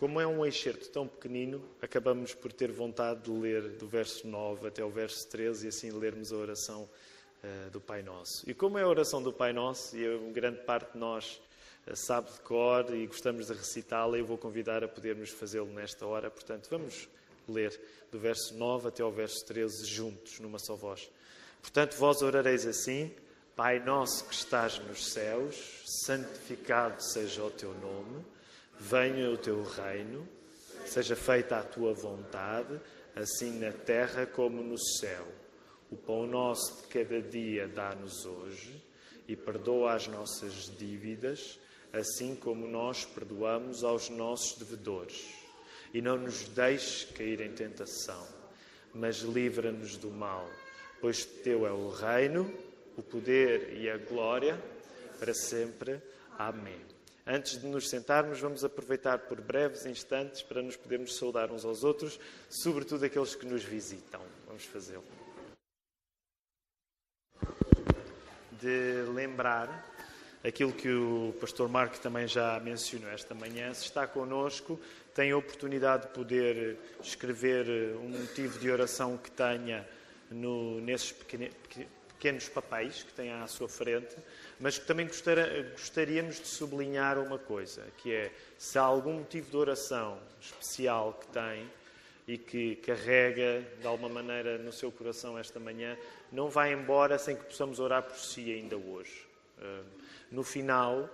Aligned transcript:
como 0.00 0.18
é 0.18 0.26
um 0.26 0.46
excerto 0.46 0.88
tão 0.88 1.06
pequenino, 1.06 1.62
acabamos 1.82 2.32
por 2.32 2.50
ter 2.54 2.72
vontade 2.72 3.20
de 3.20 3.30
ler 3.30 3.72
do 3.72 3.86
verso 3.86 4.26
9 4.26 4.68
até 4.68 4.82
o 4.82 4.88
verso 4.88 5.28
13 5.28 5.66
e 5.66 5.68
assim 5.68 5.90
lermos 5.90 6.32
a 6.32 6.36
oração 6.36 6.88
uh, 7.44 7.70
do 7.70 7.82
Pai 7.82 8.02
Nosso. 8.02 8.48
E 8.48 8.54
como 8.54 8.78
é 8.78 8.82
a 8.82 8.88
oração 8.88 9.22
do 9.22 9.30
Pai 9.30 9.52
Nosso, 9.52 9.94
e 9.94 10.30
grande 10.30 10.62
parte 10.62 10.92
de 10.92 10.98
nós 10.98 11.38
uh, 11.86 11.94
sabe 11.94 12.32
de 12.32 12.40
cor 12.40 12.94
e 12.94 13.06
gostamos 13.06 13.48
de 13.48 13.52
recitá-la, 13.52 14.16
eu 14.16 14.24
vou 14.24 14.38
convidar 14.38 14.82
a 14.82 14.88
podermos 14.88 15.28
fazê-lo 15.28 15.70
nesta 15.70 16.06
hora. 16.06 16.30
Portanto, 16.30 16.66
vamos 16.70 17.06
ler 17.46 17.78
do 18.10 18.18
verso 18.18 18.56
9 18.56 18.88
até 18.88 19.02
ao 19.02 19.12
verso 19.12 19.44
13 19.44 19.84
juntos, 19.84 20.40
numa 20.40 20.58
só 20.58 20.76
voz. 20.76 21.10
Portanto, 21.60 21.94
vós 21.98 22.22
orareis 22.22 22.66
assim: 22.66 23.14
Pai 23.54 23.78
nosso 23.78 24.24
que 24.24 24.32
estás 24.32 24.78
nos 24.78 25.12
céus, 25.12 25.82
santificado 25.84 27.02
seja 27.02 27.44
o 27.44 27.50
teu 27.50 27.74
nome, 27.74 28.24
venha 28.80 29.30
o 29.30 29.36
teu 29.36 29.62
reino, 29.62 30.26
seja 30.84 31.14
feita 31.14 31.58
a 31.58 31.62
tua 31.62 31.92
vontade, 31.94 32.80
assim 33.14 33.60
na 33.60 33.70
terra 33.70 34.26
como 34.26 34.62
no 34.62 34.78
céu. 34.78 35.26
O 35.90 35.96
pão 35.96 36.26
nosso 36.26 36.82
de 36.82 36.88
cada 36.88 37.20
dia 37.20 37.68
dá-nos 37.68 38.24
hoje 38.24 38.82
e 39.28 39.36
perdoa 39.36 39.94
as 39.94 40.08
nossas 40.08 40.76
dívidas, 40.76 41.60
assim 41.92 42.34
como 42.34 42.66
nós 42.66 43.04
perdoamos 43.04 43.84
aos 43.84 44.08
nossos 44.08 44.58
devedores. 44.58 45.28
E 45.92 46.00
não 46.00 46.16
nos 46.16 46.44
deixes 46.48 47.04
cair 47.12 47.40
em 47.40 47.52
tentação, 47.52 48.26
mas 48.94 49.18
livra-nos 49.18 49.96
do 49.96 50.10
mal 50.10 50.48
pois 51.00 51.24
teu 51.24 51.66
é 51.66 51.72
o 51.72 51.88
reino, 51.88 52.52
o 52.96 53.02
poder 53.02 53.74
e 53.74 53.88
a 53.90 53.96
glória 53.96 54.62
para 55.18 55.32
sempre. 55.32 56.00
Amém. 56.38 56.89
Antes 57.32 57.60
de 57.60 57.66
nos 57.68 57.88
sentarmos, 57.88 58.40
vamos 58.40 58.64
aproveitar 58.64 59.20
por 59.20 59.40
breves 59.40 59.86
instantes 59.86 60.42
para 60.42 60.60
nos 60.60 60.76
podermos 60.76 61.14
saudar 61.14 61.52
uns 61.52 61.64
aos 61.64 61.84
outros, 61.84 62.18
sobretudo 62.48 63.04
aqueles 63.04 63.36
que 63.36 63.46
nos 63.46 63.62
visitam. 63.62 64.20
Vamos 64.48 64.64
fazê-lo. 64.64 65.04
De 68.50 69.04
lembrar 69.14 69.88
aquilo 70.42 70.72
que 70.72 70.88
o 70.88 71.32
pastor 71.40 71.68
Marco 71.68 72.00
também 72.00 72.26
já 72.26 72.58
mencionou 72.58 73.08
esta 73.10 73.32
manhã, 73.32 73.72
se 73.74 73.84
está 73.84 74.08
connosco, 74.08 74.80
tem 75.14 75.30
a 75.30 75.36
oportunidade 75.36 76.08
de 76.08 76.12
poder 76.12 76.80
escrever 77.00 77.94
um 77.98 78.08
motivo 78.08 78.58
de 78.58 78.68
oração 78.68 79.16
que 79.16 79.30
tenha 79.30 79.88
no, 80.32 80.80
nesses 80.80 81.12
pequenos, 81.12 81.54
pequenos 82.20 82.50
papéis 82.50 83.02
que 83.02 83.14
tem 83.14 83.32
à 83.32 83.46
sua 83.46 83.66
frente, 83.66 84.14
mas 84.60 84.78
que 84.78 84.84
também 84.84 85.08
gostaríamos 85.72 86.38
de 86.38 86.46
sublinhar 86.46 87.18
uma 87.18 87.38
coisa, 87.38 87.82
que 87.96 88.12
é 88.12 88.30
se 88.58 88.78
há 88.78 88.82
algum 88.82 89.14
motivo 89.14 89.50
de 89.50 89.56
oração 89.56 90.20
especial 90.38 91.18
que 91.18 91.26
tem 91.28 91.66
e 92.28 92.36
que 92.36 92.76
carrega 92.76 93.64
de 93.80 93.86
alguma 93.86 94.10
maneira 94.10 94.58
no 94.58 94.70
seu 94.70 94.92
coração 94.92 95.38
esta 95.38 95.58
manhã, 95.58 95.96
não 96.30 96.50
vá 96.50 96.68
embora 96.68 97.16
sem 97.18 97.34
que 97.34 97.44
possamos 97.44 97.80
orar 97.80 98.02
por 98.02 98.18
si 98.18 98.52
ainda 98.52 98.76
hoje. 98.76 99.26
Ah, 99.58 99.80
no 100.30 100.44
final, 100.44 101.08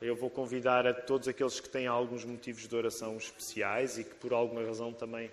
eu 0.00 0.14
vou 0.14 0.30
convidar 0.30 0.86
a 0.86 0.94
todos 0.94 1.26
aqueles 1.26 1.58
que 1.58 1.68
têm 1.68 1.88
alguns 1.88 2.24
motivos 2.24 2.68
de 2.68 2.76
oração 2.76 3.16
especiais 3.16 3.98
e 3.98 4.04
que 4.04 4.14
por 4.14 4.32
alguma 4.32 4.64
razão 4.64 4.92
também 4.92 5.28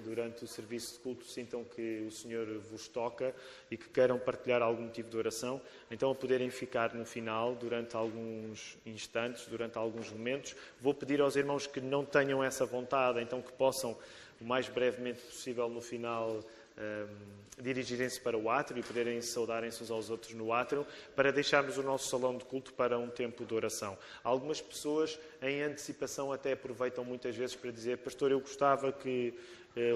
durante 0.00 0.44
o 0.44 0.48
serviço 0.48 0.94
de 0.94 0.98
culto 1.00 1.24
sintam 1.24 1.64
que 1.64 2.04
o 2.06 2.10
Senhor 2.10 2.46
vos 2.70 2.88
toca 2.88 3.34
e 3.70 3.76
que 3.76 3.88
queiram 3.88 4.18
partilhar 4.18 4.62
algum 4.62 4.82
motivo 4.82 5.08
de 5.08 5.16
oração, 5.16 5.60
então 5.90 6.10
a 6.10 6.14
poderem 6.14 6.50
ficar 6.50 6.94
no 6.94 7.04
final 7.04 7.54
durante 7.54 7.96
alguns 7.96 8.76
instantes, 8.84 9.46
durante 9.46 9.78
alguns 9.78 10.10
momentos. 10.10 10.56
Vou 10.80 10.94
pedir 10.94 11.20
aos 11.20 11.36
irmãos 11.36 11.66
que 11.66 11.80
não 11.80 12.04
tenham 12.04 12.42
essa 12.42 12.64
vontade, 12.64 13.20
então 13.20 13.40
que 13.40 13.52
possam, 13.52 13.96
o 14.40 14.44
mais 14.44 14.68
brevemente 14.68 15.20
possível 15.20 15.68
no 15.68 15.80
final, 15.80 16.42
um, 16.80 17.40
dirigirem-se 17.62 18.18
para 18.20 18.38
o 18.38 18.48
átrio 18.48 18.80
e 18.80 18.82
poderem 18.82 19.20
saudarem-se 19.20 19.82
uns 19.82 19.90
aos 19.90 20.08
outros 20.08 20.32
no 20.32 20.52
átrio, 20.52 20.86
para 21.14 21.30
deixarmos 21.30 21.76
o 21.76 21.82
nosso 21.82 22.08
salão 22.08 22.36
de 22.36 22.44
culto 22.44 22.72
para 22.72 22.98
um 22.98 23.08
tempo 23.08 23.44
de 23.44 23.54
oração. 23.54 23.98
Algumas 24.24 24.60
pessoas, 24.60 25.18
em 25.42 25.62
antecipação, 25.62 26.32
até 26.32 26.52
aproveitam 26.52 27.04
muitas 27.04 27.36
vezes 27.36 27.54
para 27.54 27.70
dizer: 27.70 27.98
Pastor, 27.98 28.30
eu 28.30 28.40
gostava 28.40 28.90
que 28.92 29.34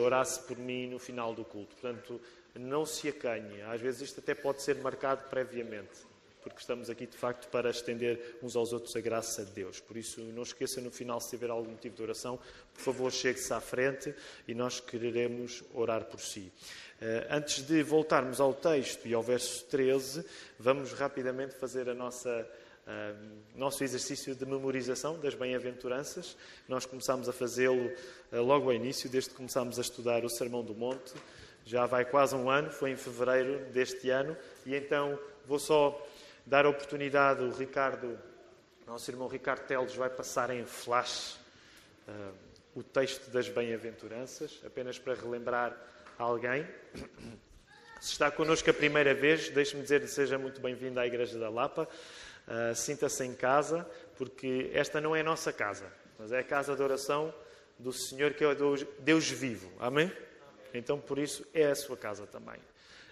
orasse 0.02 0.40
por 0.40 0.56
mim 0.56 0.88
no 0.88 0.98
final 0.98 1.34
do 1.34 1.44
culto. 1.44 1.74
Portanto, 1.76 2.20
não 2.54 2.86
se 2.86 3.08
acanhe. 3.08 3.62
Às 3.62 3.80
vezes 3.80 4.02
isto 4.02 4.20
até 4.20 4.34
pode 4.34 4.62
ser 4.62 4.76
marcado 4.76 5.28
previamente, 5.28 6.06
porque 6.42 6.60
estamos 6.60 6.88
aqui 6.88 7.06
de 7.06 7.16
facto 7.16 7.48
para 7.48 7.70
estender 7.70 8.38
uns 8.42 8.54
aos 8.54 8.72
outros 8.72 8.94
a 8.94 9.00
graça 9.00 9.44
de 9.44 9.50
Deus. 9.52 9.80
Por 9.80 9.96
isso, 9.96 10.20
não 10.20 10.42
esqueça 10.42 10.80
no 10.80 10.90
final, 10.90 11.20
se 11.20 11.30
tiver 11.30 11.50
algum 11.50 11.70
motivo 11.70 11.96
de 11.96 12.02
oração, 12.02 12.38
por 12.72 12.82
favor, 12.82 13.12
chegue-se 13.12 13.52
à 13.52 13.60
frente 13.60 14.14
e 14.46 14.54
nós 14.54 14.80
quereremos 14.80 15.64
orar 15.74 16.04
por 16.04 16.20
si. 16.20 16.52
Eh, 17.00 17.26
antes 17.30 17.66
de 17.66 17.82
voltarmos 17.82 18.40
ao 18.40 18.54
texto 18.54 19.06
e 19.06 19.14
ao 19.14 19.22
verso 19.22 19.64
13, 19.66 20.24
vamos 20.58 20.92
rapidamente 20.92 21.54
fazer 21.54 21.88
a 21.88 21.94
nossa 21.94 22.48
Uh, 22.86 23.42
nosso 23.54 23.82
exercício 23.82 24.34
de 24.34 24.44
memorização 24.44 25.18
das 25.18 25.34
bem-aventuranças. 25.34 26.36
Nós 26.68 26.84
começámos 26.84 27.30
a 27.30 27.32
fazê-lo 27.32 27.90
uh, 28.30 28.42
logo 28.42 28.66
ao 28.66 28.74
início, 28.74 29.08
desde 29.08 29.30
que 29.30 29.36
começámos 29.36 29.78
a 29.78 29.80
estudar 29.80 30.22
o 30.22 30.28
Sermão 30.28 30.62
do 30.62 30.74
Monte. 30.74 31.14
Já 31.64 31.86
vai 31.86 32.04
quase 32.04 32.34
um 32.34 32.50
ano, 32.50 32.70
foi 32.70 32.90
em 32.90 32.96
fevereiro 32.96 33.64
deste 33.72 34.10
ano, 34.10 34.36
e 34.66 34.74
então 34.74 35.18
vou 35.46 35.58
só 35.58 36.06
dar 36.44 36.66
a 36.66 36.68
oportunidade, 36.68 37.42
o 37.42 37.50
Ricardo, 37.50 38.18
nosso 38.86 39.10
irmão 39.10 39.28
Ricardo 39.28 39.66
Teles, 39.66 39.94
vai 39.94 40.10
passar 40.10 40.50
em 40.50 40.66
flash 40.66 41.38
uh, 42.06 42.34
o 42.74 42.82
texto 42.82 43.30
das 43.30 43.48
bem-aventuranças, 43.48 44.60
apenas 44.66 44.98
para 44.98 45.14
relembrar 45.14 45.74
alguém. 46.18 46.66
Se 48.00 48.12
está 48.12 48.30
connosco 48.30 48.68
a 48.68 48.74
primeira 48.74 49.14
vez, 49.14 49.48
deixe-me 49.48 49.82
dizer-lhe 49.82 50.06
seja 50.06 50.36
muito 50.36 50.60
bem-vindo 50.60 51.00
à 51.00 51.06
Igreja 51.06 51.38
da 51.38 51.48
Lapa. 51.48 51.88
Uh, 52.46 52.74
Sinta-se 52.74 53.24
em 53.24 53.34
casa, 53.34 53.88
porque 54.16 54.70
esta 54.74 55.00
não 55.00 55.16
é 55.16 55.20
a 55.20 55.24
nossa 55.24 55.52
casa, 55.52 55.86
mas 56.18 56.30
é 56.30 56.40
a 56.40 56.44
casa 56.44 56.76
de 56.76 56.82
oração 56.82 57.32
do 57.78 57.92
Senhor, 57.92 58.34
que 58.34 58.44
é 58.44 58.54
Deus, 58.54 58.86
Deus 58.98 59.28
vivo. 59.28 59.70
Amém? 59.78 60.12
Então, 60.72 60.98
por 60.98 61.18
isso, 61.18 61.46
é 61.54 61.66
a 61.66 61.74
sua 61.74 61.96
casa 61.96 62.26
também. 62.26 62.58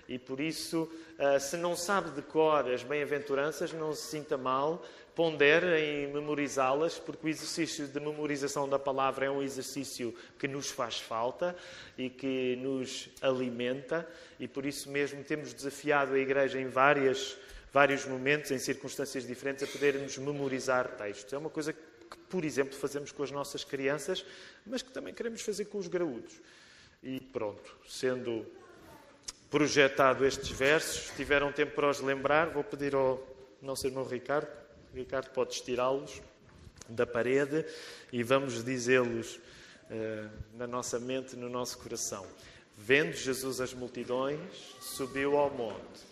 E 0.08 0.18
por 0.18 0.40
isso, 0.40 0.90
uh, 1.18 1.40
se 1.40 1.56
não 1.56 1.76
sabe 1.76 2.10
de 2.10 2.22
cor 2.22 2.68
as 2.68 2.82
bem-aventuranças, 2.82 3.72
não 3.72 3.94
se 3.94 4.10
sinta 4.10 4.36
mal, 4.36 4.84
pondere 5.14 5.78
em 5.80 6.12
memorizá-las, 6.12 6.98
porque 6.98 7.26
o 7.26 7.28
exercício 7.28 7.86
de 7.86 8.00
memorização 8.00 8.68
da 8.68 8.78
palavra 8.78 9.26
é 9.26 9.30
um 9.30 9.42
exercício 9.42 10.14
que 10.38 10.48
nos 10.48 10.70
faz 10.70 11.00
falta 11.00 11.54
e 11.96 12.08
que 12.10 12.56
nos 12.56 13.10
alimenta, 13.20 14.08
e 14.40 14.48
por 14.48 14.66
isso 14.66 14.90
mesmo 14.90 15.22
temos 15.22 15.52
desafiado 15.52 16.14
a 16.14 16.18
Igreja 16.18 16.60
em 16.60 16.66
várias 16.66 17.36
vários 17.72 18.04
momentos, 18.04 18.50
em 18.50 18.58
circunstâncias 18.58 19.26
diferentes, 19.26 19.64
a 19.64 19.66
podermos 19.66 20.18
memorizar 20.18 20.88
textos. 20.96 21.32
É 21.32 21.38
uma 21.38 21.48
coisa 21.48 21.72
que, 21.72 21.80
por 22.28 22.44
exemplo, 22.44 22.76
fazemos 22.76 23.10
com 23.10 23.22
as 23.22 23.30
nossas 23.30 23.64
crianças, 23.64 24.24
mas 24.66 24.82
que 24.82 24.90
também 24.90 25.14
queremos 25.14 25.40
fazer 25.40 25.64
com 25.64 25.78
os 25.78 25.88
graúdos. 25.88 26.34
E 27.02 27.18
pronto, 27.18 27.76
sendo 27.88 28.46
projetado 29.50 30.26
estes 30.26 30.50
versos, 30.50 31.10
tiveram 31.16 31.50
tempo 31.50 31.74
para 31.74 31.88
os 31.88 32.00
lembrar, 32.00 32.50
vou 32.50 32.62
pedir 32.62 32.94
ao 32.94 33.26
nosso 33.60 33.86
irmão 33.86 34.04
Ricardo, 34.04 34.50
Ricardo 34.94 35.30
pode 35.30 35.54
estirá-los 35.54 36.20
da 36.88 37.06
parede 37.06 37.64
e 38.12 38.22
vamos 38.22 38.62
dizê-los 38.62 39.36
uh, 39.36 40.30
na 40.54 40.66
nossa 40.66 40.98
mente, 40.98 41.36
no 41.36 41.48
nosso 41.48 41.78
coração. 41.78 42.26
Vendo 42.76 43.12
Jesus 43.12 43.60
as 43.60 43.72
multidões, 43.72 44.40
subiu 44.80 45.36
ao 45.36 45.50
monte 45.50 46.11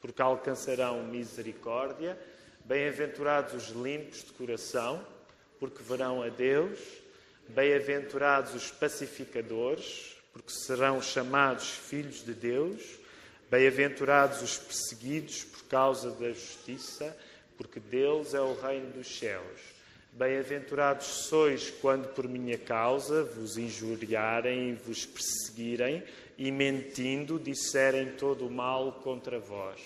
porque 0.00 0.22
alcançarão 0.22 1.02
misericórdia. 1.04 2.18
Bem-aventurados 2.64 3.54
os 3.54 3.68
limpos 3.76 4.24
de 4.24 4.32
coração, 4.32 5.04
porque 5.58 5.82
verão 5.82 6.22
a 6.22 6.28
Deus. 6.28 6.78
Bem-aventurados 7.48 8.54
os 8.54 8.70
pacificadores, 8.70 10.16
porque 10.32 10.52
serão 10.52 11.02
chamados 11.02 11.70
filhos 11.70 12.24
de 12.24 12.32
Deus. 12.32 12.80
Bem-aventurados 13.50 14.42
os 14.42 14.56
perseguidos 14.56 15.44
por 15.44 15.64
causa 15.64 16.10
da 16.12 16.28
justiça, 16.28 17.16
porque 17.58 17.80
deles 17.80 18.32
é 18.32 18.40
o 18.40 18.54
reino 18.54 18.90
dos 18.92 19.18
céus. 19.18 19.60
Bem-aventurados 20.12 21.06
sois 21.06 21.70
quando 21.70 22.08
por 22.14 22.28
minha 22.28 22.58
causa 22.58 23.22
vos 23.22 23.56
injuriarem 23.56 24.70
e 24.70 24.74
vos 24.74 25.06
perseguirem 25.06 26.02
e 26.40 26.50
mentindo 26.50 27.38
disserem 27.38 28.12
todo 28.12 28.46
o 28.46 28.50
mal 28.50 28.92
contra 29.04 29.38
vós. 29.38 29.78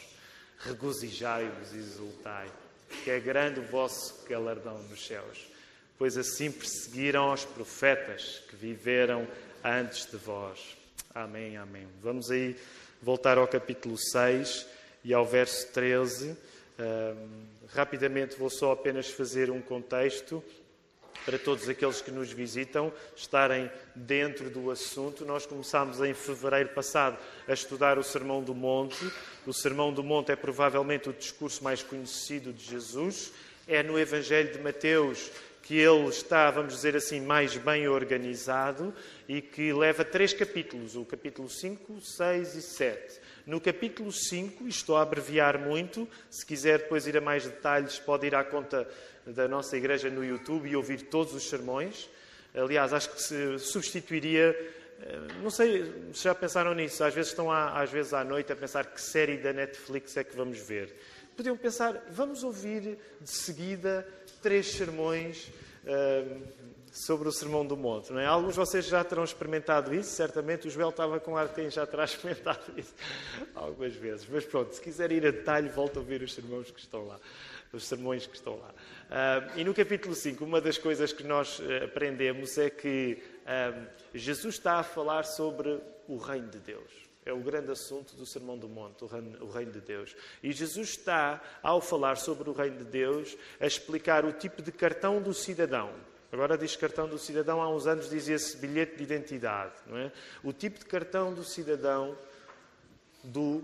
Regozijai-vos 0.61 1.73
e 1.73 1.79
exultai, 1.79 2.49
que 3.03 3.11
é 3.11 3.19
grande 3.19 3.59
o 3.59 3.65
vosso 3.65 4.25
galardão 4.29 4.81
nos 4.85 5.05
céus, 5.05 5.49
pois 5.99 6.17
assim 6.17 6.53
perseguiram 6.53 7.33
os 7.33 7.45
profetas 7.45 8.41
que 8.49 8.55
viveram 8.55 9.27
antes 9.65 10.07
de 10.09 10.17
vós. 10.17 10.77
Amém, 11.13 11.57
amém. 11.57 11.89
Vamos 12.01 12.31
aí 12.31 12.57
voltar 13.03 13.37
ao 13.37 13.49
capítulo 13.49 13.99
6 13.99 14.65
e 15.03 15.13
ao 15.13 15.27
verso 15.27 15.73
13. 15.73 16.37
Um, 16.79 17.47
rapidamente 17.75 18.37
vou 18.37 18.49
só 18.49 18.71
apenas 18.71 19.09
fazer 19.09 19.51
um 19.51 19.61
contexto 19.61 20.43
para 21.25 21.39
todos 21.39 21.69
aqueles 21.69 22.01
que 22.01 22.11
nos 22.11 22.31
visitam 22.31 22.93
estarem 23.17 23.71
dentro 23.95 24.51
do 24.51 24.71
assunto. 24.71 25.25
Nós 25.25 25.47
começámos 25.47 26.01
em 26.01 26.15
fevereiro 26.15 26.71
passado 26.71 27.19
a 27.49 27.53
estudar 27.53 27.99
o 27.99 28.03
Sermão 28.03 28.43
do 28.43 28.55
Monte. 28.55 29.11
O 29.47 29.53
Sermão 29.53 29.93
do 29.93 30.03
Monte 30.03 30.33
é 30.33 30.37
provavelmente 30.37 31.09
o 31.09 31.13
discurso 31.13 31.63
mais 31.63 31.83
conhecido 31.83 32.53
de 32.53 32.65
Jesus. 32.65 33.33
É 33.67 33.83
no 33.83 33.99
Evangelho 33.99 34.53
de 34.53 34.59
Mateus 34.59 35.31
que 35.65 35.79
ele 35.79 36.09
está, 36.09 36.51
vamos 36.51 36.75
dizer 36.75 36.95
assim, 36.95 37.23
mais 37.23 37.57
bem 37.57 37.89
organizado 37.89 38.95
e 39.27 39.41
que 39.41 39.73
leva 39.73 40.05
três 40.05 40.35
capítulos, 40.35 40.95
o 40.95 41.07
capítulo 41.07 41.49
5, 41.49 42.01
6 42.03 42.55
e 42.55 42.63
7. 42.63 43.21
No 43.47 43.59
capítulo 43.59 44.13
5, 44.13 44.69
estou 44.69 44.97
a 44.97 45.03
abreviar 45.03 45.59
muito, 45.59 46.07
se 46.31 46.45
quiser 46.45 46.81
depois 46.81 47.07
ir 47.07 47.17
a 47.17 47.21
mais 47.21 47.45
detalhes, 47.45 47.99
pode 47.99 48.27
ir 48.27 48.35
à 48.35 48.45
conta 48.45 48.87
da 49.27 49.49
nossa 49.49 49.77
igreja 49.77 50.11
no 50.11 50.25
YouTube 50.25 50.69
e 50.69 50.77
ouvir 50.77 51.03
todos 51.03 51.35
os 51.35 51.49
sermões. 51.49 52.09
Aliás, 52.55 52.93
acho 52.93 53.11
que 53.11 53.23
se 53.23 53.59
substituiria. 53.59 54.51
Eh, 55.01 55.19
não 55.43 55.51
sei 55.51 55.85
se 56.13 56.25
já 56.25 56.35
pensaram 56.35 56.75
nisso. 56.75 57.03
Às 57.03 57.15
vezes 57.15 57.31
estão 57.31 57.51
à, 57.51 57.81
às 57.83 57.91
vezes 57.91 58.15
à 58.15 58.23
noite 58.23 58.53
a 58.53 58.57
pensar 58.57 58.87
que 58.87 59.01
série 59.01 59.39
da 59.39 59.53
Netflix 59.53 60.17
é 60.17 60.25
que 60.25 60.37
vamos 60.37 60.59
ver. 60.59 60.95
Podiam 61.37 61.57
pensar, 61.57 62.01
vamos 62.11 62.45
ouvir 62.45 62.97
de 63.21 63.31
seguida 63.31 64.07
três 64.41 64.71
sermões 64.71 65.51
uh, 65.85 66.43
sobre 66.93 67.29
o 67.29 67.33
Sermão 67.33 67.67
do 67.67 67.77
Monte. 67.77 68.13
Não 68.13 68.21
é? 68.21 68.27
Alguns 68.27 68.53
de 68.53 68.61
vocês 68.61 68.87
já 68.87 69.03
terão 69.03 69.25
experimentado 69.25 69.93
isso, 69.93 70.11
certamente. 70.11 70.69
O 70.69 70.71
Joel 70.71 70.91
estava 70.91 71.19
com 71.19 71.37
ar 71.37 71.53
quem 71.53 71.69
já 71.69 71.85
terá 71.85 72.05
experimentado 72.07 72.61
isso 72.77 72.95
algumas 73.53 73.95
vezes. 73.95 74.29
Mas 74.31 74.45
pronto, 74.45 74.73
se 74.73 74.81
quiser 74.81 75.11
ir 75.11 75.27
a 75.27 75.33
detalhe, 75.33 75.69
volta 75.69 75.99
a 75.99 76.03
ouvir 76.03 76.23
os 76.23 76.33
sermões 76.33 76.71
que 76.71 76.79
estão 76.79 77.05
lá. 77.05 77.19
Os 77.73 77.85
sermões 77.85 78.29
que 78.29 78.37
estão 78.37 78.57
lá. 78.57 78.73
Uh, 79.05 79.59
e 79.59 79.65
no 79.65 79.75
capítulo 79.75 80.15
5, 80.15 80.45
uma 80.45 80.61
das 80.61 80.79
coisas 80.79 81.13
que 81.13 81.23
nós 81.23 81.59
uh, 81.59 81.85
aprendemos 81.85 82.57
é 82.59 82.71
que 82.71 83.23
uh, 83.43 83.87
Jesus 84.15 84.55
está 84.55 84.79
a 84.79 84.83
falar 84.83 85.25
sobre 85.25 85.81
o 86.09 86.17
reino 86.17 86.49
de 86.49 86.59
Deus. 86.59 86.91
É 87.25 87.33
o 87.33 87.41
grande 87.41 87.71
assunto 87.71 88.15
do 88.17 88.27
Sermão 88.27 88.59
do 88.59 88.69
Monte, 88.69 89.05
o 89.05 89.07
reino, 89.07 89.45
o 89.45 89.51
reino, 89.51 89.73
de 89.73 89.81
Deus. 89.81 90.15
E 90.43 90.53
Jesus 90.53 90.91
está, 90.91 91.43
ao 91.63 91.81
falar 91.81 92.17
sobre 92.17 92.51
o 92.51 92.53
reino 92.53 92.79
de 92.79 92.85
Deus, 92.85 93.37
a 93.61 93.67
explicar 93.67 94.25
o 94.25 94.33
tipo 94.33 94.61
de 94.61 94.71
cartão 94.71 95.23
do 95.23 95.33
cidadão. 95.33 95.91
Agora 96.31 96.59
diz 96.59 96.77
cartão 96.77 97.09
do 97.09 97.19
cidadão, 97.19 97.63
há 97.63 97.69
uns 97.69 97.87
anos 97.87 98.11
dizia-se 98.11 98.57
bilhete 98.57 98.97
de 98.97 99.05
identidade. 99.05 99.75
Não 99.87 99.97
é? 99.97 100.13
O 100.43 100.53
tipo 100.53 100.79
de 100.79 100.85
cartão 100.85 101.33
do 101.33 101.45
cidadão 101.45 102.19
do 103.23 103.63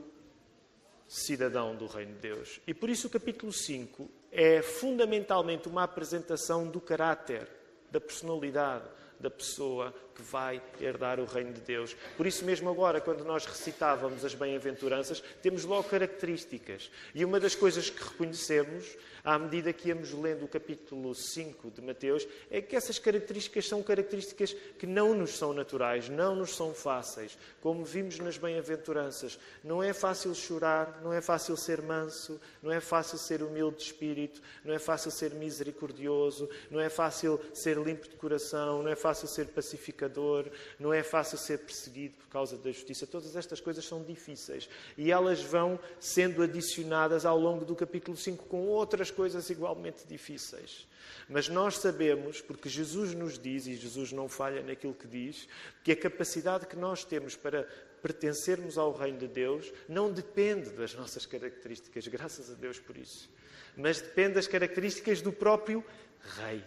cidadão 1.06 1.75
do 1.75 1.87
Reino 1.87 2.14
de 2.14 2.20
Deus. 2.20 2.60
E 2.66 2.72
por 2.72 2.88
isso 2.88 3.08
o 3.08 3.10
capítulo 3.10 3.52
5 3.52 4.08
é 4.30 4.62
fundamentalmente 4.62 5.68
uma 5.68 5.82
apresentação 5.82 6.68
do 6.68 6.80
caráter, 6.80 7.48
da 7.90 8.00
personalidade, 8.00 8.84
da 9.18 9.30
pessoa 9.30 9.92
que 10.20 10.31
vai 10.31 10.62
herdar 10.81 11.19
o 11.19 11.25
reino 11.25 11.52
de 11.52 11.61
Deus. 11.61 11.96
Por 12.17 12.26
isso 12.26 12.44
mesmo 12.44 12.69
agora, 12.69 13.00
quando 13.00 13.25
nós 13.25 13.46
recitávamos 13.46 14.25
as 14.25 14.34
bem-aventuranças, 14.34 15.22
temos 15.43 15.64
logo 15.64 15.88
características. 15.88 16.90
E 17.14 17.25
uma 17.25 17.40
das 17.40 17.55
coisas 17.55 17.88
que 17.88 18.02
reconhecemos 18.02 18.96
à 19.25 19.38
medida 19.38 19.72
que 19.72 19.88
íamos 19.88 20.12
lendo 20.12 20.44
o 20.44 20.49
capítulo 20.49 21.14
5 21.14 21.70
de 21.70 21.81
Mateus, 21.81 22.26
é 22.50 22.61
que 22.61 22.76
essas 22.76 22.99
características 22.99 23.69
são 23.69 23.82
características 23.82 24.55
que 24.78 24.87
não 24.87 25.14
nos 25.14 25.37
são 25.37 25.52
naturais, 25.52 26.08
não 26.08 26.34
nos 26.34 26.55
são 26.55 26.75
fáceis. 26.75 27.37
Como 27.61 27.84
vimos 27.84 28.19
nas 28.19 28.38
bem-aventuranças, 28.38 29.38
não 29.62 29.82
é 29.82 29.93
fácil 29.93 30.34
chorar, 30.34 31.00
não 31.02 31.12
é 31.12 31.20
fácil 31.20 31.56
ser 31.56 31.82
manso, 31.82 32.40
não 32.62 32.73
é 32.73 32.81
fácil 32.81 33.19
ser 33.19 33.43
humilde 33.43 33.78
de 33.78 33.82
espírito, 33.84 34.40
não 34.64 34.75
é 34.75 34.78
fácil 34.78 35.11
ser 35.11 35.32
misericordioso, 35.32 36.49
não 36.70 36.81
é 36.81 36.88
fácil 36.88 37.40
ser 37.52 37.76
limpo 37.76 38.08
de 38.08 38.16
coração, 38.16 38.82
não 38.82 38.90
é 38.90 38.96
fácil 38.96 39.28
ser 39.28 39.46
pacificador, 39.49 40.09
não 40.78 40.92
é 40.92 41.02
fácil 41.02 41.38
ser 41.38 41.58
perseguido 41.58 42.16
por 42.16 42.28
causa 42.28 42.56
da 42.56 42.70
justiça. 42.70 43.06
Todas 43.06 43.36
estas 43.36 43.60
coisas 43.60 43.84
são 43.84 44.02
difíceis 44.02 44.68
e 44.96 45.10
elas 45.10 45.42
vão 45.42 45.78
sendo 45.98 46.42
adicionadas 46.42 47.24
ao 47.24 47.38
longo 47.38 47.64
do 47.64 47.76
capítulo 47.76 48.16
5 48.16 48.44
com 48.46 48.66
outras 48.66 49.10
coisas 49.10 49.48
igualmente 49.50 50.06
difíceis. 50.06 50.86
Mas 51.28 51.48
nós 51.48 51.78
sabemos, 51.78 52.40
porque 52.40 52.68
Jesus 52.68 53.14
nos 53.14 53.38
diz, 53.38 53.66
e 53.66 53.76
Jesus 53.76 54.12
não 54.12 54.28
falha 54.28 54.62
naquilo 54.62 54.94
que 54.94 55.06
diz, 55.06 55.48
que 55.84 55.92
a 55.92 55.96
capacidade 55.96 56.66
que 56.66 56.76
nós 56.76 57.04
temos 57.04 57.36
para 57.36 57.68
pertencermos 58.02 58.78
ao 58.78 58.92
reino 58.92 59.18
de 59.18 59.28
Deus 59.28 59.72
não 59.88 60.12
depende 60.12 60.70
das 60.70 60.94
nossas 60.94 61.26
características, 61.26 62.06
graças 62.08 62.50
a 62.50 62.54
Deus 62.54 62.78
por 62.78 62.96
isso, 62.96 63.30
mas 63.76 64.00
depende 64.00 64.34
das 64.34 64.46
características 64.46 65.20
do 65.20 65.32
próprio 65.32 65.84
Rei. 66.38 66.64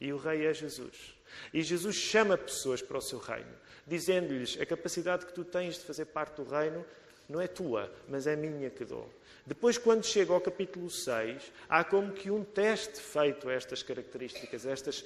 E 0.00 0.12
o 0.12 0.16
Rei 0.16 0.46
é 0.46 0.52
Jesus. 0.52 1.14
E 1.52 1.62
Jesus 1.62 1.96
chama 1.96 2.36
pessoas 2.36 2.82
para 2.82 2.98
o 2.98 3.02
seu 3.02 3.18
reino, 3.18 3.52
dizendo-lhes: 3.86 4.58
a 4.60 4.66
capacidade 4.66 5.26
que 5.26 5.32
tu 5.32 5.44
tens 5.44 5.76
de 5.76 5.84
fazer 5.84 6.06
parte 6.06 6.36
do 6.36 6.44
reino 6.44 6.84
não 7.28 7.40
é 7.40 7.46
tua, 7.46 7.92
mas 8.08 8.26
é 8.26 8.36
minha 8.36 8.70
que 8.70 8.84
dou. 8.84 9.08
Depois, 9.44 9.76
quando 9.76 10.04
chega 10.04 10.32
ao 10.32 10.40
capítulo 10.40 10.88
6, 10.88 11.52
há 11.68 11.82
como 11.82 12.12
que 12.12 12.30
um 12.30 12.44
teste 12.44 13.00
feito 13.00 13.48
a 13.48 13.52
estas 13.52 13.82
características, 13.82 14.64
estas, 14.64 15.04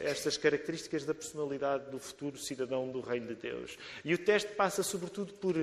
estas 0.00 0.36
características 0.36 1.04
da 1.04 1.14
personalidade 1.14 1.88
do 1.88 1.98
futuro 1.98 2.36
cidadão 2.38 2.90
do 2.90 3.00
Reino 3.00 3.28
de 3.28 3.36
Deus. 3.36 3.78
E 4.04 4.12
o 4.12 4.18
teste 4.18 4.52
passa, 4.54 4.82
sobretudo, 4.82 5.32
por 5.34 5.54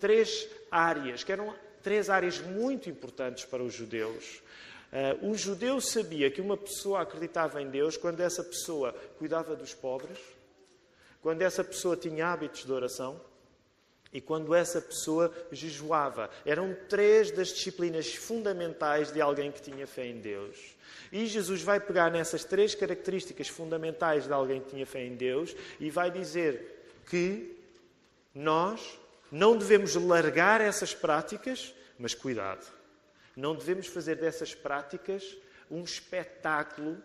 três 0.00 0.48
áreas, 0.68 1.22
que 1.22 1.30
eram 1.30 1.54
três 1.80 2.10
áreas 2.10 2.40
muito 2.40 2.90
importantes 2.90 3.44
para 3.44 3.62
os 3.62 3.72
judeus. 3.72 4.42
Uh, 4.92 5.34
judeu 5.34 5.80
sabia 5.80 6.30
que 6.30 6.40
uma 6.40 6.56
pessoa 6.56 7.02
acreditava 7.02 7.62
em 7.62 7.70
Deus 7.70 7.96
quando 7.96 8.20
essa 8.20 8.42
pessoa 8.42 8.92
cuidava 9.18 9.54
dos 9.54 9.72
pobres, 9.72 10.18
quando 11.22 11.42
essa 11.42 11.62
pessoa 11.62 11.96
tinha 11.96 12.26
hábitos 12.26 12.64
de 12.64 12.72
oração 12.72 13.20
e 14.12 14.20
quando 14.20 14.54
essa 14.54 14.80
pessoa 14.80 15.32
jejuava. 15.52 16.28
Eram 16.44 16.76
três 16.88 17.30
das 17.30 17.48
disciplinas 17.48 18.12
fundamentais 18.14 19.12
de 19.12 19.20
alguém 19.20 19.52
que 19.52 19.62
tinha 19.62 19.86
fé 19.86 20.06
em 20.06 20.20
Deus. 20.20 20.56
E 21.12 21.26
Jesus 21.26 21.62
vai 21.62 21.78
pegar 21.78 22.10
nessas 22.10 22.44
três 22.44 22.74
características 22.74 23.48
fundamentais 23.48 24.26
de 24.26 24.32
alguém 24.32 24.60
que 24.60 24.70
tinha 24.70 24.86
fé 24.86 25.04
em 25.04 25.14
Deus 25.14 25.54
e 25.78 25.90
vai 25.90 26.10
dizer 26.10 26.84
que 27.08 27.56
nós 28.34 28.98
não 29.30 29.56
devemos 29.56 29.94
largar 29.94 30.60
essas 30.60 30.94
práticas, 30.94 31.72
mas 31.98 32.14
cuidado. 32.14 32.79
Não 33.40 33.54
devemos 33.54 33.86
fazer 33.86 34.16
dessas 34.16 34.54
práticas 34.54 35.36
um 35.70 35.82
espetáculo 35.82 36.98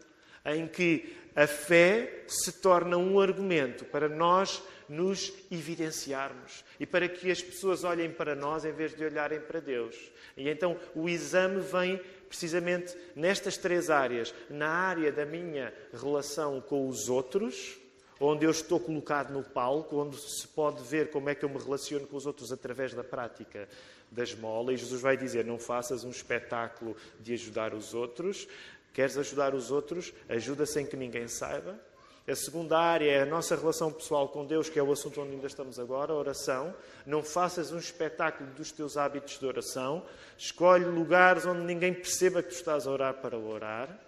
em 0.45 0.67
que 0.67 1.15
a 1.33 1.47
fé 1.47 2.25
se 2.27 2.51
torna 2.51 2.97
um 2.97 3.19
argumento 3.19 3.85
para 3.85 4.09
nós 4.09 4.61
nos 4.87 5.33
evidenciarmos 5.49 6.63
e 6.79 6.85
para 6.85 7.07
que 7.07 7.31
as 7.31 7.41
pessoas 7.41 7.83
olhem 7.83 8.11
para 8.11 8.35
nós 8.35 8.65
em 8.65 8.73
vez 8.73 8.93
de 8.93 9.03
olharem 9.03 9.39
para 9.39 9.59
Deus. 9.59 9.95
E 10.35 10.49
então 10.49 10.77
o 10.93 11.07
exame 11.07 11.61
vem 11.61 12.01
precisamente 12.27 12.95
nestas 13.15 13.57
três 13.57 13.89
áreas: 13.89 14.33
na 14.49 14.69
área 14.69 15.11
da 15.11 15.25
minha 15.25 15.73
relação 15.93 16.59
com 16.59 16.87
os 16.87 17.09
outros, 17.09 17.77
onde 18.19 18.45
eu 18.45 18.51
estou 18.51 18.79
colocado 18.79 19.31
no 19.31 19.43
palco, 19.43 19.97
onde 19.97 20.17
se 20.17 20.47
pode 20.47 20.81
ver 20.83 21.11
como 21.11 21.29
é 21.29 21.35
que 21.35 21.43
eu 21.43 21.49
me 21.49 21.57
relaciono 21.57 22.07
com 22.07 22.17
os 22.17 22.25
outros 22.25 22.51
através 22.51 22.93
da 22.93 23.03
prática 23.03 23.67
da 24.11 24.23
esmola. 24.23 24.73
E 24.73 24.77
Jesus 24.77 25.01
vai 25.01 25.17
dizer: 25.17 25.45
não 25.45 25.59
faças 25.59 26.03
um 26.03 26.09
espetáculo 26.09 26.95
de 27.19 27.33
ajudar 27.33 27.73
os 27.73 27.93
outros. 27.93 28.47
Queres 28.93 29.17
ajudar 29.17 29.53
os 29.53 29.71
outros? 29.71 30.13
Ajuda 30.29 30.65
sem 30.65 30.85
que 30.85 30.95
ninguém 30.95 31.27
saiba. 31.27 31.77
A 32.27 32.33
segunda 32.33 32.79
área 32.79 33.11
é 33.11 33.21
a 33.21 33.25
nossa 33.25 33.55
relação 33.55 33.91
pessoal 33.91 34.29
com 34.29 34.45
Deus, 34.45 34.67
que 34.67 34.79
é 34.79 34.83
o 34.83 34.91
assunto 34.91 35.21
onde 35.21 35.33
ainda 35.33 35.45
estamos 35.45 35.77
agora, 35.77 36.11
a 36.11 36.15
oração. 36.15 36.73
Não 37.05 37.21
faças 37.21 37.71
um 37.71 37.77
espetáculo 37.77 38.49
dos 38.51 38.71
teus 38.71 38.97
hábitos 38.97 39.37
de 39.37 39.45
oração. 39.45 40.03
Escolhe 40.35 40.85
lugares 40.85 41.45
onde 41.45 41.61
ninguém 41.61 41.93
perceba 41.93 42.41
que 42.41 42.49
tu 42.49 42.55
estás 42.55 42.87
a 42.87 42.91
orar 42.91 43.13
para 43.15 43.37
orar. 43.37 43.99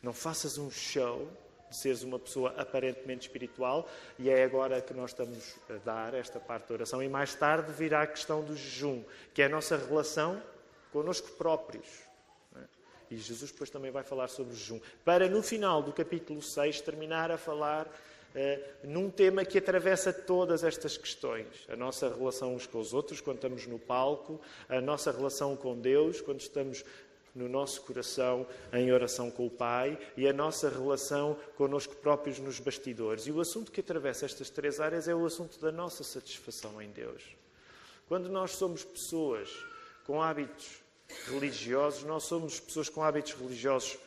Não 0.00 0.12
faças 0.12 0.58
um 0.58 0.70
show 0.70 1.28
de 1.68 1.76
seres 1.76 2.02
uma 2.02 2.18
pessoa 2.18 2.54
aparentemente 2.56 3.26
espiritual. 3.26 3.88
E 4.18 4.30
é 4.30 4.44
agora 4.44 4.80
que 4.80 4.94
nós 4.94 5.10
estamos 5.10 5.56
a 5.68 5.74
dar 5.84 6.14
esta 6.14 6.40
parte 6.40 6.68
da 6.68 6.74
oração. 6.74 7.02
E 7.02 7.08
mais 7.08 7.34
tarde 7.34 7.72
virá 7.72 8.02
a 8.02 8.06
questão 8.06 8.42
do 8.42 8.56
jejum, 8.56 9.02
que 9.34 9.42
é 9.42 9.46
a 9.46 9.48
nossa 9.48 9.76
relação 9.76 10.42
connosco 10.92 11.28
próprios 11.32 12.08
E 13.10 13.16
Jesus 13.16 13.50
depois 13.50 13.70
também 13.70 13.90
vai 13.90 14.02
falar 14.02 14.28
sobre 14.28 14.52
o 14.52 14.56
jejum. 14.56 14.80
Para 15.04 15.28
no 15.28 15.42
final 15.42 15.82
do 15.82 15.92
capítulo 15.92 16.42
6 16.42 16.80
terminar 16.82 17.30
a 17.30 17.38
falar 17.38 17.86
uh, 17.86 18.86
num 18.86 19.10
tema 19.10 19.44
que 19.44 19.58
atravessa 19.58 20.12
todas 20.12 20.62
estas 20.62 20.96
questões. 20.98 21.46
A 21.68 21.76
nossa 21.76 22.08
relação 22.08 22.54
uns 22.54 22.66
com 22.66 22.78
os 22.78 22.92
outros 22.92 23.20
quando 23.20 23.36
estamos 23.36 23.66
no 23.66 23.78
palco, 23.78 24.40
a 24.68 24.80
nossa 24.80 25.10
relação 25.10 25.56
com 25.56 25.78
Deus 25.78 26.20
quando 26.20 26.40
estamos 26.40 26.84
no 27.38 27.48
nosso 27.48 27.82
coração 27.82 28.46
em 28.72 28.92
oração 28.92 29.30
com 29.30 29.46
o 29.46 29.50
Pai 29.50 29.98
e 30.16 30.28
a 30.28 30.32
nossa 30.32 30.68
relação 30.68 31.36
connosco 31.56 31.94
próprios 31.96 32.38
nos 32.38 32.58
bastidores. 32.58 33.26
E 33.26 33.32
o 33.32 33.40
assunto 33.40 33.70
que 33.70 33.80
atravessa 33.80 34.26
estas 34.26 34.50
três 34.50 34.80
áreas 34.80 35.06
é 35.06 35.14
o 35.14 35.24
assunto 35.24 35.60
da 35.60 35.70
nossa 35.70 36.02
satisfação 36.02 36.82
em 36.82 36.90
Deus. 36.90 37.22
Quando 38.08 38.28
nós 38.28 38.52
somos 38.52 38.82
pessoas 38.82 39.48
com 40.04 40.20
hábitos 40.20 40.80
religiosos, 41.26 42.02
nós 42.02 42.24
somos 42.24 42.58
pessoas 42.58 42.88
com 42.88 43.02
hábitos 43.02 43.34
religiosos 43.34 43.98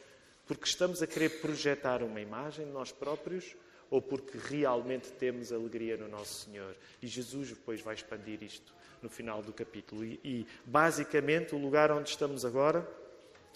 porque 0.46 0.66
estamos 0.66 1.02
a 1.02 1.08
querer 1.08 1.42
projetar 1.42 2.04
uma 2.04 2.20
imagem 2.20 2.66
de 2.66 2.72
nós 2.72 2.92
próprios 2.92 3.56
ou 3.90 4.02
porque 4.02 4.38
realmente 4.38 5.10
temos 5.12 5.52
alegria 5.54 5.96
no 5.96 6.08
nosso 6.08 6.46
Senhor. 6.46 6.76
E 7.02 7.08
Jesus 7.08 7.50
depois 7.50 7.82
vai 7.82 7.96
expandir 7.96 8.44
isto 8.44 8.74
no 9.02 9.10
final 9.10 9.42
do 9.42 9.52
capítulo. 9.52 10.04
E, 10.04 10.20
e 10.24 10.48
basicamente, 10.66 11.56
o 11.56 11.58
lugar 11.58 11.92
onde 11.92 12.10
estamos 12.10 12.46
agora 12.46 12.88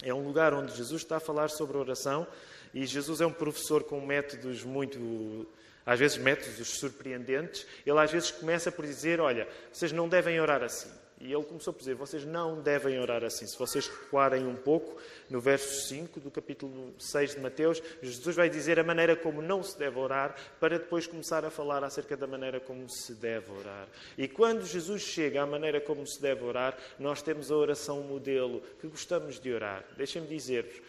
é 0.02 0.12
um 0.12 0.24
lugar 0.24 0.52
onde 0.54 0.74
Jesus 0.76 1.02
está 1.02 1.16
a 1.16 1.20
falar 1.20 1.48
sobre 1.48 1.76
oração 1.76 2.26
e 2.74 2.84
Jesus 2.84 3.20
é 3.20 3.26
um 3.26 3.32
professor 3.32 3.84
com 3.84 4.00
métodos 4.00 4.62
muito, 4.62 5.46
às 5.84 5.98
vezes 5.98 6.18
métodos 6.18 6.78
surpreendentes. 6.78 7.66
Ele 7.86 7.98
às 7.98 8.10
vezes 8.10 8.30
começa 8.30 8.70
por 8.70 8.84
dizer, 8.84 9.20
olha, 9.20 9.48
vocês 9.72 9.92
não 9.92 10.08
devem 10.08 10.40
orar 10.40 10.62
assim. 10.62 10.90
E 11.18 11.32
ele 11.32 11.44
começou 11.44 11.72
por 11.72 11.78
dizer: 11.78 11.94
vocês 11.94 12.24
não 12.24 12.60
devem 12.60 12.98
orar 12.98 13.24
assim. 13.24 13.46
Se 13.46 13.58
vocês 13.58 13.88
recuarem 13.88 14.46
um 14.46 14.54
pouco, 14.54 15.00
no 15.30 15.40
verso 15.40 15.88
5 15.88 16.20
do 16.20 16.30
capítulo 16.30 16.94
6 16.98 17.36
de 17.36 17.40
Mateus, 17.40 17.82
Jesus 18.02 18.36
vai 18.36 18.50
dizer 18.50 18.78
a 18.78 18.84
maneira 18.84 19.16
como 19.16 19.40
não 19.40 19.62
se 19.62 19.78
deve 19.78 19.98
orar, 19.98 20.36
para 20.60 20.78
depois 20.78 21.06
começar 21.06 21.44
a 21.44 21.50
falar 21.50 21.82
acerca 21.82 22.16
da 22.16 22.26
maneira 22.26 22.60
como 22.60 22.88
se 22.88 23.14
deve 23.14 23.50
orar. 23.50 23.88
E 24.18 24.28
quando 24.28 24.66
Jesus 24.66 25.02
chega 25.02 25.42
à 25.42 25.46
maneira 25.46 25.80
como 25.80 26.06
se 26.06 26.20
deve 26.20 26.44
orar, 26.44 26.76
nós 26.98 27.22
temos 27.22 27.50
a 27.50 27.56
oração 27.56 28.02
modelo 28.02 28.60
que 28.78 28.86
gostamos 28.86 29.40
de 29.40 29.52
orar. 29.52 29.84
Deixem-me 29.96 30.28
dizer-vos. 30.28 30.82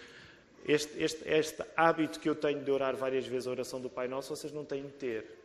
Este, 0.67 1.01
este, 1.01 1.23
este 1.29 1.63
hábito 1.77 2.19
que 2.19 2.27
eu 2.27 2.35
tenho 2.35 2.61
de 2.61 2.69
orar 2.69 2.97
várias 2.97 3.25
vezes 3.25 3.47
a 3.47 3.51
oração 3.51 3.79
do 3.79 3.89
Pai 3.89 4.09
Nosso, 4.09 4.35
vocês 4.35 4.51
não 4.51 4.65
têm 4.65 4.83
de 4.83 4.91
ter. 4.91 5.36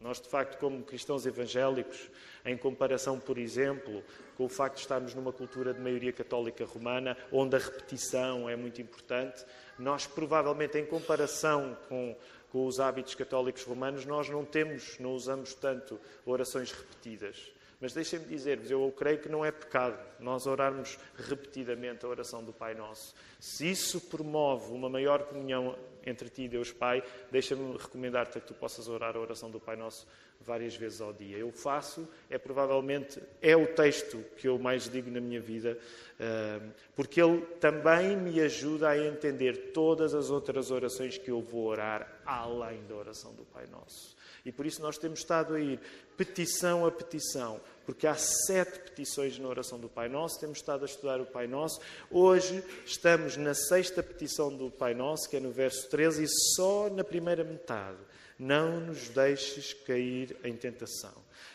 Nós, 0.00 0.20
de 0.20 0.28
facto, 0.28 0.58
como 0.58 0.82
cristãos 0.82 1.24
evangélicos, 1.24 2.10
em 2.44 2.56
comparação, 2.56 3.18
por 3.18 3.38
exemplo, 3.38 4.04
com 4.36 4.44
o 4.44 4.48
facto 4.48 4.76
de 4.76 4.82
estarmos 4.82 5.14
numa 5.14 5.32
cultura 5.32 5.72
de 5.72 5.80
maioria 5.80 6.12
católica 6.12 6.64
romana, 6.66 7.16
onde 7.32 7.56
a 7.56 7.58
repetição 7.58 8.48
é 8.48 8.54
muito 8.54 8.80
importante, 8.80 9.44
nós 9.78 10.06
provavelmente, 10.06 10.78
em 10.78 10.84
comparação 10.84 11.76
com, 11.88 12.14
com 12.50 12.66
os 12.66 12.78
hábitos 12.78 13.14
católicos 13.14 13.62
romanos, 13.64 14.04
nós 14.04 14.28
não 14.28 14.44
temos, 14.44 14.98
não 14.98 15.14
usamos 15.14 15.54
tanto 15.54 15.98
orações 16.26 16.72
repetidas. 16.72 17.56
Mas 17.80 17.92
deixem-me 17.92 18.26
dizer-vos, 18.26 18.70
eu 18.70 18.92
creio 18.96 19.18
que 19.18 19.28
não 19.28 19.44
é 19.44 19.50
pecado 19.50 19.98
nós 20.18 20.46
orarmos 20.46 20.98
repetidamente 21.14 22.06
a 22.06 22.08
oração 22.08 22.42
do 22.42 22.52
Pai 22.52 22.74
Nosso. 22.74 23.14
Se 23.38 23.70
isso 23.70 24.00
promove 24.00 24.72
uma 24.72 24.88
maior 24.88 25.24
comunhão 25.24 25.76
entre 26.06 26.28
ti 26.28 26.42
e 26.42 26.48
Deus 26.48 26.72
Pai, 26.72 27.02
deixa-me 27.30 27.76
recomendar-te 27.76 28.40
que 28.40 28.46
tu 28.46 28.54
possas 28.54 28.88
orar 28.88 29.16
a 29.16 29.20
oração 29.20 29.50
do 29.50 29.60
Pai 29.60 29.76
Nosso 29.76 30.06
várias 30.40 30.76
vezes 30.76 31.00
ao 31.00 31.12
dia. 31.12 31.36
Eu 31.36 31.50
faço, 31.50 32.08
é 32.30 32.38
provavelmente, 32.38 33.20
é 33.42 33.56
o 33.56 33.66
texto 33.66 34.24
que 34.36 34.46
eu 34.48 34.58
mais 34.58 34.88
digo 34.88 35.10
na 35.10 35.20
minha 35.20 35.40
vida, 35.40 35.78
eh, 36.18 36.60
porque 36.94 37.20
ele 37.20 37.40
também 37.60 38.16
me 38.16 38.40
ajuda 38.40 38.90
a 38.90 38.98
entender 38.98 39.72
todas 39.72 40.14
as 40.14 40.30
outras 40.30 40.70
orações 40.70 41.18
que 41.18 41.30
eu 41.30 41.40
vou 41.40 41.66
orar 41.66 42.20
além 42.24 42.82
da 42.86 42.94
oração 42.94 43.34
do 43.34 43.44
Pai 43.44 43.66
Nosso. 43.66 44.15
E 44.46 44.52
por 44.52 44.64
isso 44.64 44.80
nós 44.80 44.96
temos 44.96 45.18
estado 45.18 45.54
a 45.54 45.60
ir 45.60 45.80
petição 46.16 46.86
a 46.86 46.90
petição, 46.92 47.60
porque 47.84 48.06
há 48.06 48.14
sete 48.14 48.78
petições 48.78 49.36
na 49.40 49.48
oração 49.48 49.76
do 49.76 49.88
Pai 49.88 50.08
Nosso, 50.08 50.38
temos 50.38 50.58
estado 50.58 50.82
a 50.82 50.86
estudar 50.86 51.20
o 51.20 51.26
Pai 51.26 51.48
Nosso. 51.48 51.80
Hoje 52.08 52.62
estamos 52.86 53.36
na 53.36 53.54
sexta 53.54 54.04
petição 54.04 54.56
do 54.56 54.70
Pai 54.70 54.94
Nosso, 54.94 55.28
que 55.28 55.36
é 55.36 55.40
no 55.40 55.50
verso 55.50 55.88
13, 55.88 56.22
e 56.22 56.28
só 56.54 56.88
na 56.88 57.02
primeira 57.02 57.42
metade. 57.42 57.98
Não 58.38 58.78
nos 58.78 59.08
deixes 59.08 59.72
cair 59.72 60.36
em 60.44 60.56
tentação. 60.56 61.14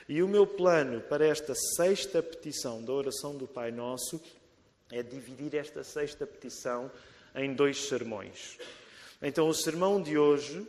E 0.10 0.21
o 0.21 0.27
meu 0.27 0.45
plano 0.45 1.00
para 1.00 1.25
esta 1.25 1.53
sexta 1.77 2.21
petição 2.21 2.83
da 2.83 2.91
oração 2.91 3.38
do 3.38 3.48
Pai 3.48 3.71
Nosso 3.71 4.21
é 4.91 5.01
dividir 5.01 5.55
esta 5.55 5.81
sexta 5.81 6.27
petição 6.27 6.91
em 7.33 7.53
dois 7.53 7.88
sermões. 7.88 8.57
Então, 9.21 9.48
o 9.48 9.53
sermão 9.53 10.01
de 10.01 10.17
hoje 10.17 10.67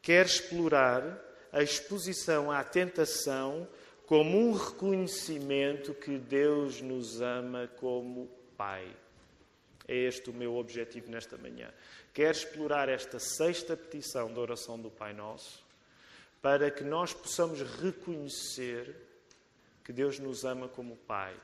quer 0.00 0.24
explorar 0.24 1.26
a 1.52 1.62
exposição 1.62 2.50
à 2.50 2.62
tentação 2.62 3.68
como 4.06 4.38
um 4.38 4.52
reconhecimento 4.52 5.92
que 5.92 6.18
Deus 6.18 6.80
nos 6.80 7.20
ama 7.20 7.68
como 7.76 8.28
Pai. 8.56 8.86
É 9.86 9.94
este 9.94 10.30
o 10.30 10.34
meu 10.34 10.56
objetivo 10.56 11.10
nesta 11.10 11.36
manhã. 11.36 11.70
Quero 12.12 12.36
explorar 12.36 12.88
esta 12.88 13.18
sexta 13.18 13.76
petição 13.76 14.32
da 14.32 14.40
oração 14.40 14.78
do 14.78 14.90
Pai 14.90 15.12
Nosso 15.12 15.64
para 16.40 16.70
que 16.70 16.84
nós 16.84 17.12
possamos 17.12 17.60
reconhecer 17.60 18.94
que 19.84 19.92
Deus 19.92 20.18
nos 20.18 20.44
ama 20.44 20.68
como 20.68 20.96
Pai. 20.96 21.34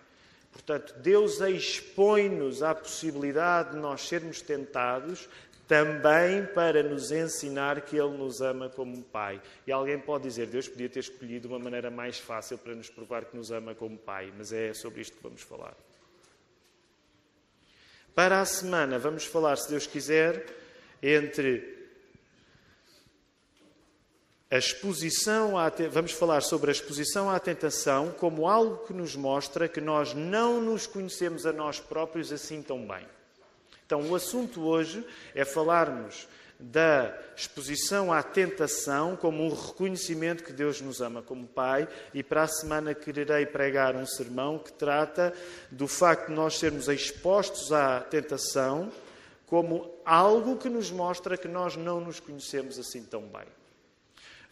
Portanto, 0.52 0.94
Deus 1.00 1.40
expõe-nos 1.40 2.62
à 2.62 2.74
possibilidade 2.74 3.72
de 3.72 3.76
nós 3.76 4.02
sermos 4.02 4.40
tentados 4.40 5.28
também 5.66 6.44
para 6.46 6.82
nos 6.82 7.10
ensinar 7.10 7.80
que 7.80 7.96
Ele 7.96 8.16
nos 8.16 8.40
ama 8.40 8.68
como 8.68 9.02
Pai. 9.02 9.40
E 9.66 9.72
alguém 9.72 9.98
pode 9.98 10.24
dizer, 10.24 10.46
Deus 10.46 10.68
podia 10.68 10.88
ter 10.88 11.00
escolhido 11.00 11.48
uma 11.48 11.58
maneira 11.58 11.90
mais 11.90 12.18
fácil 12.18 12.58
para 12.58 12.74
nos 12.74 12.90
provar 12.90 13.24
que 13.24 13.36
nos 13.36 13.50
ama 13.50 13.74
como 13.74 13.96
Pai, 13.96 14.32
mas 14.36 14.52
é 14.52 14.74
sobre 14.74 15.00
isto 15.00 15.16
que 15.16 15.22
vamos 15.22 15.42
falar. 15.42 15.74
Para 18.14 18.40
a 18.40 18.44
semana, 18.44 18.98
vamos 18.98 19.24
falar, 19.24 19.56
se 19.56 19.70
Deus 19.70 19.86
quiser, 19.86 20.46
entre 21.02 21.74
a 24.50 24.56
exposição 24.56 25.58
à, 25.58 25.68
vamos 25.90 26.12
falar 26.12 26.40
sobre 26.40 26.70
a 26.70 26.72
exposição 26.72 27.28
à 27.28 27.40
tentação 27.40 28.12
como 28.12 28.46
algo 28.46 28.86
que 28.86 28.92
nos 28.92 29.16
mostra 29.16 29.66
que 29.66 29.80
nós 29.80 30.14
não 30.14 30.60
nos 30.60 30.86
conhecemos 30.86 31.44
a 31.44 31.52
nós 31.52 31.80
próprios 31.80 32.30
assim 32.30 32.62
tão 32.62 32.86
bem. 32.86 33.04
Então, 33.86 34.00
o 34.10 34.14
assunto 34.14 34.62
hoje 34.62 35.04
é 35.34 35.44
falarmos 35.44 36.26
da 36.58 37.16
exposição 37.36 38.12
à 38.12 38.22
tentação 38.22 39.16
como 39.16 39.44
um 39.44 39.54
reconhecimento 39.54 40.44
que 40.44 40.52
Deus 40.52 40.80
nos 40.80 41.00
ama 41.00 41.20
como 41.22 41.46
Pai, 41.46 41.88
e 42.12 42.22
para 42.22 42.42
a 42.42 42.48
semana 42.48 42.94
quererei 42.94 43.44
pregar 43.44 43.96
um 43.96 44.06
sermão 44.06 44.58
que 44.58 44.72
trata 44.72 45.34
do 45.70 45.86
facto 45.86 46.28
de 46.28 46.34
nós 46.34 46.58
sermos 46.58 46.88
expostos 46.88 47.72
à 47.72 48.00
tentação 48.00 48.90
como 49.46 49.94
algo 50.04 50.56
que 50.56 50.68
nos 50.68 50.90
mostra 50.90 51.36
que 51.36 51.48
nós 51.48 51.76
não 51.76 52.00
nos 52.00 52.18
conhecemos 52.20 52.78
assim 52.78 53.02
tão 53.02 53.22
bem. 53.22 53.46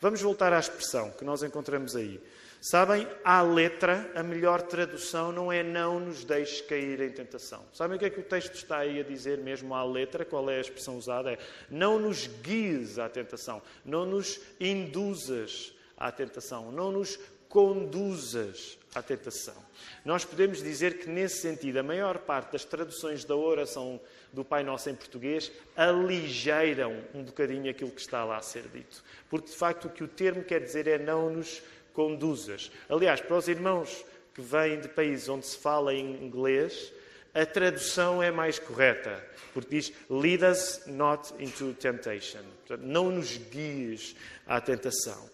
Vamos 0.00 0.20
voltar 0.20 0.52
à 0.52 0.58
expressão 0.58 1.10
que 1.12 1.24
nós 1.24 1.42
encontramos 1.42 1.96
aí. 1.96 2.20
Sabem, 2.62 3.08
à 3.24 3.42
letra, 3.42 4.08
a 4.14 4.22
melhor 4.22 4.62
tradução 4.62 5.32
não 5.32 5.50
é 5.50 5.64
não 5.64 5.98
nos 5.98 6.22
deixes 6.22 6.60
cair 6.60 7.00
em 7.00 7.10
tentação. 7.10 7.64
Sabem 7.72 7.96
o 7.96 7.98
que 7.98 8.04
é 8.04 8.10
que 8.10 8.20
o 8.20 8.22
texto 8.22 8.54
está 8.54 8.78
aí 8.78 9.00
a 9.00 9.02
dizer 9.02 9.38
mesmo 9.38 9.74
à 9.74 9.84
letra? 9.84 10.24
Qual 10.24 10.48
é 10.48 10.58
a 10.58 10.60
expressão 10.60 10.96
usada? 10.96 11.32
É 11.32 11.38
não 11.68 11.98
nos 11.98 12.28
guies 12.28 13.00
à 13.00 13.08
tentação, 13.08 13.60
não 13.84 14.06
nos 14.06 14.40
induzas 14.60 15.72
à 15.96 16.12
tentação, 16.12 16.70
não 16.70 16.92
nos 16.92 17.18
conduzas 17.48 18.78
à 18.94 19.02
tentação. 19.02 19.56
Nós 20.04 20.24
podemos 20.24 20.62
dizer 20.62 20.98
que, 20.98 21.10
nesse 21.10 21.40
sentido, 21.40 21.78
a 21.78 21.82
maior 21.82 22.18
parte 22.18 22.52
das 22.52 22.64
traduções 22.64 23.24
da 23.24 23.34
oração 23.34 24.00
do 24.32 24.44
Pai 24.44 24.62
Nosso 24.62 24.88
em 24.88 24.94
português 24.94 25.50
aligeiram 25.76 27.02
um 27.12 27.24
bocadinho 27.24 27.68
aquilo 27.68 27.90
que 27.90 28.00
está 28.00 28.24
lá 28.24 28.36
a 28.36 28.42
ser 28.42 28.68
dito. 28.68 29.02
Porque, 29.28 29.48
de 29.48 29.56
facto, 29.56 29.86
o 29.86 29.90
que 29.90 30.04
o 30.04 30.08
termo 30.08 30.44
quer 30.44 30.60
dizer 30.60 30.86
é 30.86 30.96
não 30.96 31.28
nos 31.28 31.60
conduzas. 31.92 32.70
Aliás, 32.88 33.20
para 33.20 33.36
os 33.36 33.48
irmãos 33.48 34.04
que 34.34 34.40
vêm 34.40 34.80
de 34.80 34.88
países 34.88 35.28
onde 35.28 35.46
se 35.46 35.56
fala 35.56 35.94
em 35.94 36.24
inglês, 36.24 36.92
a 37.34 37.46
tradução 37.46 38.22
é 38.22 38.30
mais 38.30 38.58
correta, 38.58 39.24
porque 39.54 39.76
diz 39.76 39.92
lead 40.10 40.44
us 40.44 40.82
not 40.86 41.32
into 41.38 41.72
temptation. 41.74 42.42
Portanto, 42.66 42.86
não 42.86 43.10
nos 43.10 43.36
guies 43.36 44.14
à 44.46 44.60
tentação. 44.60 45.30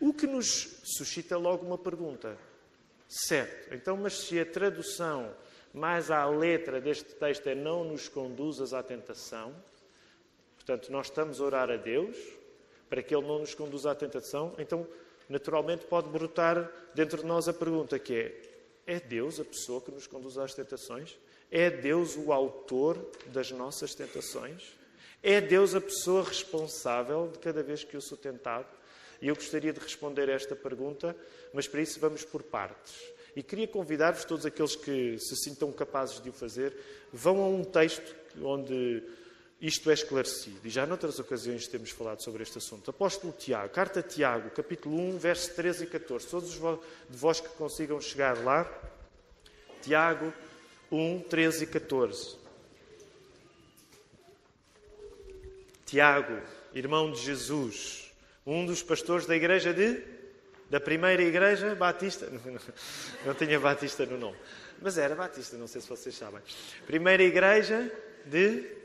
O 0.00 0.12
que 0.12 0.26
nos 0.26 0.80
suscita 0.84 1.36
logo 1.36 1.66
uma 1.66 1.78
pergunta. 1.78 2.36
Certo, 3.08 3.74
então, 3.74 3.96
mas 3.96 4.14
se 4.14 4.38
a 4.38 4.44
tradução 4.44 5.34
mais 5.72 6.10
à 6.10 6.26
letra 6.26 6.80
deste 6.80 7.14
texto 7.14 7.46
é 7.46 7.54
não 7.54 7.82
nos 7.82 8.08
conduzas 8.08 8.74
à 8.74 8.82
tentação, 8.82 9.54
portanto, 10.56 10.92
nós 10.92 11.06
estamos 11.06 11.40
a 11.40 11.44
orar 11.44 11.70
a 11.70 11.76
Deus 11.76 12.16
para 12.88 13.02
que 13.02 13.14
Ele 13.14 13.26
não 13.26 13.38
nos 13.38 13.54
conduza 13.54 13.90
à 13.90 13.94
tentação, 13.94 14.54
então 14.58 14.86
naturalmente 15.28 15.84
pode 15.84 16.08
brotar 16.08 16.70
dentro 16.94 17.18
de 17.18 17.26
nós 17.26 17.48
a 17.48 17.52
pergunta 17.52 17.98
que 17.98 18.14
é: 18.14 18.42
é 18.86 19.00
Deus 19.00 19.38
a 19.38 19.44
pessoa 19.44 19.80
que 19.80 19.90
nos 19.90 20.06
conduz 20.06 20.38
às 20.38 20.54
tentações? 20.54 21.18
É 21.50 21.70
Deus 21.70 22.16
o 22.16 22.32
autor 22.32 22.98
das 23.26 23.50
nossas 23.50 23.94
tentações? 23.94 24.76
É 25.22 25.40
Deus 25.40 25.74
a 25.74 25.80
pessoa 25.80 26.22
responsável 26.22 27.28
de 27.32 27.38
cada 27.38 27.62
vez 27.62 27.84
que 27.84 27.94
eu 27.94 28.00
sou 28.00 28.16
tentado? 28.16 28.68
E 29.20 29.28
eu 29.28 29.34
gostaria 29.34 29.72
de 29.72 29.80
responder 29.80 30.30
a 30.30 30.32
esta 30.32 30.54
pergunta, 30.54 31.16
mas 31.52 31.66
para 31.66 31.80
isso 31.80 31.98
vamos 31.98 32.24
por 32.24 32.42
partes. 32.42 32.94
E 33.34 33.42
queria 33.42 33.66
convidar-vos, 33.66 34.24
todos 34.24 34.46
aqueles 34.46 34.76
que 34.76 35.18
se 35.18 35.36
sintam 35.36 35.72
capazes 35.72 36.20
de 36.20 36.30
o 36.30 36.32
fazer, 36.32 36.76
vão 37.12 37.42
a 37.42 37.48
um 37.48 37.64
texto 37.64 38.14
onde 38.42 39.02
isto 39.60 39.90
é 39.90 39.94
esclarecido. 39.94 40.60
E 40.64 40.70
já 40.70 40.86
noutras 40.86 41.18
ocasiões 41.18 41.66
temos 41.66 41.90
falado 41.90 42.22
sobre 42.22 42.42
este 42.42 42.58
assunto. 42.58 42.90
Apóstolo 42.90 43.32
Tiago, 43.36 43.72
carta 43.72 44.00
a 44.00 44.02
Tiago, 44.02 44.50
capítulo 44.50 44.96
1, 44.96 45.18
versos 45.18 45.48
13 45.54 45.84
e 45.84 45.86
14. 45.88 46.26
Todos 46.28 46.52
de 46.52 47.16
vós 47.16 47.40
que 47.40 47.48
consigam 47.50 48.00
chegar 48.00 48.38
lá. 48.44 48.70
Tiago 49.82 50.32
1, 50.92 51.20
13 51.28 51.64
e 51.64 51.66
14. 51.66 52.36
Tiago, 55.84 56.40
irmão 56.74 57.10
de 57.10 57.20
Jesus, 57.20 58.12
um 58.46 58.64
dos 58.64 58.82
pastores 58.82 59.26
da 59.26 59.34
igreja 59.34 59.72
de 59.72 60.18
da 60.70 60.78
primeira 60.78 61.22
igreja 61.22 61.74
batista, 61.74 62.28
não 63.24 63.32
tinha 63.32 63.58
batista 63.58 64.04
no 64.04 64.18
nome, 64.18 64.36
mas 64.82 64.98
era 64.98 65.14
batista, 65.14 65.56
não 65.56 65.66
sei 65.66 65.80
se 65.80 65.88
vocês 65.88 66.14
sabem. 66.14 66.42
Primeira 66.86 67.22
igreja 67.22 67.90
de 68.26 68.77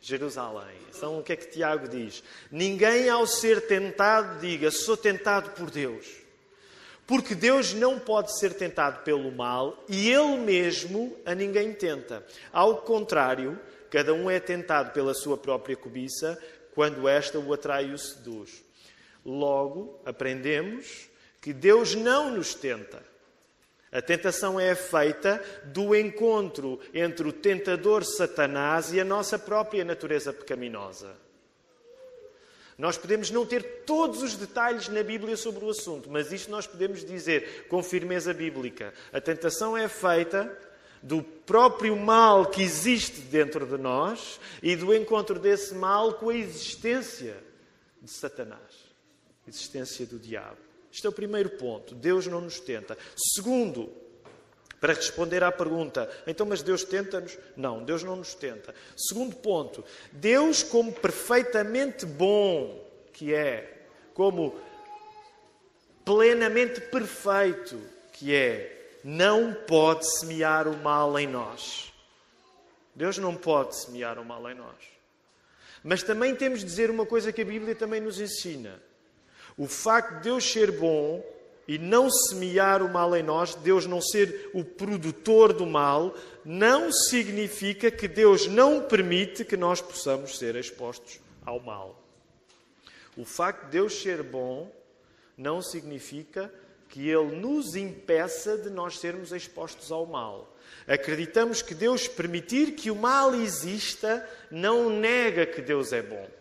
Jerusalém. 0.00 0.76
Então 0.94 1.18
o 1.18 1.22
que 1.22 1.32
é 1.32 1.36
que 1.36 1.50
Tiago 1.50 1.88
diz? 1.88 2.22
Ninguém 2.50 3.08
ao 3.08 3.26
ser 3.26 3.66
tentado 3.66 4.40
diga, 4.40 4.70
sou 4.70 4.96
tentado 4.96 5.50
por 5.50 5.70
Deus. 5.70 6.06
Porque 7.06 7.34
Deus 7.34 7.74
não 7.74 7.98
pode 7.98 8.38
ser 8.38 8.54
tentado 8.54 9.02
pelo 9.02 9.32
mal 9.32 9.84
e 9.88 10.10
Ele 10.10 10.38
mesmo 10.38 11.16
a 11.26 11.34
ninguém 11.34 11.72
tenta. 11.72 12.24
Ao 12.52 12.82
contrário, 12.82 13.58
cada 13.90 14.14
um 14.14 14.30
é 14.30 14.38
tentado 14.38 14.92
pela 14.92 15.12
sua 15.12 15.36
própria 15.36 15.76
cobiça 15.76 16.40
quando 16.74 17.08
esta 17.08 17.38
o 17.38 17.52
atrai 17.52 17.86
e 17.86 17.92
o 17.92 17.98
seduz. 17.98 18.64
Logo, 19.24 20.00
aprendemos 20.04 21.08
que 21.40 21.52
Deus 21.52 21.94
não 21.94 22.30
nos 22.30 22.54
tenta. 22.54 23.09
A 23.92 24.00
tentação 24.00 24.58
é 24.58 24.74
feita 24.74 25.42
do 25.64 25.96
encontro 25.96 26.78
entre 26.94 27.26
o 27.26 27.32
tentador 27.32 28.04
Satanás 28.04 28.92
e 28.92 29.00
a 29.00 29.04
nossa 29.04 29.36
própria 29.38 29.84
natureza 29.84 30.32
pecaminosa. 30.32 31.16
Nós 32.78 32.96
podemos 32.96 33.30
não 33.30 33.44
ter 33.44 33.84
todos 33.84 34.22
os 34.22 34.36
detalhes 34.36 34.88
na 34.88 35.02
Bíblia 35.02 35.36
sobre 35.36 35.64
o 35.64 35.70
assunto, 35.70 36.08
mas 36.08 36.32
isto 36.32 36.50
nós 36.50 36.66
podemos 36.66 37.04
dizer 37.04 37.66
com 37.68 37.82
firmeza 37.82 38.32
bíblica. 38.32 38.94
A 39.12 39.20
tentação 39.20 39.76
é 39.76 39.88
feita 39.88 40.56
do 41.02 41.22
próprio 41.22 41.96
mal 41.96 42.46
que 42.46 42.62
existe 42.62 43.20
dentro 43.22 43.66
de 43.66 43.76
nós 43.76 44.40
e 44.62 44.76
do 44.76 44.94
encontro 44.94 45.38
desse 45.38 45.74
mal 45.74 46.14
com 46.14 46.30
a 46.30 46.34
existência 46.34 47.36
de 48.00 48.10
Satanás, 48.10 48.60
a 49.46 49.50
existência 49.50 50.06
do 50.06 50.18
diabo. 50.18 50.69
Este 50.92 51.06
é 51.06 51.08
o 51.08 51.12
primeiro 51.12 51.50
ponto. 51.50 51.94
Deus 51.94 52.26
não 52.26 52.40
nos 52.40 52.58
tenta. 52.60 52.98
Segundo, 53.34 53.92
para 54.80 54.94
responder 54.94 55.44
à 55.44 55.52
pergunta, 55.52 56.10
então, 56.26 56.46
mas 56.46 56.62
Deus 56.62 56.84
tenta-nos? 56.84 57.38
Não, 57.56 57.84
Deus 57.84 58.02
não 58.02 58.16
nos 58.16 58.34
tenta. 58.34 58.74
Segundo 58.96 59.36
ponto, 59.36 59.84
Deus, 60.10 60.62
como 60.62 60.92
perfeitamente 60.92 62.06
bom 62.06 62.88
que 63.12 63.34
é, 63.34 63.84
como 64.14 64.58
plenamente 66.04 66.80
perfeito 66.80 67.78
que 68.12 68.34
é, 68.34 68.98
não 69.04 69.54
pode 69.54 70.10
semear 70.18 70.66
o 70.66 70.76
mal 70.76 71.18
em 71.18 71.26
nós. 71.26 71.92
Deus 72.94 73.18
não 73.18 73.36
pode 73.36 73.76
semear 73.76 74.18
o 74.18 74.24
mal 74.24 74.50
em 74.50 74.54
nós. 74.54 74.76
Mas 75.82 76.02
também 76.02 76.34
temos 76.34 76.60
de 76.60 76.66
dizer 76.66 76.90
uma 76.90 77.06
coisa 77.06 77.32
que 77.32 77.42
a 77.42 77.44
Bíblia 77.44 77.74
também 77.74 78.00
nos 78.00 78.20
ensina. 78.20 78.82
O 79.60 79.66
facto 79.66 80.16
de 80.16 80.22
Deus 80.22 80.50
ser 80.50 80.72
bom 80.72 81.22
e 81.68 81.76
não 81.76 82.10
semear 82.10 82.82
o 82.82 82.90
mal 82.90 83.14
em 83.14 83.22
nós, 83.22 83.54
Deus 83.56 83.84
não 83.84 84.00
ser 84.00 84.48
o 84.54 84.64
produtor 84.64 85.52
do 85.52 85.66
mal, 85.66 86.14
não 86.42 86.90
significa 86.90 87.90
que 87.90 88.08
Deus 88.08 88.46
não 88.46 88.80
permite 88.80 89.44
que 89.44 89.58
nós 89.58 89.82
possamos 89.82 90.38
ser 90.38 90.56
expostos 90.56 91.20
ao 91.44 91.60
mal. 91.60 92.02
O 93.18 93.26
facto 93.26 93.66
de 93.66 93.72
Deus 93.72 94.00
ser 94.00 94.22
bom 94.22 94.72
não 95.36 95.60
significa 95.60 96.50
que 96.88 97.10
Ele 97.10 97.36
nos 97.36 97.76
impeça 97.76 98.56
de 98.56 98.70
nós 98.70 98.98
sermos 98.98 99.30
expostos 99.30 99.92
ao 99.92 100.06
mal. 100.06 100.56
Acreditamos 100.88 101.60
que 101.60 101.74
Deus 101.74 102.08
permitir 102.08 102.72
que 102.72 102.90
o 102.90 102.96
mal 102.96 103.34
exista 103.34 104.26
não 104.50 104.88
nega 104.88 105.44
que 105.44 105.60
Deus 105.60 105.92
é 105.92 106.00
bom. 106.00 106.39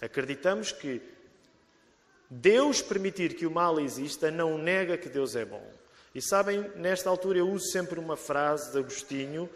Acreditamos 0.00 0.72
que 0.72 1.00
Deus 2.30 2.82
permitir 2.82 3.34
que 3.34 3.46
o 3.46 3.50
mal 3.50 3.80
exista 3.80 4.30
não 4.30 4.58
nega 4.58 4.98
que 4.98 5.08
Deus 5.08 5.34
é 5.34 5.44
bom. 5.44 5.66
E 6.14 6.22
sabem, 6.22 6.70
nesta 6.76 7.08
altura 7.08 7.38
eu 7.38 7.48
uso 7.48 7.70
sempre 7.70 7.98
uma 7.98 8.16
frase 8.16 8.72
de 8.72 8.78
Agostinho. 8.78 9.48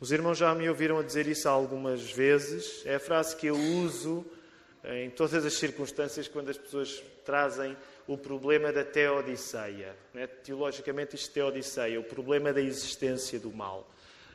Os 0.00 0.12
irmãos 0.12 0.38
já 0.38 0.54
me 0.54 0.68
ouviram 0.68 0.98
a 0.98 1.02
dizer 1.02 1.26
isso 1.26 1.48
algumas 1.48 2.10
vezes. 2.10 2.82
É 2.86 2.96
a 2.96 3.00
frase 3.00 3.36
que 3.36 3.46
eu 3.46 3.56
uso 3.56 4.24
em 4.84 5.10
todas 5.10 5.44
as 5.44 5.54
circunstâncias 5.54 6.28
quando 6.28 6.50
as 6.50 6.56
pessoas 6.56 7.02
trazem 7.24 7.76
o 8.06 8.16
problema 8.16 8.72
da 8.72 8.84
teodiceia. 8.84 9.94
É? 10.14 10.26
Teologicamente, 10.26 11.14
isto 11.14 11.30
é 11.30 11.34
teodiceia, 11.34 12.00
o 12.00 12.04
problema 12.04 12.52
da 12.52 12.60
existência 12.60 13.38
do 13.38 13.52
mal. 13.52 13.88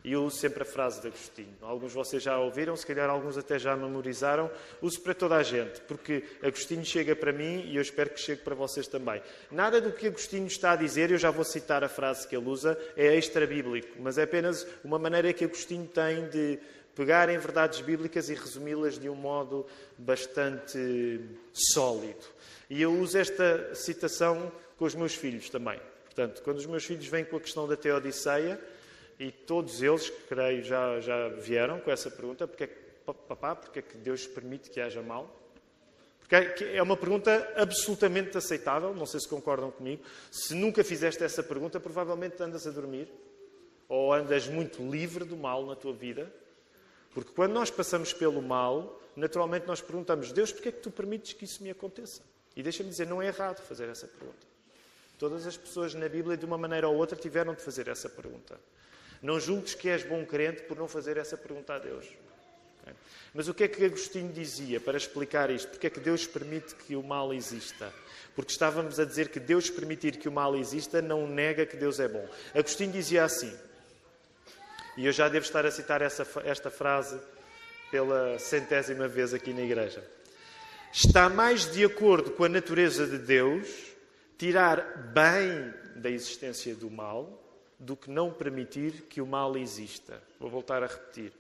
E 0.04 0.12
eu 0.12 0.26
uso 0.26 0.38
sempre 0.38 0.63
a 0.63 0.66
frase 0.66 1.00
de 1.00 1.08
Agostinho. 1.08 1.56
Alguns 1.62 1.92
de 1.92 1.96
vocês 1.96 2.22
já 2.22 2.38
ouviram, 2.38 2.76
se 2.76 2.86
calhar 2.86 3.10
alguns 3.10 3.38
até 3.38 3.58
já 3.58 3.76
memorizaram. 3.76 4.52
Uso 4.82 5.00
para 5.00 5.13
toda 5.13 5.36
a 5.36 5.44
gente, 5.44 5.80
porque 5.82 6.24
Agostinho 6.42 6.84
chega 6.84 7.16
para 7.16 7.32
mim 7.32 7.63
e 7.68 7.78
eu 7.78 7.82
espero 7.82 8.10
que 8.10 8.20
chegue 8.20 8.42
para 8.42 8.54
vocês 8.54 8.86
também. 8.88 9.22
Nada 9.50 9.80
do 9.80 9.94
que 9.94 10.08
Agostinho 10.08 10.48
está 10.48 10.72
a 10.72 10.76
dizer, 10.76 11.10
eu 11.10 11.18
já 11.18 11.32
vou 11.32 11.46
citar 11.46 11.86
a 11.86 11.89
frase 11.89 12.28
que 12.28 12.36
ele 12.36 12.50
usa, 12.50 12.78
é 12.98 13.16
extra-bíblico, 13.16 13.98
mas 14.00 14.18
é 14.18 14.24
apenas 14.24 14.68
uma 14.84 15.00
maneira 15.00 15.32
que 15.32 15.46
Agostinho 15.46 15.88
tem 15.88 16.28
de 16.28 16.60
pegar 16.94 17.30
em 17.30 17.38
verdades 17.38 17.80
bíblicas 17.80 18.30
e 18.30 18.34
resumi-las 18.34 19.00
de 19.00 19.10
um 19.10 19.16
modo 19.16 19.66
bastante 19.98 21.22
sólido. 21.54 22.26
E 22.70 22.82
eu 22.82 22.94
uso 22.94 23.18
esta 23.18 23.74
citação 23.74 24.52
com 24.78 24.86
os 24.86 24.96
meus 24.96 25.16
filhos 25.16 25.50
também. 25.50 25.80
Portanto, 26.06 26.42
quando 26.44 26.58
os 26.58 26.66
meus 26.66 26.84
filhos 26.84 27.08
vêm 27.08 27.26
com 27.26 27.38
a 27.38 27.39
questão 27.39 27.68
da 27.68 27.76
Teodiceia, 27.76 28.60
e 29.19 29.32
todos 29.32 29.82
eles, 29.82 30.10
creio, 30.28 30.63
já, 30.63 30.99
já 30.99 31.30
vieram 31.30 31.80
com 31.80 31.91
essa 31.91 32.10
pergunta: 32.10 32.47
porque 32.47 32.63
é 32.63 32.67
que, 32.67 32.76
papá, 33.28 33.56
porque 33.56 33.80
é 33.80 33.82
que 33.82 33.97
Deus 33.97 34.26
permite 34.28 34.69
que 34.69 34.80
haja 34.80 35.02
mal? 35.02 35.39
Porque 36.19 36.63
é 36.65 36.82
uma 36.82 36.97
pergunta 36.97 37.54
absolutamente 37.56 38.38
aceitável, 38.38 38.93
não 38.95 39.06
sei 39.06 39.19
se 39.19 39.28
concordam 39.28 39.69
comigo. 39.69 40.04
Se 40.32 40.56
nunca 40.56 40.84
fizeste 40.84 41.23
essa 41.23 41.43
pergunta, 41.43 41.80
provavelmente 41.80 42.41
andas 42.41 42.65
a 42.65 42.71
dormir 42.71 43.08
ou 43.88 44.13
andas 44.13 44.47
muito 44.47 44.82
livre 44.89 45.26
do 45.26 45.36
mal 45.36 45.65
na 45.65 45.76
tua 45.76 45.93
vida. 45.93 46.34
Porque 47.13 47.32
quando 47.34 47.52
nós 47.52 47.69
passamos 47.69 48.13
pelo 48.13 48.41
mal, 48.41 48.99
naturalmente 49.15 49.67
nós 49.67 49.82
perguntamos: 49.82 50.32
Deus, 50.32 50.52
porque 50.52 50.69
é 50.69 50.71
que 50.71 50.80
tu 50.80 50.89
permites 50.89 51.34
que 51.34 51.45
isso 51.45 51.62
me 51.62 51.69
aconteça? 51.69 52.21
E 52.56 52.63
deixa-me 52.63 52.89
dizer, 52.89 53.08
não 53.08 53.21
é 53.21 53.28
errado 53.28 53.62
fazer 53.62 53.89
essa 53.89 54.08
pergunta. 54.08 54.54
Todas 55.17 55.45
as 55.47 55.58
pessoas 55.58 55.93
na 55.93 56.08
Bíblia, 56.08 56.38
de 56.38 56.45
uma 56.45 56.58
maneira 56.58 56.88
ou 56.88 56.95
outra, 56.95 57.17
tiveram 57.17 57.54
de 57.54 57.62
fazer 57.62 57.88
essa 57.88 58.10
pergunta. 58.10 58.60
Não 59.23 59.39
julgues 59.39 59.73
que 59.73 59.88
és 59.88 60.03
bom 60.03 60.25
crente 60.25 60.63
por 60.63 60.77
não 60.77 60.88
fazer 60.88 61.15
essa 61.15 61.38
pergunta 61.38 61.73
a 61.73 61.79
Deus. 61.79 62.05
Mas 63.33 63.47
o 63.47 63.53
que 63.53 63.63
é 63.63 63.67
que 63.69 63.83
Agostinho 63.83 64.31
dizia 64.31 64.81
para 64.81 64.97
explicar 64.97 65.49
isto? 65.49 65.69
Porque 65.69 65.88
é 65.88 65.89
que 65.89 66.01
Deus 66.01 66.27
permite 66.27 66.75
que 66.75 66.95
o 66.95 67.01
mal 67.01 67.33
exista? 67.33 67.91
Porque 68.36 68.51
estávamos 68.51 68.99
a 68.99 69.05
dizer 69.05 69.29
que 69.29 69.39
Deus 69.39 69.69
permitir 69.69 70.17
que 70.17 70.27
o 70.27 70.31
mal 70.31 70.55
exista 70.55 71.01
não 71.01 71.25
nega 71.25 71.65
que 71.65 71.77
Deus 71.77 72.01
é 72.01 72.07
bom. 72.07 72.27
Agostinho 72.53 72.91
dizia 72.91 73.23
assim, 73.23 73.51
e 74.97 75.05
eu 75.05 75.12
já 75.12 75.29
devo 75.29 75.45
estar 75.45 75.65
a 75.65 75.71
citar 75.71 76.01
essa, 76.01 76.27
esta 76.43 76.69
frase 76.69 77.19
pela 77.89 78.38
centésima 78.38 79.07
vez 79.07 79.33
aqui 79.33 79.53
na 79.53 79.62
igreja. 79.62 80.03
Está 80.91 81.29
mais 81.29 81.71
de 81.71 81.86
acordo 81.86 82.31
com 82.31 82.43
a 82.43 82.49
natureza 82.49 83.07
de 83.07 83.17
Deus 83.17 83.67
tirar 84.38 85.12
bem 85.13 85.73
da 85.95 86.09
existência 86.09 86.75
do 86.75 86.91
mal 86.91 87.42
do 87.84 87.98
que 87.98 88.10
não 88.10 88.32
permitir 88.32 89.04
que 89.10 89.22
o 89.22 89.28
mal 89.28 89.58
exista. 89.58 90.22
Vou 90.39 90.50
voltar 90.50 90.82
a 90.82 90.88
repetir. 90.88 91.34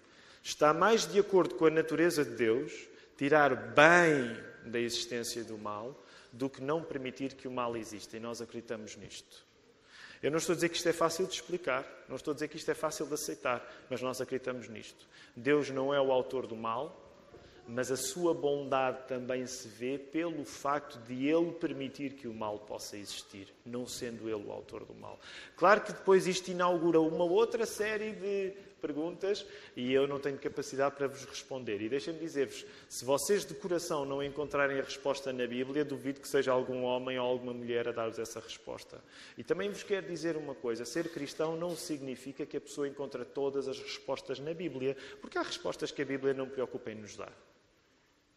Está 0.43 0.73
mais 0.73 1.05
de 1.05 1.17
acordo 1.17 1.55
com 1.55 1.65
a 1.65 1.69
natureza 1.69 2.25
de 2.25 2.31
Deus 2.31 2.73
tirar 3.17 3.55
bem 3.55 4.37
da 4.69 4.79
existência 4.79 5.43
do 5.43 5.57
mal 5.57 5.97
do 6.33 6.49
que 6.49 6.61
não 6.61 6.83
permitir 6.83 7.33
que 7.35 7.47
o 7.47 7.51
mal 7.51 7.77
exista. 7.77 8.17
E 8.17 8.19
nós 8.19 8.41
acreditamos 8.41 8.97
nisto. 8.97 9.45
Eu 10.21 10.31
não 10.31 10.37
estou 10.37 10.53
a 10.53 10.55
dizer 10.55 10.69
que 10.69 10.75
isto 10.75 10.89
é 10.89 10.93
fácil 10.93 11.27
de 11.27 11.33
explicar, 11.33 11.85
não 12.09 12.15
estou 12.15 12.31
a 12.31 12.33
dizer 12.33 12.47
que 12.47 12.57
isto 12.57 12.71
é 12.71 12.73
fácil 12.73 13.05
de 13.05 13.13
aceitar, 13.13 13.65
mas 13.89 14.01
nós 14.01 14.19
acreditamos 14.19 14.67
nisto. 14.67 15.07
Deus 15.35 15.69
não 15.69 15.93
é 15.93 15.99
o 15.99 16.11
autor 16.11 16.47
do 16.47 16.55
mal, 16.55 17.02
mas 17.67 17.91
a 17.91 17.97
sua 17.97 18.33
bondade 18.33 19.07
também 19.07 19.47
se 19.47 19.67
vê 19.67 19.97
pelo 19.97 20.43
facto 20.43 20.97
de 21.07 21.27
ele 21.27 21.51
permitir 21.53 22.13
que 22.13 22.27
o 22.27 22.33
mal 22.33 22.59
possa 22.59 22.97
existir, 22.97 23.47
não 23.65 23.87
sendo 23.87 24.29
ele 24.29 24.45
o 24.45 24.51
autor 24.51 24.85
do 24.85 24.93
mal. 24.93 25.19
Claro 25.55 25.81
que 25.81 25.93
depois 25.93 26.27
isto 26.27 26.49
inaugura 26.49 26.99
uma 26.99 27.23
outra 27.23 27.65
série 27.65 28.11
de 28.11 28.53
perguntas 28.83 29.45
e 29.77 29.93
eu 29.93 30.05
não 30.05 30.19
tenho 30.19 30.37
capacidade 30.37 30.95
para 30.95 31.07
vos 31.07 31.23
responder. 31.23 31.81
E 31.81 31.87
deixem-me 31.87 32.19
dizer-vos: 32.19 32.65
se 32.89 33.05
vocês 33.05 33.45
de 33.45 33.53
coração 33.53 34.03
não 34.03 34.21
encontrarem 34.21 34.77
a 34.77 34.83
resposta 34.83 35.31
na 35.31 35.47
Bíblia, 35.47 35.85
duvido 35.85 36.19
que 36.19 36.27
seja 36.27 36.51
algum 36.51 36.83
homem 36.83 37.17
ou 37.17 37.25
alguma 37.25 37.53
mulher 37.53 37.87
a 37.87 37.93
dar-vos 37.93 38.19
essa 38.19 38.41
resposta. 38.41 39.01
E 39.37 39.43
também 39.43 39.69
vos 39.69 39.83
quero 39.83 40.05
dizer 40.05 40.35
uma 40.35 40.53
coisa: 40.53 40.83
ser 40.83 41.09
cristão 41.09 41.55
não 41.55 41.77
significa 41.77 42.45
que 42.45 42.57
a 42.57 42.61
pessoa 42.61 42.87
encontra 42.87 43.23
todas 43.23 43.69
as 43.69 43.79
respostas 43.79 44.39
na 44.39 44.53
Bíblia, 44.53 44.97
porque 45.21 45.37
há 45.37 45.41
respostas 45.41 45.89
que 45.89 46.01
a 46.01 46.05
Bíblia 46.05 46.33
não 46.33 46.49
preocupa 46.49 46.91
em 46.91 46.95
nos 46.95 47.15
dar. 47.15 47.33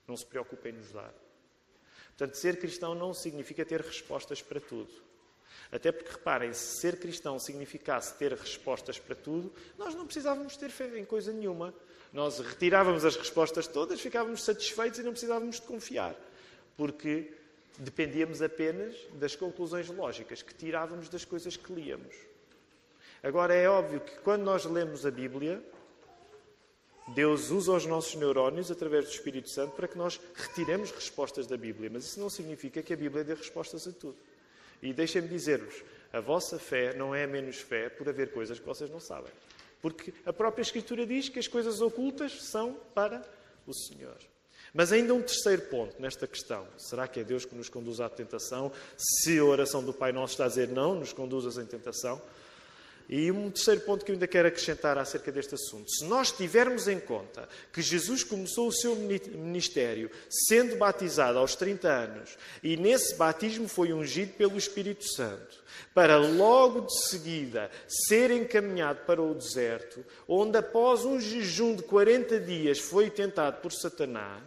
Não 0.06 0.16
se 0.16 0.24
preocupa 0.26 0.68
em 0.68 0.72
nos 0.72 0.92
dar. 0.92 1.12
Portanto, 2.08 2.34
ser 2.34 2.58
cristão 2.58 2.94
não 2.94 3.12
significa 3.12 3.64
ter 3.64 3.80
respostas 3.80 4.40
para 4.40 4.60
tudo. 4.60 4.90
Até 5.70 5.90
porque, 5.90 6.12
reparem, 6.12 6.52
se 6.52 6.80
ser 6.80 6.98
cristão 6.98 7.38
significasse 7.38 8.14
ter 8.14 8.32
respostas 8.32 8.98
para 8.98 9.14
tudo, 9.14 9.52
nós 9.76 9.94
não 9.94 10.06
precisávamos 10.06 10.56
ter 10.56 10.70
fé 10.70 10.98
em 10.98 11.04
coisa 11.04 11.32
nenhuma. 11.32 11.74
Nós 12.12 12.38
retirávamos 12.38 13.04
as 13.04 13.16
respostas 13.16 13.66
todas, 13.66 14.00
ficávamos 14.00 14.44
satisfeitos 14.44 15.00
e 15.00 15.02
não 15.02 15.10
precisávamos 15.10 15.56
de 15.56 15.66
confiar. 15.66 16.14
Porque 16.76 17.32
dependíamos 17.78 18.40
apenas 18.40 18.94
das 19.14 19.34
conclusões 19.34 19.88
lógicas 19.88 20.40
que 20.40 20.54
tirávamos 20.54 21.08
das 21.08 21.24
coisas 21.24 21.56
que 21.56 21.72
líamos. 21.72 22.14
Agora, 23.22 23.54
é 23.54 23.68
óbvio 23.68 24.00
que 24.00 24.16
quando 24.18 24.42
nós 24.42 24.64
lemos 24.64 25.04
a 25.04 25.10
Bíblia, 25.10 25.62
Deus 27.08 27.50
usa 27.50 27.72
os 27.72 27.86
nossos 27.86 28.14
neurónios 28.16 28.70
através 28.70 29.04
do 29.04 29.10
Espírito 29.12 29.48
Santo 29.48 29.74
para 29.76 29.86
que 29.86 29.96
nós 29.96 30.20
retiremos 30.34 30.90
respostas 30.90 31.46
da 31.46 31.56
Bíblia. 31.56 31.88
Mas 31.92 32.04
isso 32.04 32.18
não 32.18 32.28
significa 32.28 32.82
que 32.82 32.92
a 32.92 32.96
Bíblia 32.96 33.22
dê 33.22 33.34
respostas 33.34 33.86
a 33.86 33.92
tudo. 33.92 34.16
E 34.82 34.92
deixem-me 34.92 35.28
dizer-vos: 35.28 35.82
a 36.12 36.20
vossa 36.20 36.58
fé 36.58 36.94
não 36.94 37.14
é 37.14 37.26
menos 37.26 37.56
fé 37.56 37.88
por 37.88 38.08
haver 38.08 38.32
coisas 38.32 38.58
que 38.58 38.66
vocês 38.66 38.90
não 38.90 39.00
sabem. 39.00 39.32
Porque 39.80 40.12
a 40.24 40.32
própria 40.32 40.62
Escritura 40.62 41.06
diz 41.06 41.28
que 41.28 41.38
as 41.38 41.46
coisas 41.46 41.80
ocultas 41.80 42.42
são 42.42 42.74
para 42.94 43.22
o 43.66 43.72
Senhor. 43.72 44.16
Mas 44.74 44.92
ainda 44.92 45.14
um 45.14 45.22
terceiro 45.22 45.62
ponto 45.62 46.00
nesta 46.00 46.26
questão. 46.26 46.66
Será 46.76 47.06
que 47.06 47.20
é 47.20 47.24
Deus 47.24 47.44
que 47.44 47.54
nos 47.54 47.68
conduz 47.68 48.00
à 48.00 48.08
tentação? 48.08 48.72
Se 48.96 49.38
a 49.38 49.44
oração 49.44 49.82
do 49.82 49.92
Pai 49.92 50.12
Nosso 50.12 50.34
está 50.34 50.44
a 50.44 50.48
dizer 50.48 50.68
não, 50.68 50.94
nos 50.94 51.12
conduzas 51.12 51.56
em 51.56 51.64
tentação. 51.64 52.20
E 53.08 53.30
um 53.30 53.50
terceiro 53.50 53.80
ponto 53.82 54.04
que 54.04 54.10
eu 54.10 54.14
ainda 54.14 54.26
quero 54.26 54.48
acrescentar 54.48 54.98
acerca 54.98 55.30
deste 55.30 55.54
assunto. 55.54 55.90
Se 55.90 56.04
nós 56.04 56.32
tivermos 56.32 56.88
em 56.88 56.98
conta 56.98 57.48
que 57.72 57.80
Jesus 57.80 58.24
começou 58.24 58.68
o 58.68 58.72
seu 58.72 58.96
ministério 58.96 60.10
sendo 60.28 60.76
batizado 60.76 61.38
aos 61.38 61.54
30 61.54 61.88
anos 61.88 62.36
e 62.62 62.76
nesse 62.76 63.14
batismo 63.14 63.68
foi 63.68 63.92
ungido 63.92 64.32
pelo 64.32 64.58
Espírito 64.58 65.06
Santo, 65.06 65.64
para 65.94 66.16
logo 66.16 66.82
de 66.82 67.06
seguida 67.06 67.70
ser 67.86 68.30
encaminhado 68.30 69.00
para 69.06 69.22
o 69.22 69.34
deserto, 69.34 70.04
onde 70.26 70.58
após 70.58 71.04
um 71.04 71.20
jejum 71.20 71.76
de 71.76 71.82
40 71.84 72.40
dias 72.40 72.78
foi 72.78 73.08
tentado 73.08 73.60
por 73.60 73.72
Satanás, 73.72 74.42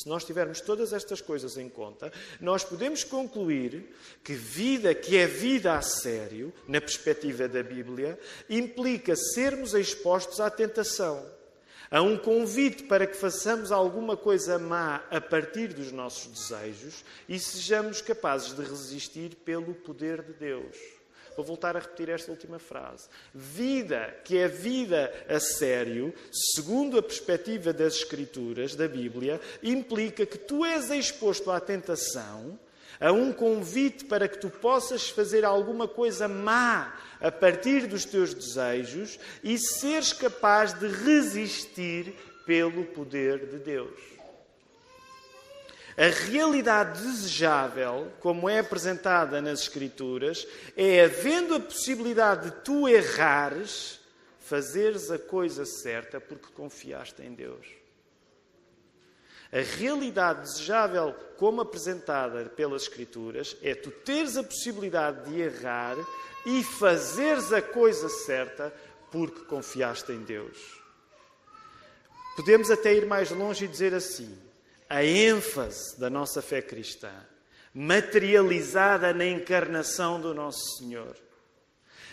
se 0.00 0.08
nós 0.08 0.24
tivermos 0.24 0.62
todas 0.62 0.94
estas 0.94 1.20
coisas 1.20 1.58
em 1.58 1.68
conta, 1.68 2.10
nós 2.40 2.64
podemos 2.64 3.04
concluir 3.04 3.94
que 4.24 4.32
vida 4.32 4.94
que 4.94 5.18
é 5.18 5.26
vida 5.26 5.74
a 5.74 5.82
sério, 5.82 6.50
na 6.66 6.80
perspectiva 6.80 7.46
da 7.46 7.62
Bíblia, 7.62 8.18
implica 8.48 9.14
sermos 9.14 9.74
expostos 9.74 10.40
à 10.40 10.48
tentação, 10.48 11.22
a 11.90 12.00
um 12.00 12.16
convite 12.16 12.84
para 12.84 13.06
que 13.06 13.14
façamos 13.14 13.70
alguma 13.70 14.16
coisa 14.16 14.58
má 14.58 15.04
a 15.10 15.20
partir 15.20 15.74
dos 15.74 15.92
nossos 15.92 16.28
desejos 16.28 17.04
e 17.28 17.38
sejamos 17.38 18.00
capazes 18.00 18.54
de 18.54 18.62
resistir 18.62 19.34
pelo 19.44 19.74
poder 19.74 20.22
de 20.22 20.32
Deus. 20.32 20.99
Vou 21.40 21.46
voltar 21.46 21.74
a 21.74 21.80
repetir 21.80 22.10
esta 22.10 22.30
última 22.30 22.58
frase. 22.58 23.08
Vida, 23.34 24.14
que 24.26 24.36
é 24.36 24.46
vida 24.46 25.10
a 25.26 25.40
sério, 25.40 26.12
segundo 26.30 26.98
a 26.98 27.02
perspectiva 27.02 27.72
das 27.72 27.94
Escrituras, 27.94 28.76
da 28.76 28.86
Bíblia, 28.86 29.40
implica 29.62 30.26
que 30.26 30.36
tu 30.36 30.66
és 30.66 30.90
exposto 30.90 31.50
à 31.50 31.58
tentação, 31.58 32.58
a 33.00 33.10
um 33.10 33.32
convite 33.32 34.04
para 34.04 34.28
que 34.28 34.36
tu 34.36 34.50
possas 34.50 35.08
fazer 35.08 35.42
alguma 35.42 35.88
coisa 35.88 36.28
má 36.28 37.00
a 37.18 37.32
partir 37.32 37.86
dos 37.86 38.04
teus 38.04 38.34
desejos 38.34 39.18
e 39.42 39.56
seres 39.56 40.12
capaz 40.12 40.74
de 40.74 40.88
resistir 40.88 42.14
pelo 42.44 42.84
poder 42.84 43.46
de 43.46 43.58
Deus. 43.60 44.19
A 45.96 46.30
realidade 46.30 47.00
desejável, 47.00 48.12
como 48.20 48.48
é 48.48 48.60
apresentada 48.60 49.42
nas 49.42 49.62
Escrituras, 49.62 50.46
é 50.76 51.04
havendo 51.04 51.54
a 51.54 51.60
possibilidade 51.60 52.50
de 52.50 52.56
tu 52.62 52.88
errares, 52.88 54.00
fazeres 54.38 55.10
a 55.10 55.18
coisa 55.18 55.64
certa 55.64 56.20
porque 56.20 56.48
confiaste 56.54 57.22
em 57.22 57.34
Deus. 57.34 57.66
A 59.52 59.60
realidade 59.78 60.42
desejável, 60.42 61.12
como 61.36 61.60
apresentada 61.60 62.44
pelas 62.44 62.82
Escrituras, 62.82 63.56
é 63.62 63.74
tu 63.74 63.90
teres 63.90 64.36
a 64.36 64.44
possibilidade 64.44 65.28
de 65.28 65.40
errar 65.40 65.96
e 66.46 66.62
fazeres 66.62 67.52
a 67.52 67.60
coisa 67.60 68.08
certa 68.08 68.72
porque 69.10 69.40
confiaste 69.46 70.12
em 70.12 70.22
Deus. 70.22 70.80
Podemos 72.36 72.70
até 72.70 72.94
ir 72.94 73.06
mais 73.06 73.30
longe 73.30 73.64
e 73.64 73.68
dizer 73.68 73.92
assim: 73.92 74.38
a 74.90 75.04
ênfase 75.04 75.98
da 76.00 76.10
nossa 76.10 76.42
fé 76.42 76.60
cristã, 76.60 77.12
materializada 77.72 79.14
na 79.14 79.24
encarnação 79.24 80.20
do 80.20 80.34
nosso 80.34 80.78
Senhor. 80.78 81.16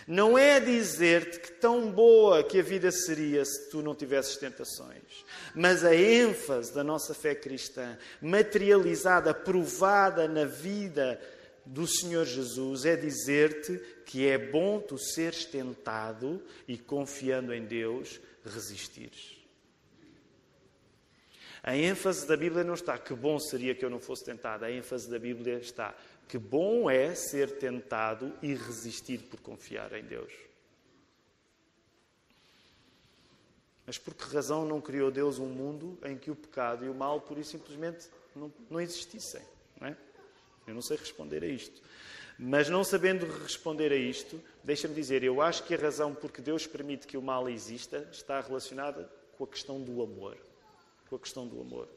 Não 0.08 0.38
é 0.38 0.60
dizer-te 0.60 1.40
que 1.40 1.52
tão 1.54 1.92
boa 1.92 2.44
que 2.44 2.60
a 2.60 2.63
vida 2.63 2.92
seria 2.92 3.44
se 3.44 3.72
tu 3.72 3.82
não 3.82 3.96
tivesses 3.96 4.38
tentações, 4.38 5.26
mas 5.56 5.84
a 5.84 5.94
ênfase 5.94 6.72
da 6.72 6.84
nossa 6.84 7.16
fé 7.16 7.34
cristã, 7.34 7.98
materializada, 8.22 9.34
provada 9.34 10.28
na 10.28 10.46
vida 10.46 11.20
do 11.66 11.88
Senhor 11.88 12.26
Jesus, 12.26 12.86
é 12.86 12.96
dizer-te 12.96 13.82
que 14.06 14.28
é 14.28 14.38
bom 14.38 14.80
tu 14.80 14.98
seres 15.00 15.46
tentado 15.46 16.42
e, 16.68 16.78
confiando 16.78 17.54
em 17.54 17.66
Deus, 17.66 18.22
resistires. 18.46 19.37
A 21.67 21.75
ênfase 21.75 22.25
da 22.25 22.38
Bíblia 22.38 22.63
não 22.63 22.75
está 22.75 22.97
que 22.97 23.13
bom 23.13 23.38
seria 23.38 23.75
que 23.75 23.84
eu 23.84 23.89
não 23.89 23.99
fosse 23.99 24.23
tentado. 24.23 24.63
A 24.63 24.71
ênfase 24.71 25.10
da 25.10 25.19
Bíblia 25.19 25.56
está 25.60 25.93
que 26.25 26.38
bom 26.38 26.89
é 26.89 27.13
ser 27.13 27.60
tentado 27.60 28.32
e 28.41 28.56
resistir 28.56 29.17
por 29.23 29.41
confiar 29.41 29.91
em 29.91 30.03
Deus. 30.06 30.32
Mas 33.86 33.97
por 33.97 34.13
que 34.13 34.34
razão 34.34 34.65
não 34.65 34.80
criou 34.80 35.12
Deus 35.12 35.39
um 35.39 35.47
mundo 35.47 35.99
em 36.06 36.17
que 36.17 36.32
o 36.32 36.38
pecado 36.38 36.86
e 36.86 36.89
o 36.89 36.93
mal, 36.93 37.19
por 37.19 37.38
e 37.38 37.43
simplesmente, 37.43 38.08
não, 38.34 38.49
não 38.69 38.80
existissem? 38.80 39.41
Não 39.77 39.89
é? 39.89 39.97
Eu 40.65 40.73
não 40.73 40.82
sei 40.82 40.95
responder 40.95 41.43
a 41.43 41.47
isto. 41.47 41.82
Mas 42.39 42.69
não 42.69 42.82
sabendo 42.82 43.25
responder 43.43 43.91
a 43.91 43.97
isto, 43.97 44.41
deixa-me 44.63 44.95
dizer, 44.95 45.21
eu 45.21 45.41
acho 45.41 45.65
que 45.65 45.75
a 45.75 45.77
razão 45.77 46.15
por 46.15 46.32
que 46.32 46.41
Deus 46.41 46.65
permite 46.65 47.06
que 47.06 47.17
o 47.17 47.21
mal 47.21 47.49
exista 47.49 48.08
está 48.10 48.39
relacionada 48.39 49.12
com 49.38 49.43
a 49.43 49.47
questão 49.47 49.82
do 49.82 50.01
amor 50.01 50.38
com 51.08 51.15
a 51.15 51.20
questão 51.20 51.48
do 51.48 51.60
amor. 51.60 51.88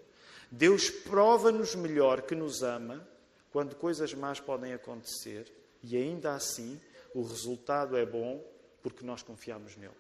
Deus 0.51 0.91
prova-nos 0.91 1.75
melhor 1.75 2.23
que 2.23 2.35
nos 2.35 2.63
ama 2.63 3.07
quando 3.53 3.77
coisas 3.77 4.13
más 4.15 4.41
podem 4.41 4.73
acontecer 4.73 5.53
e 5.83 5.97
ainda 5.97 6.33
assim 6.33 6.81
o 7.15 7.23
resultado 7.23 7.97
é 7.97 8.05
bom 8.05 8.45
porque 8.83 9.05
nós 9.05 9.23
confiamos 9.23 9.77
nele. 9.77 9.95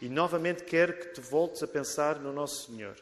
E 0.00 0.08
novamente 0.08 0.64
quero 0.64 0.96
que 0.96 1.08
te 1.08 1.20
voltes 1.20 1.62
a 1.62 1.66
pensar 1.66 2.20
no 2.20 2.32
nosso 2.32 2.66
Senhor. 2.66 2.96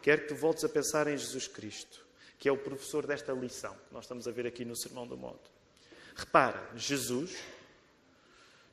Quero 0.00 0.22
que 0.22 0.28
te 0.28 0.34
voltes 0.34 0.64
a 0.64 0.68
pensar 0.68 1.08
em 1.08 1.16
Jesus 1.16 1.48
Cristo, 1.48 2.06
que 2.38 2.48
é 2.48 2.52
o 2.52 2.56
professor 2.56 3.06
desta 3.06 3.32
lição 3.32 3.74
que 3.74 3.92
nós 3.92 4.04
estamos 4.04 4.28
a 4.28 4.30
ver 4.30 4.46
aqui 4.46 4.64
no 4.64 4.76
Sermão 4.76 5.06
do 5.06 5.16
Monte. 5.16 5.50
Repara, 6.14 6.70
Jesus, 6.76 7.36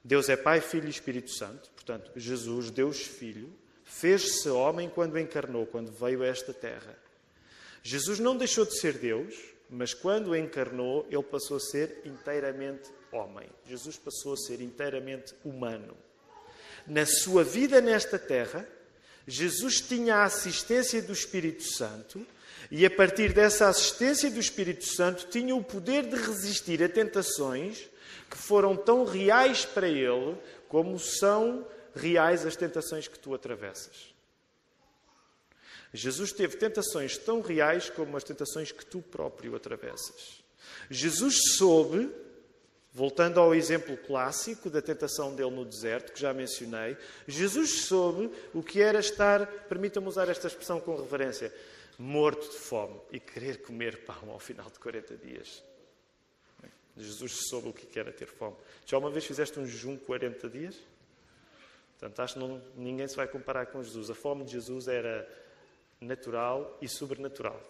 Deus 0.04 0.30
é 0.30 0.38
Pai, 0.38 0.62
Filho 0.62 0.88
e 0.88 0.92
Espírito 0.92 1.32
Santo, 1.32 1.72
portanto, 1.72 2.12
Jesus, 2.16 2.70
Deus 2.70 3.02
Filho, 3.02 3.52
fez-se 3.86 4.50
homem 4.50 4.90
quando 4.90 5.18
encarnou, 5.18 5.66
quando 5.66 5.92
veio 5.92 6.24
a 6.24 6.28
esta 6.28 6.54
terra. 6.54 6.98
Jesus 7.82 8.20
não 8.20 8.36
deixou 8.36 8.66
de 8.66 8.78
ser 8.78 8.98
Deus, 8.98 9.36
mas 9.70 9.94
quando 9.94 10.36
encarnou, 10.36 11.08
ele 11.10 11.24
passou 11.24 11.58
a 11.58 11.60
ser 11.60 12.02
inteiramente 12.04 12.90
homem. 13.12 13.48
Jesus 13.68 13.96
passou 13.96 14.34
a 14.34 14.38
ser 14.38 14.60
inteiramente 14.60 15.34
humano. 15.46 15.96
Na 16.88 17.06
sua 17.06 17.44
vida 17.44 17.80
nesta 17.80 18.20
terra, 18.20 18.68
Jesus 19.28 19.82
tinha 19.82 20.18
a 20.18 20.24
assistência 20.26 21.02
do 21.02 21.14
Espírito 21.14 21.64
Santo 21.64 22.26
e, 22.70 22.86
a 22.86 22.90
partir 22.90 23.34
dessa 23.34 23.68
assistência 23.68 24.30
do 24.30 24.40
Espírito 24.40 24.86
Santo, 24.86 25.28
tinha 25.28 25.56
o 25.56 25.64
poder 25.64 26.06
de 26.06 26.16
resistir 26.16 26.84
a 26.84 26.90
tentações 26.90 27.88
que 28.30 28.38
foram 28.38 28.76
tão 28.76 29.06
reais 29.06 29.66
para 29.66 29.88
ele 29.88 30.38
como 30.68 31.00
são 31.00 31.66
reais 31.96 32.46
as 32.46 32.56
tentações 32.56 33.08
que 33.08 33.18
tu 33.18 33.34
atravessas. 33.34 34.14
Jesus 35.94 36.34
teve 36.34 36.58
tentações 36.58 37.18
tão 37.18 37.42
reais 37.42 37.90
como 37.90 38.18
as 38.18 38.24
tentações 38.24 38.72
que 38.72 38.86
tu 38.86 39.02
próprio 39.02 39.56
atravessas. 39.56 40.44
Jesus 40.90 41.36
soube, 41.58 42.12
voltando 42.92 43.40
ao 43.40 43.56
exemplo 43.56 43.96
clássico 43.96 44.70
da 44.70 44.82
tentação 44.82 45.34
dele 45.34 45.52
no 45.52 45.64
deserto, 45.64 46.12
que 46.12 46.20
já 46.20 46.34
mencionei, 46.34 46.98
Jesus 47.28 47.86
soube 47.86 48.30
o 48.54 48.62
que 48.62 48.82
era 48.82 49.00
estar, 49.00 49.48
permita-me 49.70 50.08
usar 50.08 50.28
esta 50.28 50.48
expressão 50.48 50.82
com 50.82 50.96
reverência, 50.98 51.54
morto 51.98 52.50
de 52.50 52.58
fome 52.58 53.00
e 53.12 53.20
querer 53.20 53.62
comer 53.62 54.04
pão 54.04 54.32
ao 54.32 54.40
final 54.40 54.70
de 54.70 54.80
40 54.80 55.16
dias. 55.16 55.64
Jesus 56.98 57.48
soube 57.50 57.70
o 57.70 57.74
que 57.74 58.00
era 58.00 58.12
ter 58.12 58.28
fome. 58.28 58.56
Já 58.86 58.98
uma 58.98 59.10
vez 59.10 59.26
fizeste 59.26 59.60
um 59.60 59.68
jejum 59.68 59.98
40 59.98 60.50
dias? 60.50 60.76
Portanto, 61.98 62.22
acho 62.22 62.34
que 62.34 62.40
não, 62.40 62.62
ninguém 62.76 63.08
se 63.08 63.16
vai 63.16 63.28
comparar 63.28 63.68
com 63.68 63.82
Jesus. 63.82 64.10
A 64.10 64.16
fome 64.16 64.44
de 64.44 64.54
Jesus 64.54 64.88
era 64.88 65.28
natural 66.00 66.78
e 66.82 66.88
sobrenatural. 66.88 67.62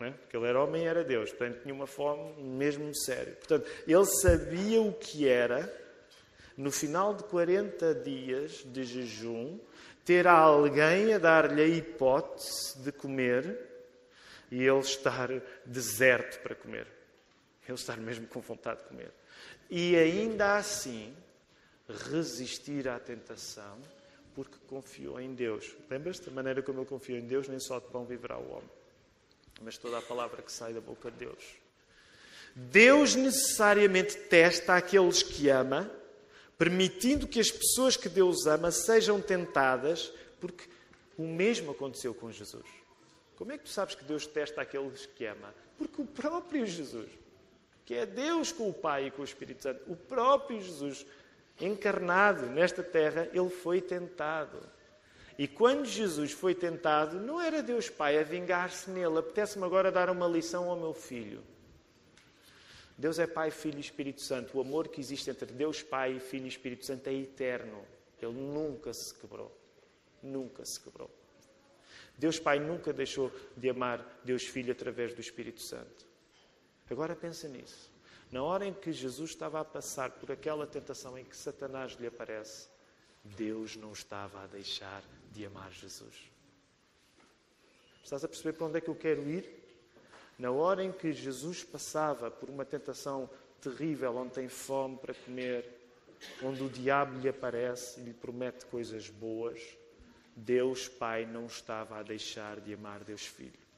É? 0.00 0.10
Porque 0.12 0.34
ele 0.34 0.46
era 0.46 0.62
homem 0.62 0.84
e 0.84 0.86
era 0.86 1.04
Deus. 1.04 1.30
Portanto, 1.30 1.62
tinha 1.62 1.74
uma 1.74 1.86
fome 1.86 2.42
mesmo 2.42 2.90
séria. 2.94 3.34
Portanto, 3.34 3.70
ele 3.86 4.06
sabia 4.06 4.80
o 4.80 4.94
que 4.94 5.28
era, 5.28 5.70
no 6.56 6.70
final 6.70 7.14
de 7.14 7.24
40 7.24 7.94
dias 7.96 8.64
de 8.64 8.82
jejum, 8.84 9.58
ter 10.04 10.26
alguém 10.26 11.12
a 11.12 11.18
dar-lhe 11.18 11.60
a 11.60 11.66
hipótese 11.66 12.78
de 12.78 12.90
comer 12.92 13.58
e 14.50 14.66
ele 14.66 14.80
estar 14.80 15.28
deserto 15.66 16.40
para 16.42 16.54
comer. 16.54 16.86
Ele 17.68 17.74
estar 17.76 17.98
mesmo 17.98 18.26
com 18.26 18.40
vontade 18.40 18.80
de 18.80 18.88
comer. 18.88 19.12
E 19.68 19.94
ainda 19.96 20.56
assim, 20.56 21.14
resistir 22.10 22.88
à 22.88 22.98
tentação 22.98 23.78
porque 24.34 24.56
confiou 24.68 25.20
em 25.20 25.34
Deus. 25.34 25.74
Lembras-te 25.88 26.26
da 26.26 26.32
maneira 26.32 26.62
como 26.62 26.80
ele 26.80 26.86
confiou 26.86 27.18
em 27.18 27.26
Deus? 27.26 27.48
Nem 27.48 27.60
só 27.60 27.78
de 27.78 27.86
pão 27.88 28.04
viverá 28.04 28.38
o 28.38 28.50
homem, 28.50 28.70
mas 29.60 29.76
toda 29.76 29.98
a 29.98 30.02
palavra 30.02 30.42
que 30.42 30.52
sai 30.52 30.72
da 30.72 30.80
boca 30.80 31.10
de 31.10 31.18
Deus. 31.18 31.44
Deus 32.54 33.14
necessariamente 33.14 34.16
testa 34.16 34.74
aqueles 34.74 35.22
que 35.22 35.48
ama, 35.48 35.90
permitindo 36.58 37.26
que 37.26 37.40
as 37.40 37.50
pessoas 37.50 37.96
que 37.96 38.08
Deus 38.08 38.46
ama 38.46 38.70
sejam 38.70 39.20
tentadas, 39.20 40.12
porque 40.40 40.68
o 41.16 41.22
mesmo 41.22 41.72
aconteceu 41.72 42.14
com 42.14 42.30
Jesus. 42.30 42.66
Como 43.36 43.52
é 43.52 43.58
que 43.58 43.64
tu 43.64 43.70
sabes 43.70 43.94
que 43.94 44.04
Deus 44.04 44.26
testa 44.26 44.60
aqueles 44.60 45.06
que 45.06 45.24
ama? 45.24 45.54
Porque 45.78 46.02
o 46.02 46.06
próprio 46.06 46.66
Jesus, 46.66 47.08
que 47.86 47.94
é 47.94 48.04
Deus 48.04 48.52
com 48.52 48.68
o 48.68 48.74
Pai 48.74 49.06
e 49.06 49.10
com 49.10 49.22
o 49.22 49.24
Espírito 49.24 49.62
Santo, 49.62 49.80
o 49.90 49.96
próprio 49.96 50.60
Jesus 50.60 51.06
encarnado 51.60 52.46
nesta 52.46 52.82
terra, 52.82 53.28
ele 53.32 53.50
foi 53.50 53.80
tentado. 53.80 54.60
E 55.38 55.48
quando 55.48 55.86
Jesus 55.86 56.32
foi 56.32 56.54
tentado, 56.54 57.18
não 57.18 57.40
era 57.40 57.62
Deus 57.62 57.88
Pai 57.88 58.18
a 58.18 58.22
vingar-se 58.22 58.90
nele. 58.90 59.18
Apetece-me 59.18 59.64
agora 59.64 59.90
dar 59.90 60.10
uma 60.10 60.26
lição 60.26 60.68
ao 60.68 60.78
meu 60.78 60.92
filho. 60.92 61.42
Deus 62.98 63.18
é 63.18 63.26
Pai, 63.26 63.50
Filho 63.50 63.78
e 63.78 63.80
Espírito 63.80 64.20
Santo. 64.20 64.58
O 64.58 64.60
amor 64.60 64.88
que 64.88 65.00
existe 65.00 65.30
entre 65.30 65.50
Deus 65.50 65.82
Pai, 65.82 66.20
Filho 66.20 66.44
e 66.44 66.48
Espírito 66.48 66.84
Santo 66.84 67.08
é 67.08 67.14
eterno. 67.14 67.82
Ele 68.20 68.32
nunca 68.32 68.92
se 68.92 69.14
quebrou. 69.14 69.50
Nunca 70.22 70.62
se 70.66 70.78
quebrou. 70.78 71.10
Deus 72.18 72.38
Pai 72.38 72.58
nunca 72.58 72.92
deixou 72.92 73.32
de 73.56 73.70
amar 73.70 74.20
Deus 74.22 74.42
Filho 74.42 74.72
através 74.72 75.14
do 75.14 75.20
Espírito 75.22 75.62
Santo. 75.62 76.04
Agora 76.90 77.16
pensa 77.16 77.48
nisso. 77.48 77.90
Na 78.30 78.42
hora 78.42 78.64
em 78.64 78.72
que 78.72 78.92
Jesus 78.92 79.30
estava 79.30 79.60
a 79.60 79.64
passar 79.64 80.10
por 80.10 80.30
aquela 80.30 80.66
tentação 80.66 81.18
em 81.18 81.24
que 81.24 81.36
Satanás 81.36 81.92
lhe 81.92 82.06
aparece, 82.06 82.68
Deus 83.24 83.76
não 83.76 83.92
estava 83.92 84.44
a 84.44 84.46
deixar 84.46 85.02
de 85.32 85.44
amar 85.44 85.72
Jesus. 85.72 86.30
Estás 88.04 88.24
a 88.24 88.28
perceber 88.28 88.52
para 88.52 88.66
onde 88.66 88.78
é 88.78 88.80
que 88.80 88.88
eu 88.88 88.94
quero 88.94 89.28
ir? 89.28 89.44
Na 90.38 90.50
hora 90.50 90.82
em 90.82 90.92
que 90.92 91.12
Jesus 91.12 91.62
passava 91.64 92.30
por 92.30 92.48
uma 92.48 92.64
tentação 92.64 93.28
terrível, 93.60 94.16
onde 94.16 94.34
tem 94.34 94.48
fome 94.48 94.96
para 94.96 95.12
comer, 95.12 95.68
onde 96.42 96.62
o 96.62 96.68
diabo 96.68 97.18
lhe 97.18 97.28
aparece 97.28 98.00
e 98.00 98.04
lhe 98.04 98.14
promete 98.14 98.64
coisas 98.66 99.10
boas, 99.10 99.60
Deus 100.34 100.88
Pai 100.88 101.26
não 101.26 101.46
estava 101.46 101.98
a 101.98 102.02
deixar 102.02 102.60
de 102.60 102.72
amar 102.72 103.04
Deus 103.04 103.26
Filho. 103.26 103.69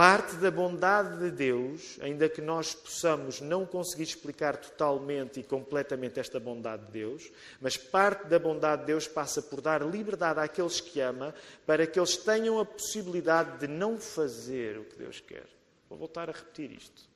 Parte 0.00 0.36
da 0.36 0.50
bondade 0.50 1.18
de 1.18 1.30
Deus, 1.30 1.98
ainda 2.00 2.26
que 2.26 2.40
nós 2.40 2.74
possamos 2.74 3.42
não 3.42 3.66
conseguir 3.66 4.04
explicar 4.04 4.56
totalmente 4.56 5.40
e 5.40 5.42
completamente 5.42 6.18
esta 6.18 6.40
bondade 6.40 6.86
de 6.86 6.92
Deus, 6.92 7.30
mas 7.60 7.76
parte 7.76 8.26
da 8.26 8.38
bondade 8.38 8.80
de 8.80 8.86
Deus 8.86 9.06
passa 9.06 9.42
por 9.42 9.60
dar 9.60 9.82
liberdade 9.82 10.40
àqueles 10.40 10.80
que 10.80 11.02
ama 11.02 11.34
para 11.66 11.86
que 11.86 12.00
eles 12.00 12.16
tenham 12.16 12.58
a 12.58 12.64
possibilidade 12.64 13.58
de 13.58 13.68
não 13.68 13.98
fazer 13.98 14.78
o 14.78 14.86
que 14.86 14.96
Deus 14.96 15.20
quer. 15.20 15.44
Vou 15.86 15.98
voltar 15.98 16.30
a 16.30 16.32
repetir 16.32 16.72
isto. 16.72 17.06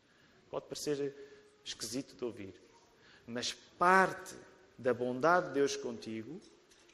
Pode 0.51 0.67
parecer 0.67 1.15
esquisito 1.65 2.15
de 2.15 2.23
ouvir, 2.23 2.53
mas 3.27 3.55
parte 3.79 4.35
da 4.77 4.93
bondade 4.93 5.49
de 5.49 5.55
Deus 5.55 5.75
contigo 5.75 6.39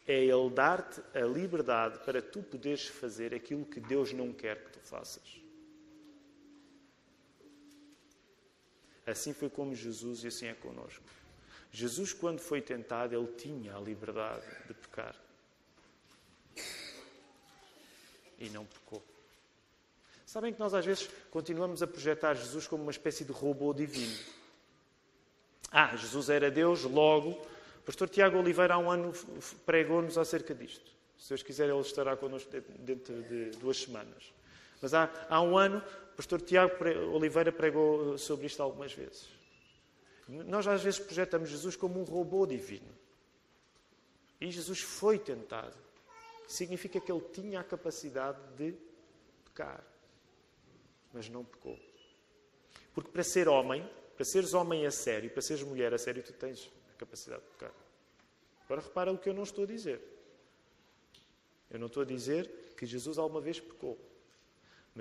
é 0.06 0.22
Ele 0.22 0.50
dar-te 0.50 1.00
a 1.12 1.22
liberdade 1.22 1.98
para 2.04 2.22
tu 2.22 2.44
poderes 2.44 2.86
fazer 2.86 3.34
aquilo 3.34 3.64
que 3.64 3.80
Deus 3.80 4.12
não 4.12 4.32
quer 4.32 4.62
que 4.62 4.70
tu 4.70 4.78
faças. 4.84 5.49
Assim 9.06 9.32
foi 9.32 9.48
como 9.48 9.74
Jesus 9.74 10.24
e 10.24 10.28
assim 10.28 10.46
é 10.46 10.54
conosco. 10.54 11.02
Jesus, 11.72 12.12
quando 12.12 12.40
foi 12.40 12.60
tentado, 12.60 13.14
ele 13.14 13.26
tinha 13.36 13.76
a 13.76 13.80
liberdade 13.80 14.44
de 14.66 14.74
pecar. 14.74 15.14
E 18.38 18.48
não 18.50 18.64
pecou. 18.64 19.02
Sabem 20.26 20.52
que 20.52 20.60
nós 20.60 20.74
às 20.74 20.84
vezes 20.84 21.08
continuamos 21.30 21.82
a 21.82 21.86
projetar 21.86 22.34
Jesus 22.34 22.66
como 22.66 22.82
uma 22.82 22.92
espécie 22.92 23.24
de 23.24 23.32
robô 23.32 23.72
divino. 23.72 24.16
Ah, 25.70 25.94
Jesus 25.96 26.28
era 26.28 26.50
Deus, 26.50 26.84
logo. 26.84 27.30
O 27.30 27.82
pastor 27.84 28.08
Tiago 28.08 28.38
Oliveira 28.38 28.74
há 28.74 28.78
um 28.78 28.90
ano 28.90 29.12
pregou-nos 29.64 30.18
acerca 30.18 30.54
disto. 30.54 30.90
Se 31.18 31.28
Deus 31.28 31.42
quiser, 31.42 31.68
ele 31.68 31.80
estará 31.80 32.16
connosco 32.16 32.50
dentro 32.78 33.22
de 33.22 33.50
duas 33.58 33.76
semanas. 33.76 34.32
Mas 34.80 34.94
há, 34.94 35.10
há 35.28 35.40
um 35.42 35.58
ano 35.58 35.82
pastor 36.16 36.40
Tiago 36.42 36.74
Oliveira 37.14 37.50
pregou 37.50 38.18
sobre 38.18 38.46
isto 38.46 38.62
algumas 38.62 38.92
vezes. 38.92 39.28
Nós 40.28 40.66
às 40.66 40.82
vezes 40.82 41.00
projetamos 41.00 41.48
Jesus 41.48 41.76
como 41.76 41.98
um 41.98 42.04
robô 42.04 42.46
divino. 42.46 42.94
E 44.40 44.50
Jesus 44.50 44.80
foi 44.80 45.18
tentado. 45.18 45.76
Significa 46.46 47.00
que 47.00 47.10
ele 47.10 47.22
tinha 47.32 47.60
a 47.60 47.64
capacidade 47.64 48.38
de 48.56 48.74
pecar. 49.44 49.84
Mas 51.12 51.28
não 51.28 51.44
pecou. 51.44 51.78
Porque 52.94 53.10
para 53.10 53.24
ser 53.24 53.48
homem, 53.48 53.88
para 54.14 54.24
seres 54.24 54.54
homem 54.54 54.86
a 54.86 54.90
sério, 54.90 55.30
para 55.30 55.42
seres 55.42 55.62
mulher 55.62 55.92
a 55.94 55.98
sério, 55.98 56.22
tu 56.22 56.32
tens 56.32 56.70
a 56.94 56.98
capacidade 56.98 57.42
de 57.42 57.48
pecar. 57.48 57.72
Agora 58.64 58.82
repara 58.82 59.12
o 59.12 59.18
que 59.18 59.28
eu 59.28 59.34
não 59.34 59.42
estou 59.42 59.64
a 59.64 59.66
dizer. 59.66 60.00
Eu 61.70 61.78
não 61.78 61.86
estou 61.86 62.02
a 62.02 62.06
dizer 62.06 62.74
que 62.76 62.86
Jesus 62.86 63.18
alguma 63.18 63.40
vez 63.40 63.58
pecou. 63.58 63.98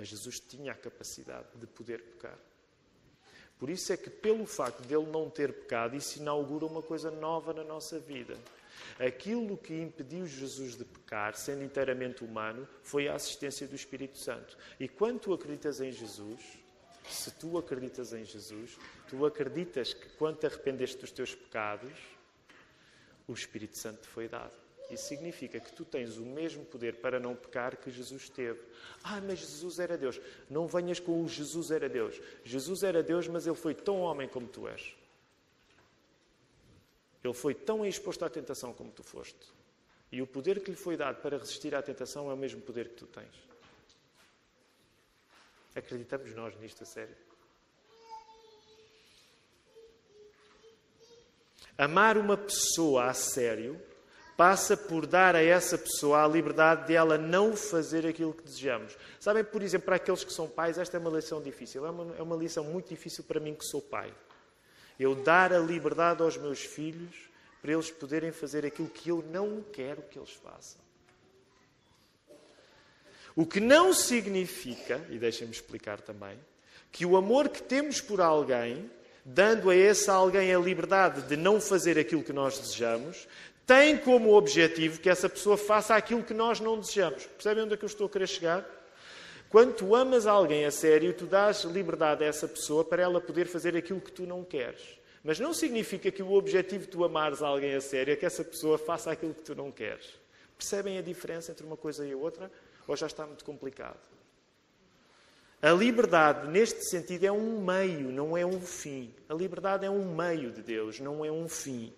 Mas 0.00 0.08
Jesus 0.08 0.40
tinha 0.40 0.72
a 0.72 0.74
capacidade 0.74 1.46
de 1.56 1.66
poder 1.66 2.00
pecar. 2.00 2.38
Por 3.58 3.68
isso 3.68 3.92
é 3.92 3.98
que, 3.98 4.08
pelo 4.08 4.46
facto 4.46 4.80
de 4.80 4.94
ele 4.94 5.04
não 5.04 5.28
ter 5.28 5.52
pecado, 5.52 5.94
isso 5.94 6.18
inaugura 6.18 6.64
uma 6.64 6.80
coisa 6.80 7.10
nova 7.10 7.52
na 7.52 7.62
nossa 7.62 7.98
vida. 7.98 8.34
Aquilo 8.98 9.58
que 9.58 9.74
impediu 9.74 10.26
Jesus 10.26 10.74
de 10.74 10.86
pecar, 10.86 11.36
sendo 11.36 11.62
inteiramente 11.62 12.24
humano, 12.24 12.66
foi 12.82 13.08
a 13.08 13.14
assistência 13.14 13.68
do 13.68 13.76
Espírito 13.76 14.16
Santo. 14.16 14.56
E 14.80 14.88
quando 14.88 15.20
tu 15.20 15.34
acreditas 15.34 15.82
em 15.82 15.92
Jesus, 15.92 16.40
se 17.06 17.30
tu 17.32 17.58
acreditas 17.58 18.14
em 18.14 18.24
Jesus, 18.24 18.78
tu 19.06 19.26
acreditas 19.26 19.92
que 19.92 20.08
quando 20.16 20.38
te 20.38 20.46
arrependeste 20.46 20.96
dos 20.96 21.12
teus 21.12 21.34
pecados, 21.34 21.92
o 23.28 23.34
Espírito 23.34 23.76
Santo 23.76 24.00
te 24.00 24.08
foi 24.08 24.28
dado. 24.28 24.59
Isso 24.90 25.06
significa 25.06 25.60
que 25.60 25.72
tu 25.72 25.84
tens 25.84 26.16
o 26.16 26.26
mesmo 26.26 26.64
poder 26.64 26.96
para 26.96 27.20
não 27.20 27.36
pecar 27.36 27.76
que 27.76 27.90
Jesus 27.90 28.28
teve. 28.28 28.60
Ah, 29.04 29.20
mas 29.20 29.38
Jesus 29.38 29.78
era 29.78 29.96
Deus. 29.96 30.20
Não 30.48 30.66
venhas 30.66 30.98
com 30.98 31.22
o 31.22 31.28
Jesus 31.28 31.70
era 31.70 31.88
Deus. 31.88 32.20
Jesus 32.44 32.82
era 32.82 33.02
Deus, 33.02 33.28
mas 33.28 33.46
ele 33.46 33.56
foi 33.56 33.74
tão 33.74 34.00
homem 34.00 34.28
como 34.28 34.48
tu 34.48 34.66
és. 34.66 34.94
Ele 37.22 37.34
foi 37.34 37.54
tão 37.54 37.86
exposto 37.86 38.24
à 38.24 38.30
tentação 38.30 38.72
como 38.72 38.90
tu 38.90 39.04
foste. 39.04 39.46
E 40.10 40.20
o 40.20 40.26
poder 40.26 40.60
que 40.60 40.70
lhe 40.70 40.76
foi 40.76 40.96
dado 40.96 41.20
para 41.22 41.38
resistir 41.38 41.74
à 41.74 41.82
tentação 41.82 42.28
é 42.28 42.34
o 42.34 42.36
mesmo 42.36 42.60
poder 42.60 42.88
que 42.88 42.96
tu 42.96 43.06
tens. 43.06 43.50
Acreditamos 45.74 46.34
nós 46.34 46.58
nisto 46.58 46.82
a 46.82 46.86
sério? 46.86 47.16
Amar 51.78 52.18
uma 52.18 52.36
pessoa 52.36 53.04
a 53.04 53.14
sério 53.14 53.80
passa 54.40 54.74
por 54.74 55.04
dar 55.04 55.36
a 55.36 55.42
essa 55.42 55.76
pessoa 55.76 56.24
a 56.24 56.26
liberdade 56.26 56.86
de 56.86 56.94
ela 56.94 57.18
não 57.18 57.54
fazer 57.54 58.06
aquilo 58.06 58.32
que 58.32 58.42
desejamos. 58.42 58.96
Sabem, 59.18 59.44
por 59.44 59.62
exemplo, 59.62 59.84
para 59.84 59.96
aqueles 59.96 60.24
que 60.24 60.32
são 60.32 60.48
pais, 60.48 60.78
esta 60.78 60.96
é 60.96 61.00
uma 61.00 61.10
lição 61.10 61.42
difícil. 61.42 61.84
É 61.84 61.90
uma, 61.90 62.16
é 62.16 62.22
uma 62.22 62.36
lição 62.36 62.64
muito 62.64 62.88
difícil 62.88 63.22
para 63.24 63.38
mim 63.38 63.54
que 63.54 63.66
sou 63.66 63.82
pai. 63.82 64.10
Eu 64.98 65.14
dar 65.14 65.52
a 65.52 65.58
liberdade 65.58 66.22
aos 66.22 66.38
meus 66.38 66.60
filhos 66.60 67.14
para 67.60 67.74
eles 67.74 67.90
poderem 67.90 68.32
fazer 68.32 68.64
aquilo 68.64 68.88
que 68.88 69.10
eu 69.10 69.22
não 69.30 69.62
quero 69.74 70.00
que 70.00 70.18
eles 70.18 70.32
façam. 70.32 70.80
O 73.36 73.44
que 73.44 73.60
não 73.60 73.92
significa, 73.92 75.04
e 75.10 75.18
deixem-me 75.18 75.52
explicar 75.52 76.00
também, 76.00 76.38
que 76.90 77.04
o 77.04 77.14
amor 77.14 77.50
que 77.50 77.62
temos 77.62 78.00
por 78.00 78.22
alguém, 78.22 78.90
dando 79.22 79.68
a 79.68 79.76
esse 79.76 80.08
alguém 80.08 80.54
a 80.54 80.58
liberdade 80.58 81.22
de 81.22 81.36
não 81.36 81.60
fazer 81.60 81.98
aquilo 81.98 82.24
que 82.24 82.32
nós 82.32 82.58
desejamos, 82.58 83.28
tem 83.70 83.96
como 83.96 84.34
objetivo 84.34 84.98
que 84.98 85.08
essa 85.08 85.28
pessoa 85.28 85.56
faça 85.56 85.94
aquilo 85.94 86.24
que 86.24 86.34
nós 86.34 86.58
não 86.58 86.80
desejamos. 86.80 87.24
Percebem 87.26 87.62
onde 87.62 87.74
é 87.74 87.76
que 87.76 87.84
eu 87.84 87.86
estou 87.86 88.08
a 88.08 88.10
querer 88.10 88.26
chegar? 88.26 88.68
Quando 89.48 89.74
tu 89.74 89.94
amas 89.94 90.26
alguém 90.26 90.64
a 90.64 90.72
sério, 90.72 91.14
tu 91.14 91.24
dás 91.24 91.62
liberdade 91.62 92.24
a 92.24 92.26
essa 92.26 92.48
pessoa 92.48 92.84
para 92.84 93.00
ela 93.00 93.20
poder 93.20 93.46
fazer 93.46 93.76
aquilo 93.76 94.00
que 94.00 94.10
tu 94.10 94.26
não 94.26 94.42
queres. 94.42 94.98
Mas 95.22 95.38
não 95.38 95.54
significa 95.54 96.10
que 96.10 96.20
o 96.20 96.32
objetivo 96.32 96.82
de 96.82 96.90
tu 96.90 97.04
amares 97.04 97.42
alguém 97.42 97.76
a 97.76 97.80
sério 97.80 98.12
é 98.12 98.16
que 98.16 98.26
essa 98.26 98.42
pessoa 98.42 98.76
faça 98.76 99.12
aquilo 99.12 99.34
que 99.34 99.42
tu 99.42 99.54
não 99.54 99.70
queres. 99.70 100.18
Percebem 100.58 100.98
a 100.98 101.02
diferença 101.02 101.52
entre 101.52 101.64
uma 101.64 101.76
coisa 101.76 102.04
e 102.04 102.10
a 102.10 102.16
outra? 102.16 102.50
Ou 102.88 102.96
já 102.96 103.06
está 103.06 103.24
muito 103.24 103.44
complicado? 103.44 104.00
A 105.62 105.70
liberdade, 105.70 106.48
neste 106.48 106.90
sentido, 106.90 107.22
é 107.22 107.30
um 107.30 107.64
meio, 107.64 108.10
não 108.10 108.36
é 108.36 108.44
um 108.44 108.60
fim. 108.60 109.14
A 109.28 109.34
liberdade 109.34 109.86
é 109.86 109.90
um 109.90 110.12
meio 110.12 110.50
de 110.50 110.60
Deus, 110.60 110.98
não 110.98 111.24
é 111.24 111.30
um 111.30 111.48
fim. 111.48 111.94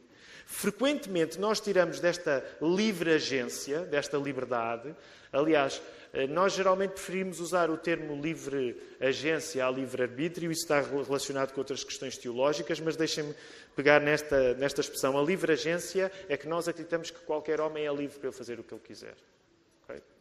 Frequentemente 0.53 1.41
nós 1.41 1.61
tiramos 1.61 1.99
desta 1.99 2.45
livre 2.61 3.15
agência, 3.15 3.81
desta 3.87 4.19
liberdade, 4.19 4.95
aliás, 5.33 5.81
eh, 6.12 6.27
nós 6.27 6.53
geralmente 6.53 6.91
preferimos 6.91 7.41
usar 7.41 7.71
o 7.71 7.79
termo 7.79 8.21
livre 8.21 8.77
agência 9.01 9.67
a 9.67 9.71
livre 9.71 10.03
arbítrio, 10.03 10.53
isso 10.53 10.61
está 10.61 10.79
relacionado 10.83 11.55
com 11.55 11.61
outras 11.61 11.83
questões 11.83 12.19
teológicas, 12.19 12.79
mas 12.81 12.97
deixem-me 12.97 13.35
pegar 13.75 13.99
nesta, 13.99 14.53
nesta 14.53 14.83
expressão. 14.83 15.19
A 15.19 15.23
livre 15.23 15.55
agência 15.55 16.12
é 16.29 16.37
que 16.37 16.47
nós 16.47 16.69
acreditamos 16.69 17.11
que 17.11 17.21
qualquer 17.21 17.59
homem 17.59 17.87
é 17.87 17.93
livre 17.93 18.19
para 18.19 18.31
fazer 18.31 18.61
o 18.61 18.62
que 18.62 18.75
ele 18.75 18.83
quiser. 18.85 19.15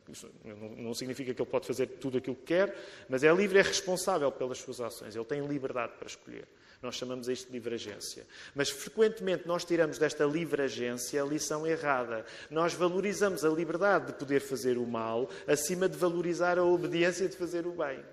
Isso 0.10 0.32
não 0.78 0.94
significa 0.94 1.34
que 1.34 1.42
ele 1.42 1.50
pode 1.50 1.68
fazer 1.68 1.88
tudo 1.88 2.18
aquilo 2.18 2.38
que 2.38 2.46
quer, 2.46 2.76
mas 3.10 3.22
é 3.24 3.32
livre, 3.34 3.60
é 3.60 3.62
responsável 3.62 4.32
pelas 4.32 4.60
suas 4.60 4.80
ações. 4.80 5.14
Ele 5.14 5.26
tem 5.26 5.46
liberdade 5.46 5.92
para 5.98 6.08
escolher. 6.08 6.48
Nós 6.82 6.96
chamamos 6.96 7.28
isto 7.28 7.48
de 7.48 7.54
livre 7.54 7.76
agência. 7.76 8.26
Mas 8.56 8.70
frequentemente 8.70 9.48
nós 9.48 9.64
tiramos 9.64 10.00
desta 10.00 10.26
livre 10.26 10.64
agência 10.64 11.22
a 11.22 11.26
lição 11.26 11.66
errada. 11.68 12.26
Nós 12.50 12.74
valorizamos 12.74 13.46
a 13.46 13.50
liberdade 13.50 14.08
de 14.08 14.14
poder 14.14 14.40
fazer 14.40 14.78
o 14.78 14.88
mal 14.88 15.30
acima 15.48 15.88
de 15.88 15.96
valorizar 15.96 16.58
a 16.58 16.64
obediência 16.64 17.30
de 17.30 17.38
fazer 17.38 17.68
o 17.68 17.72
bem. 17.72 18.04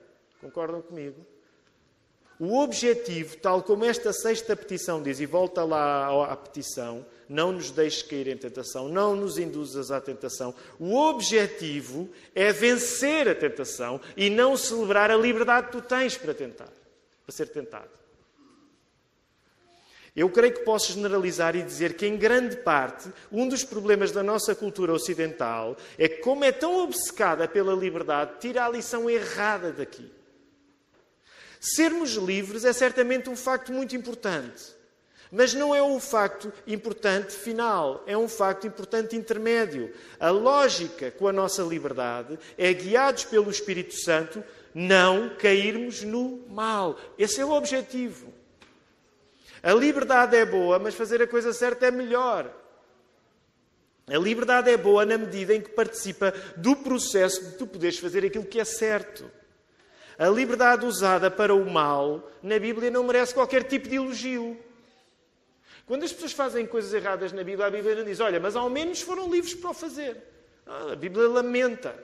Concordam 0.40 0.82
comigo? 0.82 1.24
O 2.38 2.58
objetivo, 2.60 3.36
tal 3.38 3.62
como 3.62 3.84
esta 3.84 4.12
sexta 4.12 4.54
petição 4.54 5.02
diz, 5.02 5.18
e 5.18 5.26
volta 5.26 5.64
lá 5.64 6.30
à 6.30 6.36
petição, 6.36 7.04
não 7.28 7.50
nos 7.50 7.72
deixes 7.72 8.02
cair 8.02 8.28
em 8.28 8.36
tentação, 8.36 8.88
não 8.88 9.16
nos 9.16 9.38
induzas 9.38 9.90
à 9.90 10.00
tentação. 10.00 10.54
O 10.78 10.94
objetivo 10.94 12.08
é 12.36 12.52
vencer 12.52 13.28
a 13.28 13.34
tentação 13.34 14.00
e 14.16 14.30
não 14.30 14.56
celebrar 14.56 15.10
a 15.10 15.16
liberdade 15.16 15.66
que 15.66 15.72
tu 15.72 15.82
tens 15.82 16.16
para 16.16 16.32
tentar, 16.32 16.70
para 17.26 17.34
ser 17.34 17.48
tentado. 17.48 17.90
Eu 20.18 20.28
creio 20.28 20.52
que 20.52 20.64
posso 20.64 20.92
generalizar 20.92 21.54
e 21.54 21.62
dizer 21.62 21.94
que, 21.94 22.04
em 22.04 22.16
grande 22.16 22.56
parte, 22.56 23.08
um 23.30 23.46
dos 23.46 23.62
problemas 23.62 24.10
da 24.10 24.20
nossa 24.20 24.52
cultura 24.52 24.92
ocidental 24.92 25.76
é 25.96 26.08
que, 26.08 26.16
como 26.16 26.44
é 26.44 26.50
tão 26.50 26.82
obcecada 26.82 27.46
pela 27.46 27.72
liberdade, 27.72 28.32
tira 28.40 28.64
a 28.64 28.68
lição 28.68 29.08
errada 29.08 29.70
daqui. 29.70 30.10
Sermos 31.60 32.14
livres 32.14 32.64
é 32.64 32.72
certamente 32.72 33.30
um 33.30 33.36
facto 33.36 33.72
muito 33.72 33.94
importante. 33.94 34.76
Mas 35.30 35.54
não 35.54 35.72
é 35.72 35.80
um 35.80 36.00
facto 36.00 36.52
importante 36.66 37.32
final, 37.32 38.02
é 38.04 38.18
um 38.18 38.28
facto 38.28 38.66
importante 38.66 39.14
intermédio. 39.14 39.94
A 40.18 40.30
lógica 40.30 41.12
com 41.12 41.28
a 41.28 41.32
nossa 41.32 41.62
liberdade 41.62 42.36
é, 42.56 42.72
guiados 42.72 43.24
pelo 43.24 43.52
Espírito 43.52 43.94
Santo, 43.94 44.42
não 44.74 45.36
cairmos 45.36 46.02
no 46.02 46.44
mal. 46.48 46.98
Esse 47.16 47.40
é 47.40 47.44
o 47.44 47.52
objetivo. 47.52 48.36
A 49.68 49.74
liberdade 49.74 50.34
é 50.34 50.46
boa, 50.46 50.78
mas 50.78 50.94
fazer 50.94 51.20
a 51.20 51.26
coisa 51.26 51.52
certa 51.52 51.84
é 51.84 51.90
melhor. 51.90 52.50
A 54.06 54.16
liberdade 54.16 54.70
é 54.70 54.78
boa 54.78 55.04
na 55.04 55.18
medida 55.18 55.54
em 55.54 55.60
que 55.60 55.68
participa 55.68 56.32
do 56.56 56.74
processo 56.74 57.44
de 57.44 57.58
tu 57.58 57.66
poderes 57.66 57.98
fazer 57.98 58.24
aquilo 58.24 58.46
que 58.46 58.58
é 58.58 58.64
certo. 58.64 59.30
A 60.18 60.26
liberdade 60.26 60.86
usada 60.86 61.30
para 61.30 61.54
o 61.54 61.70
mal, 61.70 62.30
na 62.42 62.58
Bíblia, 62.58 62.90
não 62.90 63.04
merece 63.04 63.34
qualquer 63.34 63.62
tipo 63.64 63.90
de 63.90 63.96
elogio. 63.96 64.58
Quando 65.84 66.02
as 66.02 66.12
pessoas 66.14 66.32
fazem 66.32 66.66
coisas 66.66 66.94
erradas 66.94 67.30
na 67.30 67.44
Bíblia, 67.44 67.66
a 67.66 67.70
Bíblia 67.70 67.94
não 67.96 68.04
diz: 68.04 68.20
Olha, 68.20 68.40
mas 68.40 68.56
ao 68.56 68.70
menos 68.70 69.02
foram 69.02 69.30
livres 69.30 69.52
para 69.52 69.68
o 69.68 69.74
fazer. 69.74 70.16
A 70.64 70.96
Bíblia 70.96 71.28
lamenta. 71.28 71.94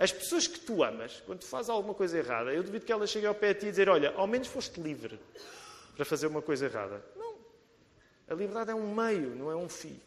As 0.00 0.10
pessoas 0.10 0.46
que 0.46 0.58
tu 0.58 0.82
amas, 0.82 1.22
quando 1.26 1.40
tu 1.40 1.44
fazes 1.44 1.68
alguma 1.68 1.92
coisa 1.92 2.16
errada, 2.16 2.50
eu 2.54 2.62
duvido 2.62 2.86
que 2.86 2.90
elas 2.90 3.10
cheguem 3.10 3.28
ao 3.28 3.34
pé 3.34 3.52
de 3.52 3.60
ti 3.60 3.66
e 3.66 3.70
dizer: 3.70 3.90
Olha, 3.90 4.14
ao 4.16 4.26
menos 4.26 4.48
foste 4.48 4.80
livre 4.80 5.20
para 5.94 6.06
fazer 6.06 6.26
uma 6.26 6.40
coisa 6.40 6.64
errada. 6.64 7.04
Não. 7.14 7.34
A 8.26 8.32
liberdade 8.32 8.70
é 8.70 8.74
um 8.74 8.94
meio, 8.94 9.36
não 9.36 9.50
é 9.50 9.56
um 9.56 9.68
fim. 9.68 10.00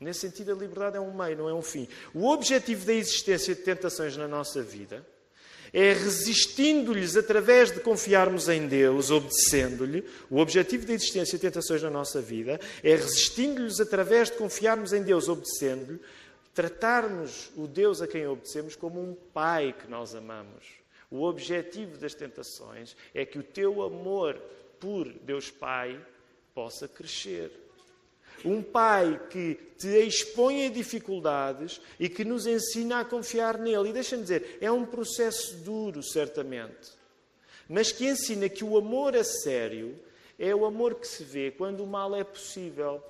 Nesse 0.00 0.20
sentido, 0.20 0.50
a 0.50 0.54
liberdade 0.56 0.96
é 0.96 1.00
um 1.00 1.16
meio, 1.16 1.36
não 1.36 1.48
é 1.48 1.54
um 1.54 1.62
fim. 1.62 1.86
O 2.12 2.28
objetivo 2.28 2.84
da 2.84 2.92
existência 2.92 3.54
de 3.54 3.62
tentações 3.62 4.16
na 4.16 4.26
nossa 4.26 4.60
vida 4.60 5.06
é 5.72 5.92
resistindo-lhes 5.92 7.16
através 7.16 7.70
de 7.70 7.78
confiarmos 7.78 8.48
em 8.48 8.66
Deus, 8.66 9.12
obedecendo-lhe. 9.12 10.04
O 10.28 10.38
objetivo 10.38 10.84
da 10.84 10.94
existência 10.94 11.38
de 11.38 11.42
tentações 11.42 11.80
na 11.80 11.90
nossa 11.90 12.20
vida 12.20 12.58
é 12.82 12.96
resistindo-lhes 12.96 13.78
através 13.78 14.30
de 14.30 14.36
confiarmos 14.36 14.92
em 14.92 15.02
Deus, 15.02 15.28
obedecendo-lhe, 15.28 16.00
tratarmos 16.54 17.50
o 17.56 17.66
Deus 17.66 18.00
a 18.02 18.06
quem 18.06 18.26
obedecemos 18.26 18.76
como 18.76 19.00
um 19.00 19.14
pai 19.14 19.72
que 19.72 19.88
nós 19.88 20.14
amamos. 20.14 20.64
O 21.10 21.24
objetivo 21.24 21.98
das 21.98 22.14
tentações 22.14 22.96
é 23.14 23.24
que 23.24 23.38
o 23.38 23.42
teu 23.42 23.82
amor 23.82 24.40
por 24.80 25.08
Deus 25.08 25.50
Pai 25.50 26.00
possa 26.54 26.88
crescer. 26.88 27.52
Um 28.44 28.62
pai 28.62 29.20
que 29.30 29.54
te 29.78 29.88
expõe 30.06 30.66
a 30.66 30.70
dificuldades 30.70 31.80
e 32.00 32.08
que 32.08 32.24
nos 32.24 32.46
ensina 32.46 33.00
a 33.00 33.04
confiar 33.04 33.58
nele. 33.58 33.90
E 33.90 33.92
deixa-me 33.92 34.22
dizer, 34.22 34.58
é 34.60 34.70
um 34.72 34.84
processo 34.84 35.56
duro, 35.58 36.02
certamente, 36.02 36.90
mas 37.68 37.92
que 37.92 38.06
ensina 38.06 38.48
que 38.48 38.64
o 38.64 38.76
amor 38.76 39.14
a 39.14 39.22
sério 39.22 39.98
é 40.38 40.54
o 40.54 40.64
amor 40.64 40.96
que 40.96 41.06
se 41.06 41.22
vê 41.22 41.50
quando 41.50 41.84
o 41.84 41.86
mal 41.86 42.16
é 42.16 42.24
possível. 42.24 43.02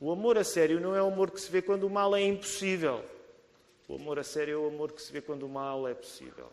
O 0.00 0.10
amor 0.10 0.38
a 0.38 0.44
sério 0.44 0.80
não 0.80 0.96
é 0.96 1.02
o 1.02 1.08
amor 1.08 1.30
que 1.30 1.38
se 1.38 1.50
vê 1.50 1.60
quando 1.60 1.84
o 1.84 1.90
mal 1.90 2.16
é 2.16 2.22
impossível. 2.22 3.04
O 3.86 3.96
amor 3.96 4.18
a 4.18 4.24
sério 4.24 4.54
é 4.54 4.56
o 4.56 4.68
amor 4.68 4.92
que 4.92 5.02
se 5.02 5.12
vê 5.12 5.20
quando 5.20 5.42
o 5.42 5.48
mal 5.48 5.86
é 5.86 5.92
possível. 5.92 6.50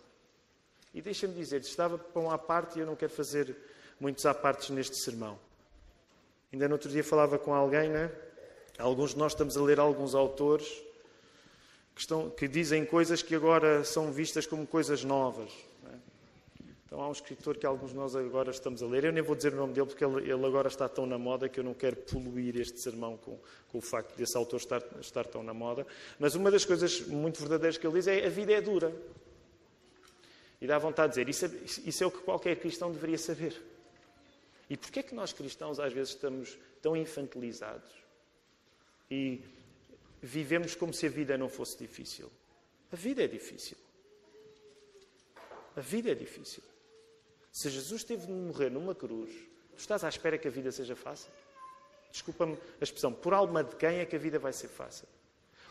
E 0.93 1.01
deixa-me 1.01 1.33
dizer, 1.33 1.61
estava 1.61 1.97
para 1.97 2.21
uma 2.21 2.37
parte 2.37 2.77
e 2.77 2.81
eu 2.81 2.85
não 2.85 2.95
quero 2.95 3.11
fazer 3.13 3.55
muitos 3.99 4.25
apartes 4.25 4.69
neste 4.69 4.97
sermão. 4.97 5.39
Ainda 6.51 6.67
no 6.67 6.75
outro 6.75 6.89
dia 6.89 7.03
falava 7.03 7.39
com 7.39 7.53
alguém, 7.53 7.89
né? 7.89 8.11
Alguns 8.77 9.11
de 9.11 9.17
nós 9.17 9.31
estamos 9.31 9.55
a 9.55 9.61
ler 9.61 9.79
alguns 9.79 10.13
autores 10.13 10.67
que, 11.95 12.01
estão, 12.01 12.29
que 12.29 12.47
dizem 12.47 12.85
coisas 12.85 13.21
que 13.21 13.33
agora 13.33 13.83
são 13.83 14.11
vistas 14.11 14.45
como 14.45 14.67
coisas 14.67 15.03
novas. 15.03 15.51
Então 16.87 17.01
há 17.01 17.09
um 17.09 17.11
escritor 17.11 17.57
que 17.57 17.65
alguns 17.65 17.89
de 17.89 17.97
nós 17.97 18.15
agora 18.15 18.49
estamos 18.49 18.81
a 18.81 18.87
ler. 18.87 19.03
Eu 19.03 19.11
nem 19.11 19.21
vou 19.21 19.35
dizer 19.35 19.53
o 19.53 19.57
nome 19.57 19.73
dele 19.73 19.87
porque 19.87 20.05
ele, 20.05 20.21
ele 20.21 20.45
agora 20.45 20.69
está 20.69 20.87
tão 20.87 21.05
na 21.05 21.17
moda 21.17 21.49
que 21.49 21.59
eu 21.59 21.63
não 21.63 21.73
quero 21.73 21.97
poluir 21.97 22.55
este 22.55 22.79
sermão 22.79 23.17
com, 23.17 23.37
com 23.67 23.77
o 23.77 23.81
facto 23.81 24.15
desse 24.15 24.37
autor 24.37 24.55
estar, 24.55 24.81
estar 25.01 25.25
tão 25.25 25.43
na 25.43 25.53
moda. 25.53 25.85
Mas 26.17 26.33
uma 26.33 26.49
das 26.49 26.63
coisas 26.63 27.01
muito 27.01 27.41
verdadeiras 27.41 27.77
que 27.77 27.85
ele 27.85 27.95
diz 27.95 28.07
é 28.07 28.25
a 28.25 28.29
vida 28.29 28.53
é 28.53 28.61
dura. 28.61 28.95
E 30.61 30.65
dá 30.65 30.79
vontade 30.79 31.13
de 31.13 31.25
dizer, 31.25 31.29
isso 31.29 31.45
é, 31.45 31.87
isso 31.89 32.03
é 32.05 32.07
o 32.07 32.11
que 32.11 32.19
qualquer 32.19 32.55
cristão 32.55 32.89
deveria 32.89 33.17
saber. 33.17 33.61
E 34.69 34.77
porquê 34.77 35.01
é 35.01 35.03
que 35.03 35.13
nós 35.13 35.33
cristãos 35.33 35.81
às 35.81 35.91
vezes 35.91 36.13
estamos 36.13 36.57
tão 36.81 36.95
infantilizados 36.95 37.91
e 39.11 39.41
vivemos 40.21 40.73
como 40.73 40.93
se 40.93 41.05
a 41.05 41.09
vida 41.09 41.37
não 41.37 41.49
fosse 41.49 41.77
difícil? 41.77 42.31
A 42.93 42.95
vida 42.95 43.21
é 43.21 43.27
difícil. 43.27 43.77
A 45.75 45.81
vida 45.81 46.11
é 46.11 46.15
difícil. 46.15 46.63
Se 47.57 47.71
Jesus 47.71 48.03
teve 48.03 48.27
de 48.27 48.31
morrer 48.31 48.69
numa 48.69 48.93
cruz, 48.93 49.31
tu 49.75 49.79
estás 49.79 50.03
à 50.03 50.09
espera 50.09 50.37
que 50.37 50.47
a 50.47 50.51
vida 50.51 50.71
seja 50.71 50.95
fácil? 50.95 51.31
Desculpa-me 52.11 52.55
a 52.79 52.83
expressão. 52.83 53.11
Por 53.11 53.33
alma 53.33 53.63
de 53.63 53.75
quem 53.75 53.97
é 53.97 54.05
que 54.05 54.15
a 54.15 54.19
vida 54.19 54.37
vai 54.37 54.53
ser 54.53 54.67
fácil? 54.67 55.07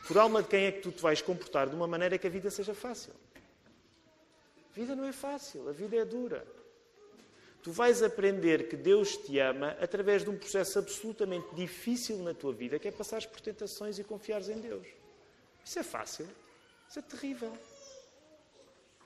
Por 0.08 0.18
alma 0.18 0.42
de 0.42 0.48
quem 0.48 0.64
é 0.64 0.72
que 0.72 0.80
tu 0.80 0.90
te 0.90 1.00
vais 1.00 1.22
comportar 1.22 1.68
de 1.68 1.76
uma 1.76 1.86
maneira 1.86 2.18
que 2.18 2.26
a 2.26 2.30
vida 2.30 2.50
seja 2.50 2.74
fácil? 2.74 3.12
A 3.36 4.74
vida 4.74 4.96
não 4.96 5.04
é 5.04 5.12
fácil, 5.12 5.68
a 5.68 5.72
vida 5.72 5.94
é 5.94 6.04
dura. 6.04 6.44
Tu 7.62 7.70
vais 7.70 8.02
aprender 8.02 8.68
que 8.68 8.76
Deus 8.76 9.16
te 9.16 9.38
ama 9.38 9.76
através 9.80 10.24
de 10.24 10.30
um 10.30 10.36
processo 10.36 10.80
absolutamente 10.80 11.54
difícil 11.54 12.18
na 12.18 12.34
tua 12.34 12.52
vida, 12.52 12.80
que 12.80 12.88
é 12.88 12.90
passares 12.90 13.26
por 13.26 13.40
tentações 13.40 13.96
e 14.00 14.02
confiares 14.02 14.48
em 14.48 14.58
Deus. 14.58 14.88
Isso 15.64 15.78
é 15.78 15.84
fácil. 15.84 16.26
Isso 16.88 16.98
é 16.98 17.02
terrível. 17.02 17.56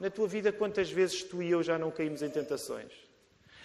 Na 0.01 0.09
tua 0.09 0.26
vida, 0.26 0.51
quantas 0.51 0.90
vezes 0.90 1.22
tu 1.22 1.42
e 1.42 1.51
eu 1.51 1.62
já 1.62 1.78
não 1.78 1.90
caímos 1.90 2.22
em 2.22 2.30
tentações? 2.30 2.90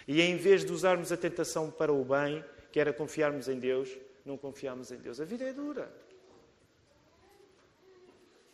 E 0.06 0.20
em 0.20 0.36
vez 0.36 0.64
de 0.64 0.70
usarmos 0.70 1.10
a 1.10 1.16
tentação 1.16 1.70
para 1.70 1.92
o 1.92 2.04
bem, 2.04 2.44
que 2.70 2.78
era 2.78 2.92
confiarmos 2.92 3.48
em 3.48 3.58
Deus, 3.58 3.88
não 4.24 4.36
confiamos 4.36 4.92
em 4.92 4.98
Deus. 4.98 5.18
A 5.18 5.24
vida 5.24 5.44
é 5.44 5.52
dura. 5.52 5.90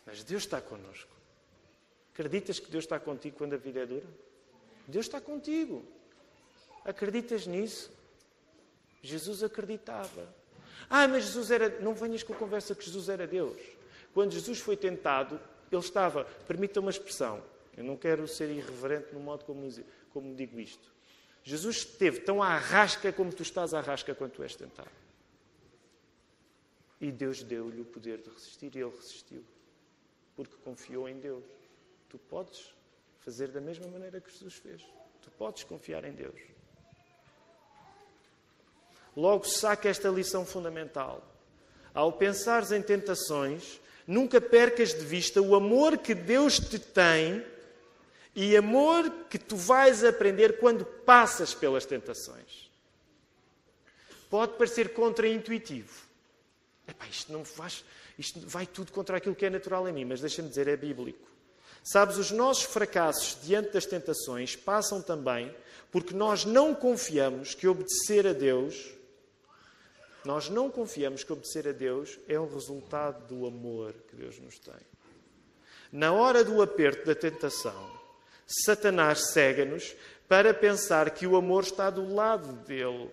Mas 0.05 0.23
Deus 0.23 0.43
está 0.43 0.61
connosco. 0.61 1.11
Acreditas 2.13 2.57
que 2.57 2.71
Deus 2.71 2.85
está 2.85 2.99
contigo 2.99 3.37
quando 3.37 3.53
a 3.53 3.57
vida 3.57 3.81
é 3.81 3.85
dura? 3.85 4.07
Deus 4.87 5.05
está 5.05 5.19
contigo. 5.19 5.83
Acreditas 6.85 7.45
nisso? 7.45 7.91
Jesus 9.01 9.43
acreditava. 9.43 10.33
Ah, 10.89 11.07
mas 11.07 11.25
Jesus 11.25 11.51
era. 11.51 11.69
Não 11.81 11.93
venhas 11.93 12.23
com 12.23 12.33
a 12.33 12.35
conversa 12.35 12.73
que 12.75 12.85
Jesus 12.85 13.09
era 13.09 13.27
Deus. 13.27 13.59
Quando 14.13 14.31
Jesus 14.31 14.59
foi 14.59 14.77
tentado, 14.77 15.39
ele 15.71 15.81
estava. 15.81 16.25
Permita 16.47 16.79
uma 16.79 16.91
expressão. 16.91 17.43
Eu 17.75 17.83
não 17.83 17.97
quero 17.97 18.27
ser 18.27 18.49
irreverente 18.49 19.13
no 19.13 19.19
modo 19.19 19.45
como, 19.45 19.67
como 20.11 20.35
digo 20.35 20.59
isto. 20.59 20.93
Jesus 21.43 21.77
esteve 21.77 22.21
tão 22.21 22.41
à 22.41 22.57
rasca 22.57 23.11
como 23.11 23.33
tu 23.33 23.43
estás 23.43 23.73
à 23.73 23.81
rasca 23.81 24.15
quando 24.15 24.31
tu 24.31 24.43
és 24.43 24.55
tentado. 24.55 24.89
E 27.01 27.11
Deus 27.11 27.43
deu-lhe 27.43 27.81
o 27.81 27.85
poder 27.85 28.19
de 28.19 28.29
resistir 28.29 28.73
e 28.75 28.79
ele 28.79 28.95
resistiu. 28.95 29.43
Porque 30.35 30.55
confiou 30.63 31.09
em 31.09 31.19
Deus. 31.19 31.43
Tu 32.07 32.17
podes 32.17 32.73
fazer 33.19 33.49
da 33.49 33.59
mesma 33.59 33.87
maneira 33.87 34.21
que 34.21 34.31
Jesus 34.31 34.55
fez. 34.55 34.81
Tu 35.21 35.29
podes 35.31 35.63
confiar 35.63 36.05
em 36.05 36.13
Deus. 36.13 36.39
Logo, 39.15 39.45
saca 39.45 39.89
esta 39.89 40.09
lição 40.09 40.45
fundamental. 40.45 41.27
Ao 41.93 42.13
pensares 42.13 42.71
em 42.71 42.81
tentações, 42.81 43.81
nunca 44.07 44.39
percas 44.39 44.93
de 44.93 45.05
vista 45.05 45.41
o 45.41 45.55
amor 45.55 45.97
que 45.97 46.15
Deus 46.15 46.57
te 46.57 46.79
tem 46.79 47.45
e 48.35 48.57
amor 48.57 49.09
que 49.29 49.37
tu 49.37 49.55
vais 49.55 50.03
aprender 50.03 50.57
quando 50.59 50.85
passas 50.85 51.53
pelas 51.53 51.85
tentações. 51.85 52.71
Pode 54.29 54.53
parecer 54.53 54.93
contraintuitivo. 54.93 56.03
Isto 57.09 57.31
não 57.31 57.45
faz, 57.45 57.85
isto 58.17 58.39
vai 58.47 58.65
tudo 58.65 58.91
contra 58.91 59.17
aquilo 59.17 59.35
que 59.35 59.45
é 59.45 59.49
natural 59.49 59.87
em 59.87 59.93
mim, 59.93 60.05
mas 60.05 60.21
deixa-me 60.21 60.49
dizer, 60.49 60.67
é 60.67 60.75
bíblico. 60.75 61.31
Sabes, 61.83 62.17
os 62.17 62.31
nossos 62.31 62.63
fracassos 62.63 63.37
diante 63.43 63.71
das 63.71 63.85
tentações 63.85 64.55
passam 64.55 65.01
também 65.01 65.53
porque 65.91 66.15
nós 66.15 66.45
não 66.45 66.73
confiamos 66.73 67.53
que 67.53 67.67
obedecer 67.67 68.25
a 68.25 68.33
Deus, 68.33 68.91
nós 70.25 70.49
não 70.49 70.71
confiamos 70.71 71.23
que 71.23 71.31
obedecer 71.31 71.67
a 71.67 71.71
Deus 71.71 72.17
é 72.27 72.39
um 72.39 72.51
resultado 72.51 73.27
do 73.27 73.45
amor 73.45 73.93
que 74.07 74.15
Deus 74.15 74.39
nos 74.39 74.57
tem. 74.57 74.73
Na 75.91 76.11
hora 76.11 76.43
do 76.43 76.61
aperto 76.61 77.05
da 77.05 77.13
tentação, 77.13 78.02
Satanás 78.45 79.31
cega-nos 79.31 79.95
para 80.27 80.53
pensar 80.53 81.09
que 81.11 81.27
o 81.27 81.35
amor 81.35 81.63
está 81.63 81.89
do 81.89 82.13
lado 82.13 82.53
dele, 82.65 83.09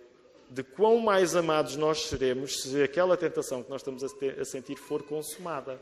de 0.49 0.63
quão 0.63 0.99
mais 0.99 1.37
amados 1.37 1.77
nós 1.77 2.07
seremos 2.07 2.63
se 2.63 2.83
aquela 2.83 3.17
tentação 3.17 3.63
que 3.63 3.71
nós 3.71 3.81
estamos 3.81 4.03
a, 4.03 4.45
sentir 4.45 4.77
for 4.77 5.03
consumada. 5.03 5.81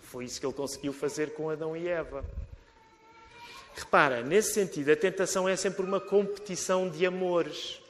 Foi 0.00 0.24
isso 0.24 0.40
que 0.40 0.46
ele 0.46 0.52
conseguiu 0.52 0.92
fazer 0.92 1.34
com 1.34 1.50
Adão 1.50 1.76
e 1.76 1.86
Eva. 1.86 2.24
Repara, 3.74 4.22
nesse 4.22 4.54
sentido, 4.54 4.90
a 4.90 4.96
tentação 4.96 5.48
é 5.48 5.54
sempre 5.56 5.82
uma 5.82 6.00
competição 6.00 6.88
de 6.88 7.06
amores. 7.06 7.80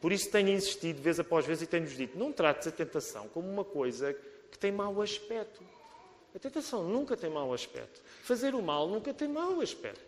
Por 0.00 0.12
isso 0.12 0.30
tenho 0.30 0.50
insistido, 0.50 1.00
vez 1.02 1.18
após 1.18 1.44
vez, 1.44 1.62
e 1.62 1.66
tenho-vos 1.66 1.96
dito: 1.96 2.16
não 2.18 2.30
trates 2.30 2.68
a 2.68 2.70
tentação 2.70 3.26
como 3.28 3.50
uma 3.50 3.64
coisa 3.64 4.14
que 4.50 4.58
tem 4.58 4.70
mau 4.70 5.02
aspecto. 5.02 5.62
A 6.34 6.38
tentação 6.38 6.82
nunca 6.82 7.16
tem 7.16 7.30
mau 7.30 7.54
aspecto. 7.54 8.02
Fazer 8.22 8.54
o 8.54 8.62
mal 8.62 8.88
nunca 8.88 9.14
tem 9.14 9.28
mau 9.28 9.60
aspecto. 9.60 10.00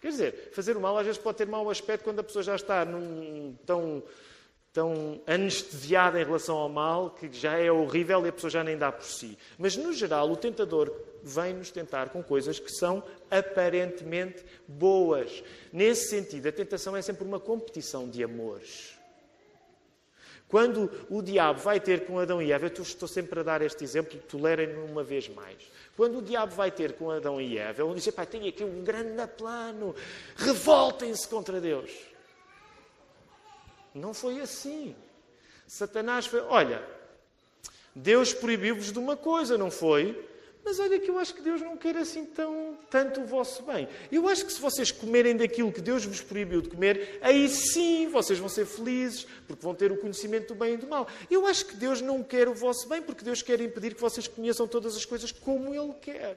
Quer 0.00 0.08
dizer, 0.08 0.50
fazer 0.52 0.76
o 0.76 0.80
mal 0.80 0.96
às 0.96 1.04
vezes 1.04 1.20
pode 1.20 1.38
ter 1.38 1.46
mau 1.46 1.68
aspecto 1.68 2.04
quando 2.04 2.20
a 2.20 2.24
pessoa 2.24 2.42
já 2.42 2.54
está 2.54 2.84
num, 2.84 3.54
tão, 3.66 4.02
tão 4.72 5.20
anestesiada 5.26 6.20
em 6.20 6.24
relação 6.24 6.56
ao 6.56 6.68
mal 6.68 7.10
que 7.10 7.30
já 7.32 7.58
é 7.58 7.70
horrível 7.70 8.24
e 8.24 8.28
a 8.28 8.32
pessoa 8.32 8.50
já 8.50 8.64
nem 8.64 8.78
dá 8.78 8.90
por 8.90 9.04
si. 9.04 9.36
Mas, 9.58 9.76
no 9.76 9.92
geral, 9.92 10.30
o 10.30 10.36
tentador 10.36 10.94
vem 11.22 11.54
nos 11.54 11.70
tentar 11.70 12.08
com 12.10 12.22
coisas 12.22 12.58
que 12.58 12.70
são 12.70 13.02
aparentemente 13.30 14.44
boas. 14.66 15.42
Nesse 15.72 16.08
sentido, 16.08 16.46
a 16.46 16.52
tentação 16.52 16.96
é 16.96 17.02
sempre 17.02 17.24
uma 17.24 17.40
competição 17.40 18.08
de 18.08 18.22
amores. 18.22 18.95
Quando 20.48 20.90
o 21.10 21.20
diabo 21.22 21.58
vai 21.58 21.80
ter 21.80 22.06
com 22.06 22.18
Adão 22.18 22.40
e 22.40 22.52
Eva, 22.52 22.66
eu 22.66 22.82
estou 22.82 23.08
sempre 23.08 23.40
a 23.40 23.42
dar 23.42 23.62
este 23.62 23.82
exemplo, 23.82 24.18
tolerem-me 24.28 24.90
uma 24.90 25.02
vez 25.02 25.28
mais. 25.28 25.56
Quando 25.96 26.18
o 26.18 26.22
diabo 26.22 26.54
vai 26.54 26.70
ter 26.70 26.92
com 26.92 27.10
Adão 27.10 27.40
e 27.40 27.58
Eva, 27.58 27.82
ele 27.82 27.94
diz: 27.94 28.08
Pai, 28.10 28.26
tenho 28.26 28.48
aqui 28.48 28.62
um 28.62 28.84
grande 28.84 29.26
plano, 29.26 29.94
revoltem-se 30.36 31.26
contra 31.26 31.60
Deus. 31.60 31.90
Não 33.92 34.14
foi 34.14 34.40
assim. 34.40 34.94
Satanás 35.66 36.26
foi: 36.26 36.40
Olha, 36.42 36.86
Deus 37.94 38.32
proibiu-vos 38.32 38.92
de 38.92 38.98
uma 38.98 39.16
coisa, 39.16 39.58
não 39.58 39.70
foi? 39.70 40.28
Mas 40.64 40.78
olha 40.78 40.98
que 40.98 41.10
eu 41.10 41.18
acho 41.18 41.34
que 41.34 41.42
Deus 41.42 41.60
não 41.60 41.76
quer 41.76 41.96
assim 41.96 42.24
tão, 42.24 42.75
tanto 42.90 43.20
o 43.20 43.26
vosso 43.26 43.62
bem. 43.62 43.88
Eu 44.10 44.28
acho 44.28 44.44
que 44.44 44.52
se 44.52 44.60
vocês 44.60 44.90
comerem 44.90 45.36
daquilo 45.36 45.72
que 45.72 45.80
Deus 45.80 46.04
vos 46.04 46.20
proibiu 46.20 46.60
de 46.60 46.68
comer, 46.68 47.18
aí 47.20 47.48
sim 47.48 48.08
vocês 48.08 48.38
vão 48.38 48.48
ser 48.48 48.66
felizes, 48.66 49.26
porque 49.46 49.62
vão 49.62 49.74
ter 49.74 49.90
o 49.92 49.96
conhecimento 49.96 50.48
do 50.48 50.54
bem 50.54 50.74
e 50.74 50.76
do 50.76 50.86
mal. 50.86 51.06
Eu 51.30 51.46
acho 51.46 51.66
que 51.66 51.76
Deus 51.76 52.00
não 52.00 52.22
quer 52.22 52.48
o 52.48 52.54
vosso 52.54 52.88
bem, 52.88 53.02
porque 53.02 53.24
Deus 53.24 53.42
quer 53.42 53.60
impedir 53.60 53.94
que 53.94 54.00
vocês 54.00 54.28
conheçam 54.28 54.66
todas 54.66 54.96
as 54.96 55.04
coisas 55.04 55.32
como 55.32 55.74
Ele 55.74 55.94
quer. 56.00 56.36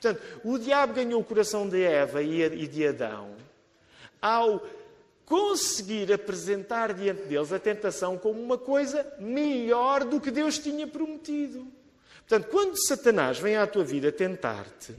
Portanto, 0.00 0.22
o 0.44 0.58
diabo 0.58 0.94
ganhou 0.94 1.20
o 1.20 1.24
coração 1.24 1.68
de 1.68 1.82
Eva 1.82 2.22
e 2.22 2.68
de 2.68 2.86
Adão 2.86 3.34
ao 4.20 4.64
conseguir 5.24 6.12
apresentar 6.12 6.94
diante 6.94 7.22
deles 7.24 7.52
a 7.52 7.58
tentação 7.58 8.16
como 8.16 8.40
uma 8.40 8.56
coisa 8.56 9.06
melhor 9.18 10.04
do 10.04 10.20
que 10.20 10.30
Deus 10.30 10.58
tinha 10.58 10.86
prometido. 10.86 11.66
Portanto, 12.26 12.50
quando 12.50 12.76
Satanás 12.86 13.38
vem 13.38 13.56
à 13.56 13.66
tua 13.66 13.84
vida 13.84 14.10
tentar-te, 14.10 14.94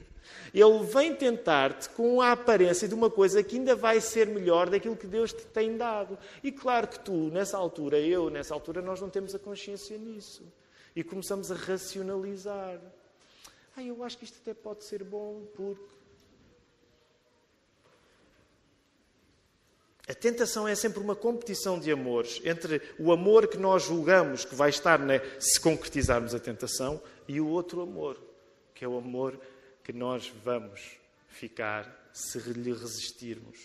ele 0.52 0.84
vem 0.84 1.14
tentar-te 1.14 1.88
com 1.90 2.20
a 2.20 2.32
aparência 2.32 2.88
de 2.88 2.94
uma 2.94 3.10
coisa 3.10 3.42
que 3.42 3.56
ainda 3.56 3.74
vai 3.76 4.00
ser 4.00 4.26
melhor 4.26 4.68
daquilo 4.68 4.96
que 4.96 5.06
Deus 5.06 5.32
te 5.32 5.46
tem 5.46 5.76
dado. 5.76 6.18
E 6.42 6.50
claro 6.50 6.88
que 6.88 6.98
tu, 6.98 7.30
nessa 7.30 7.56
altura, 7.56 7.98
eu, 7.98 8.30
nessa 8.30 8.54
altura, 8.54 8.82
nós 8.82 9.00
não 9.00 9.08
temos 9.08 9.34
a 9.34 9.38
consciência 9.38 9.96
nisso. 9.96 10.42
E 10.94 11.04
começamos 11.04 11.52
a 11.52 11.54
racionalizar. 11.54 12.80
Ah, 13.76 13.82
eu 13.82 14.02
acho 14.02 14.18
que 14.18 14.24
isto 14.24 14.38
até 14.42 14.52
pode 14.52 14.84
ser 14.84 15.04
bom 15.04 15.42
porque 15.54 16.00
A 20.10 20.14
tentação 20.14 20.66
é 20.66 20.74
sempre 20.74 20.98
uma 20.98 21.14
competição 21.14 21.78
de 21.78 21.88
amores 21.92 22.40
entre 22.44 22.82
o 22.98 23.12
amor 23.12 23.46
que 23.46 23.56
nós 23.56 23.84
julgamos 23.84 24.44
que 24.44 24.56
vai 24.56 24.68
estar 24.68 24.98
né, 24.98 25.20
se 25.38 25.60
concretizarmos 25.60 26.34
a 26.34 26.40
tentação 26.40 27.00
e 27.28 27.40
o 27.40 27.46
outro 27.46 27.80
amor, 27.80 28.20
que 28.74 28.84
é 28.84 28.88
o 28.88 28.98
amor 28.98 29.38
que 29.82 29.92
nós 29.92 30.32
vamos 30.44 30.98
ficar 31.28 32.10
se 32.12 32.38
lhe 32.38 32.72
resistirmos. 32.72 33.58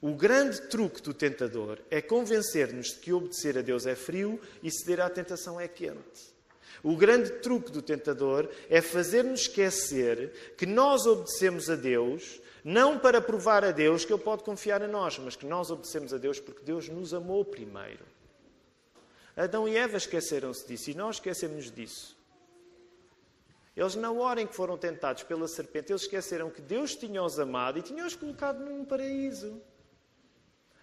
O 0.00 0.14
grande 0.14 0.60
truque 0.62 1.00
do 1.00 1.14
tentador 1.14 1.78
é 1.90 2.02
convencer-nos 2.02 2.88
de 2.88 2.96
que 2.96 3.12
obedecer 3.12 3.56
a 3.56 3.62
Deus 3.62 3.86
é 3.86 3.94
frio 3.94 4.40
e 4.62 4.70
ceder 4.70 5.00
à 5.00 5.08
tentação 5.08 5.58
é 5.58 5.66
quente. 5.66 6.34
O 6.82 6.96
grande 6.96 7.30
truque 7.40 7.72
do 7.72 7.80
tentador 7.80 8.48
é 8.68 8.82
fazer-nos 8.82 9.42
esquecer 9.42 10.54
que 10.58 10.66
nós 10.66 11.06
obedecemos 11.06 11.70
a 11.70 11.76
Deus 11.76 12.40
não 12.62 12.98
para 12.98 13.20
provar 13.20 13.64
a 13.64 13.70
Deus 13.70 14.04
que 14.04 14.12
Ele 14.12 14.22
pode 14.22 14.42
confiar 14.42 14.82
em 14.82 14.90
nós, 14.90 15.18
mas 15.18 15.36
que 15.36 15.46
nós 15.46 15.70
obedecemos 15.70 16.12
a 16.12 16.18
Deus 16.18 16.40
porque 16.40 16.64
Deus 16.64 16.88
nos 16.88 17.14
amou 17.14 17.44
primeiro. 17.44 18.04
Adão 19.36 19.68
e 19.68 19.76
Eva 19.76 19.96
esqueceram-se 19.96 20.66
disso 20.66 20.90
e 20.90 20.94
nós 20.94 21.16
esquecemos 21.16 21.70
disso. 21.70 22.16
Eles, 23.76 23.96
na 23.96 24.10
hora 24.12 24.40
em 24.40 24.46
que 24.46 24.54
foram 24.54 24.78
tentados 24.78 25.22
pela 25.24 25.48
serpente, 25.48 25.90
eles 25.90 26.02
esqueceram 26.02 26.48
que 26.48 26.60
Deus 26.60 26.94
tinha-os 26.94 27.38
amado 27.40 27.78
e 27.78 27.82
tinha-os 27.82 28.14
colocado 28.14 28.60
num 28.60 28.84
paraíso. 28.84 29.60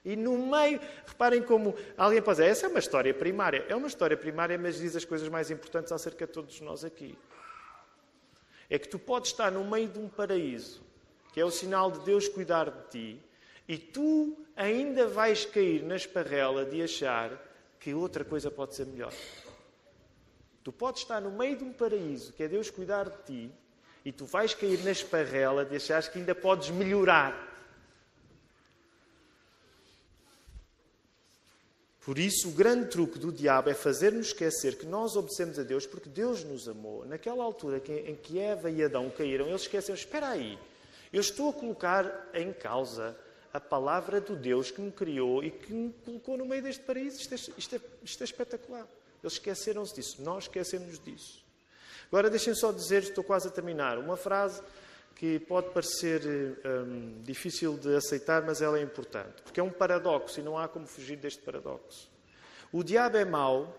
E 0.04 0.16
no 0.16 0.38
meio, 0.38 0.80
reparem 1.06 1.42
como 1.42 1.76
alguém 1.96 2.22
pode 2.22 2.38
dizer, 2.38 2.50
essa 2.50 2.66
é 2.66 2.70
uma 2.70 2.80
história 2.80 3.14
primária. 3.14 3.66
É 3.70 3.76
uma 3.76 3.88
história 3.88 4.18
primária, 4.18 4.58
mas 4.58 4.78
diz 4.78 4.96
as 4.96 5.06
coisas 5.06 5.30
mais 5.30 5.50
importantes 5.50 5.92
acerca 5.92 6.26
de 6.26 6.34
todos 6.34 6.60
nós 6.60 6.84
aqui. 6.84 7.18
É 8.70 8.80
que 8.80 8.88
tu 8.88 9.00
podes 9.00 9.32
estar 9.32 9.52
no 9.52 9.64
meio 9.64 9.88
de 9.88 10.00
um 10.00 10.10
paraíso 10.10 10.92
que 11.32 11.40
é 11.40 11.46
o 11.46 11.52
sinal 11.52 11.92
de 11.92 12.00
Deus 12.02 12.28
cuidar 12.28 12.70
de 12.70 12.90
ti, 12.90 13.24
e 13.68 13.78
tu 13.78 14.38
ainda 14.56 15.08
vais 15.08 15.46
cair 15.46 15.82
na 15.84 15.96
esparrela 15.96 16.66
de 16.66 16.82
achar 16.82 17.32
que 17.80 17.94
outra 17.94 18.26
coisa 18.26 18.52
pode 18.52 18.76
ser 18.76 18.86
melhor. 18.86 19.14
Tu 20.64 20.72
podes 20.72 21.02
estar 21.02 21.20
no 21.20 21.32
meio 21.32 21.58
de 21.58 21.64
um 21.64 21.74
paraíso, 21.74 22.34
que 22.34 22.44
é 22.44 22.48
Deus 22.48 22.70
cuidar 22.70 23.10
de 23.10 23.24
ti, 23.26 23.52
e 24.06 24.12
tu 24.12 24.26
vais 24.26 24.54
cair 24.54 24.84
na 24.84 24.92
esparrela 24.92 25.66
de 25.66 25.76
achar 25.76 26.02
que 26.10 26.20
ainda 26.20 26.36
podes 26.36 26.70
melhorar. 26.70 27.50
Por 32.04 32.18
isso, 32.18 32.50
o 32.50 32.52
grande 32.52 32.90
truque 32.90 33.20
do 33.20 33.32
diabo 33.32 33.70
é 33.70 33.76
fazer-nos 33.76 34.28
esquecer 34.28 34.78
que 34.78 34.88
nós 34.88 35.16
obedecemos 35.16 35.60
a 35.60 35.64
Deus 35.64 35.86
porque 35.86 36.10
Deus 36.10 36.44
nos 36.44 36.68
amou. 36.68 37.06
Naquela 37.06 37.44
altura 37.44 37.78
em 37.78 38.16
que 38.16 38.40
Eva 38.40 38.72
e 38.72 38.84
Adão 38.84 39.10
caíram, 39.12 39.48
eles 39.48 39.62
esqueceram: 39.62 39.96
espera 39.96 40.30
aí, 40.30 40.58
eu 41.14 41.22
estou 41.22 41.52
a 41.52 41.54
colocar 41.54 42.30
em 42.34 42.52
causa 42.54 43.16
a 43.54 43.60
palavra 43.60 44.20
do 44.20 44.36
Deus 44.36 44.72
que 44.72 44.82
me 44.82 44.92
criou 44.92 45.44
e 45.44 45.52
que 45.52 45.72
me 45.72 45.94
colocou 46.04 46.38
no 46.38 46.46
meio 46.46 46.64
deste 46.64 46.84
paraíso. 46.84 47.20
Isto 47.20 47.34
é, 47.36 47.38
isto 47.58 47.76
é, 47.76 47.82
isto 48.04 48.22
é 48.22 48.24
espetacular. 48.24 48.88
Eles 49.24 49.34
esqueceram-se 49.34 49.96
disso. 49.96 50.22
Nós 50.22 50.46
esquecemos 50.46 51.00
disso. 51.00 51.44
Agora 52.08 52.30
deixem 52.30 52.54
só 52.54 52.72
dizer, 52.72 53.04
estou 53.04 53.24
quase 53.24 53.48
a 53.48 53.52
terminar, 53.52 53.98
uma 53.98 54.18
frase 54.18 54.62
que 55.16 55.40
pode 55.40 55.70
parecer 55.70 56.22
hum, 56.66 57.22
difícil 57.24 57.78
de 57.78 57.96
aceitar, 57.96 58.42
mas 58.42 58.62
ela 58.62 58.80
é 58.80 58.82
importante, 58.82 59.42
porque 59.44 59.60
é 59.60 59.64
um 59.64 59.70
paradoxo 59.70 60.40
e 60.40 60.44
não 60.44 60.58
há 60.58 60.68
como 60.68 60.88
fugir 60.88 61.16
deste 61.16 61.42
paradoxo. 61.42 62.10
O 62.72 62.84
diabo 62.84 63.18
é 63.18 63.24
mau 63.24 63.78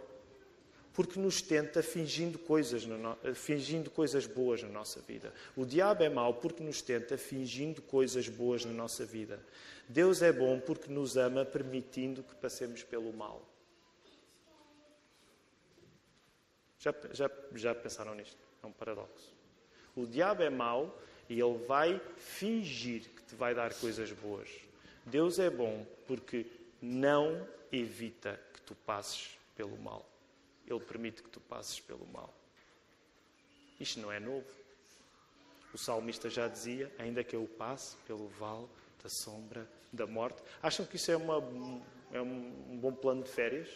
porque 0.92 1.18
nos 1.18 1.42
tenta 1.42 1.82
fingindo 1.82 2.38
coisas, 2.38 2.84
no... 2.86 3.16
fingindo 3.34 3.90
coisas 3.90 4.26
boas 4.26 4.62
na 4.62 4.68
nossa 4.68 5.00
vida. 5.00 5.32
O 5.56 5.64
diabo 5.64 6.02
é 6.02 6.08
mau 6.08 6.34
porque 6.34 6.62
nos 6.62 6.80
tenta 6.80 7.18
fingindo 7.18 7.82
coisas 7.82 8.28
boas 8.28 8.64
na 8.64 8.72
nossa 8.72 9.04
vida. 9.04 9.40
Deus 9.88 10.22
é 10.22 10.32
bom 10.32 10.60
porque 10.60 10.92
nos 10.92 11.16
ama 11.16 11.44
permitindo 11.44 12.22
que 12.22 12.34
passemos 12.34 12.82
pelo 12.82 13.12
mal. 13.12 13.51
Já, 16.82 16.92
já, 17.12 17.30
já 17.54 17.74
pensaram 17.76 18.12
nisto? 18.12 18.36
É 18.60 18.66
um 18.66 18.72
paradoxo. 18.72 19.32
O 19.94 20.04
diabo 20.04 20.42
é 20.42 20.50
mau 20.50 21.00
e 21.28 21.40
ele 21.40 21.58
vai 21.58 22.00
fingir 22.16 23.02
que 23.02 23.22
te 23.22 23.36
vai 23.36 23.54
dar 23.54 23.72
coisas 23.74 24.10
boas. 24.10 24.50
Deus 25.06 25.38
é 25.38 25.48
bom 25.48 25.86
porque 26.08 26.44
não 26.80 27.46
evita 27.70 28.38
que 28.52 28.60
tu 28.62 28.74
passes 28.74 29.38
pelo 29.54 29.78
mal. 29.78 30.04
Ele 30.66 30.80
permite 30.80 31.22
que 31.22 31.30
tu 31.30 31.40
passes 31.40 31.78
pelo 31.78 32.04
mal. 32.08 32.34
Isto 33.78 34.00
não 34.00 34.10
é 34.10 34.18
novo. 34.18 34.46
O 35.72 35.78
salmista 35.78 36.28
já 36.28 36.48
dizia: 36.48 36.92
ainda 36.98 37.22
que 37.22 37.36
eu 37.36 37.48
passe 37.56 37.96
pelo 38.08 38.26
vale 38.28 38.66
da 39.00 39.08
sombra 39.08 39.68
da 39.92 40.06
morte. 40.06 40.42
Acham 40.60 40.84
que 40.84 40.96
isso 40.96 41.12
é, 41.12 41.16
uma, 41.16 41.36
é 42.12 42.20
um 42.20 42.76
bom 42.80 42.92
plano 42.92 43.22
de 43.22 43.30
férias? 43.30 43.68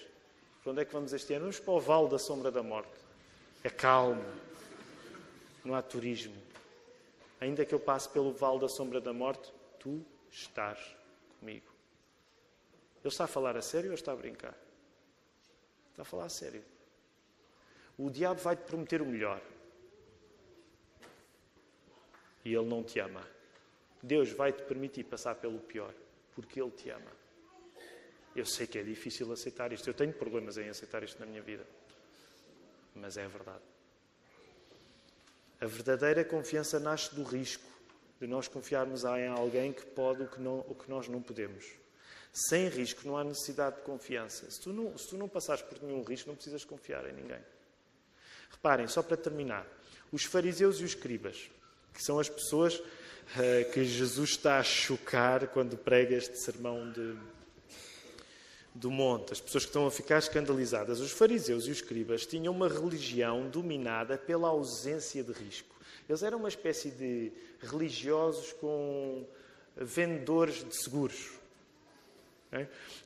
Para 0.66 0.72
onde 0.72 0.82
é 0.82 0.84
que 0.84 0.92
vamos 0.92 1.12
este 1.12 1.32
ano? 1.32 1.42
Vamos 1.42 1.60
para 1.60 1.74
o 1.74 1.78
vale 1.78 2.08
da 2.08 2.18
sombra 2.18 2.50
da 2.50 2.60
morte. 2.60 2.90
É 3.62 3.70
calmo. 3.70 4.24
Não 5.64 5.76
há 5.76 5.80
turismo. 5.80 6.34
Ainda 7.40 7.64
que 7.64 7.72
eu 7.72 7.78
passe 7.78 8.08
pelo 8.08 8.32
vale 8.32 8.58
da 8.58 8.68
sombra 8.68 9.00
da 9.00 9.12
morte, 9.12 9.52
tu 9.78 10.04
estás 10.28 10.76
comigo. 11.38 11.68
Ele 12.98 13.06
está 13.06 13.22
a 13.22 13.28
falar 13.28 13.56
a 13.56 13.62
sério 13.62 13.90
ou 13.90 13.94
está 13.94 14.10
a 14.10 14.16
brincar? 14.16 14.56
Está 15.92 16.02
a 16.02 16.04
falar 16.04 16.24
a 16.24 16.28
sério. 16.28 16.64
O 17.96 18.10
diabo 18.10 18.40
vai 18.40 18.56
te 18.56 18.64
prometer 18.64 19.00
o 19.00 19.06
melhor. 19.06 19.40
E 22.44 22.52
ele 22.52 22.66
não 22.66 22.82
te 22.82 22.98
ama. 22.98 23.22
Deus 24.02 24.32
vai 24.32 24.52
te 24.52 24.64
permitir 24.64 25.04
passar 25.04 25.36
pelo 25.36 25.60
pior, 25.60 25.94
porque 26.34 26.60
ele 26.60 26.72
te 26.72 26.90
ama. 26.90 27.25
Eu 28.36 28.44
sei 28.44 28.66
que 28.66 28.78
é 28.78 28.82
difícil 28.82 29.32
aceitar 29.32 29.72
isto. 29.72 29.88
Eu 29.88 29.94
tenho 29.94 30.12
problemas 30.12 30.58
em 30.58 30.68
aceitar 30.68 31.02
isto 31.02 31.18
na 31.18 31.24
minha 31.24 31.40
vida. 31.40 31.66
Mas 32.94 33.16
é 33.16 33.24
a 33.24 33.28
verdade. 33.28 33.62
A 35.58 35.64
verdadeira 35.64 36.22
confiança 36.22 36.78
nasce 36.78 37.14
do 37.14 37.22
risco 37.22 37.64
de 38.20 38.26
nós 38.26 38.46
confiarmos 38.46 39.04
em 39.04 39.26
alguém 39.26 39.72
que 39.72 39.86
pode 39.86 40.22
o 40.22 40.28
que, 40.28 40.38
não, 40.38 40.58
o 40.68 40.74
que 40.74 40.90
nós 40.90 41.08
não 41.08 41.22
podemos. 41.22 41.64
Sem 42.30 42.68
risco 42.68 43.08
não 43.08 43.16
há 43.16 43.24
necessidade 43.24 43.76
de 43.76 43.82
confiança. 43.82 44.50
Se 44.50 44.60
tu, 44.60 44.70
não, 44.70 44.96
se 44.98 45.08
tu 45.08 45.16
não 45.16 45.28
passares 45.28 45.62
por 45.62 45.82
nenhum 45.82 46.02
risco, 46.02 46.28
não 46.28 46.36
precisas 46.36 46.62
confiar 46.62 47.08
em 47.08 47.14
ninguém. 47.14 47.40
Reparem, 48.50 48.86
só 48.86 49.02
para 49.02 49.16
terminar, 49.16 49.66
os 50.12 50.24
fariseus 50.24 50.78
e 50.80 50.84
os 50.84 50.90
escribas, 50.90 51.50
que 51.94 52.02
são 52.02 52.18
as 52.18 52.28
pessoas 52.28 52.74
uh, 52.78 53.72
que 53.72 53.82
Jesus 53.82 54.30
está 54.30 54.58
a 54.58 54.62
chocar 54.62 55.48
quando 55.48 55.78
prega 55.78 56.14
este 56.14 56.38
sermão 56.38 56.92
de, 56.92 57.16
do 58.76 58.90
monte, 58.90 59.32
as 59.32 59.40
pessoas 59.40 59.64
que 59.64 59.70
estão 59.70 59.86
a 59.86 59.90
ficar 59.90 60.18
escandalizadas. 60.18 61.00
Os 61.00 61.10
fariseus 61.10 61.64
e 61.66 61.70
os 61.70 61.76
escribas 61.76 62.26
tinham 62.26 62.54
uma 62.54 62.68
religião 62.68 63.48
dominada 63.48 64.18
pela 64.18 64.48
ausência 64.48 65.22
de 65.22 65.32
risco. 65.32 65.74
Eles 66.08 66.22
eram 66.22 66.38
uma 66.38 66.48
espécie 66.48 66.90
de 66.90 67.32
religiosos 67.60 68.52
com 68.52 69.24
vendedores 69.76 70.64
de 70.64 70.76
seguros. 70.76 71.32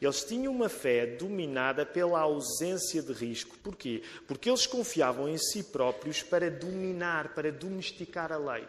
Eles 0.00 0.24
tinham 0.24 0.52
uma 0.52 0.68
fé 0.68 1.06
dominada 1.06 1.86
pela 1.86 2.20
ausência 2.20 3.02
de 3.02 3.12
risco. 3.12 3.56
Porquê? 3.62 4.02
Porque 4.28 4.48
eles 4.48 4.66
confiavam 4.66 5.28
em 5.28 5.38
si 5.38 5.62
próprios 5.62 6.22
para 6.22 6.50
dominar, 6.50 7.34
para 7.34 7.50
domesticar 7.50 8.32
a 8.32 8.36
lei. 8.36 8.68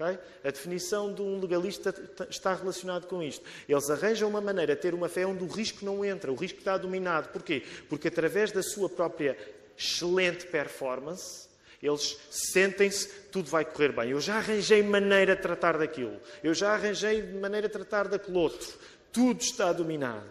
Okay? 0.00 0.16
A 0.44 0.50
definição 0.50 1.12
de 1.12 1.20
um 1.20 1.40
legalista 1.40 1.92
está 2.30 2.54
relacionado 2.54 3.08
com 3.08 3.20
isto. 3.20 3.44
Eles 3.68 3.90
arranjam 3.90 4.28
uma 4.28 4.40
maneira 4.40 4.76
de 4.76 4.80
ter 4.80 4.94
uma 4.94 5.08
fé 5.08 5.26
onde 5.26 5.42
o 5.42 5.48
risco 5.48 5.84
não 5.84 6.04
entra, 6.04 6.30
o 6.30 6.36
risco 6.36 6.60
está 6.60 6.78
dominado. 6.78 7.30
Porquê? 7.30 7.64
Porque 7.88 8.06
através 8.06 8.52
da 8.52 8.62
sua 8.62 8.88
própria 8.88 9.36
excelente 9.76 10.46
performance, 10.46 11.48
eles 11.82 12.16
sentem-se, 12.30 13.08
tudo 13.32 13.50
vai 13.50 13.64
correr 13.64 13.92
bem. 13.92 14.10
Eu 14.10 14.20
já 14.20 14.36
arranjei 14.36 14.82
maneira 14.82 15.34
de 15.34 15.42
tratar 15.42 15.76
daquilo. 15.76 16.20
Eu 16.44 16.54
já 16.54 16.74
arranjei 16.74 17.22
maneira 17.34 17.66
de 17.66 17.72
tratar 17.72 18.06
daquele 18.06 18.38
outro. 18.38 18.72
Tudo 19.12 19.40
está 19.40 19.72
dominado. 19.72 20.26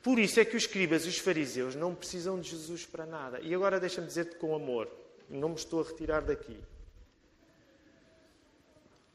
Por 0.00 0.18
isso 0.18 0.38
é 0.38 0.44
que 0.44 0.56
os 0.56 0.64
escribas 0.64 1.06
e 1.06 1.08
os 1.08 1.18
fariseus 1.18 1.74
não 1.74 1.94
precisam 1.94 2.38
de 2.38 2.50
Jesus 2.50 2.84
para 2.84 3.06
nada. 3.06 3.40
E 3.40 3.54
agora 3.54 3.80
deixa-me 3.80 4.06
dizer-te 4.06 4.36
com 4.36 4.54
amor, 4.54 4.88
não 5.30 5.48
me 5.48 5.54
estou 5.54 5.80
a 5.80 5.84
retirar 5.84 6.20
daqui. 6.20 6.60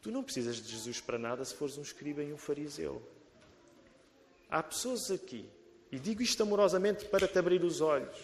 Tu 0.01 0.11
não 0.11 0.23
precisas 0.23 0.57
de 0.57 0.71
Jesus 0.71 1.01
para 1.01 1.17
nada 1.17 1.43
se 1.43 1.53
fores 1.53 1.77
um 1.77 1.81
escriba 1.81 2.23
e 2.23 2.31
um 2.33 2.37
fariseu. 2.37 3.01
Há 4.49 4.63
pessoas 4.63 5.11
aqui, 5.11 5.45
e 5.91 5.99
digo 5.99 6.21
isto 6.21 6.41
amorosamente 6.41 7.05
para 7.05 7.27
te 7.27 7.37
abrir 7.37 7.63
os 7.63 7.81
olhos, 7.81 8.17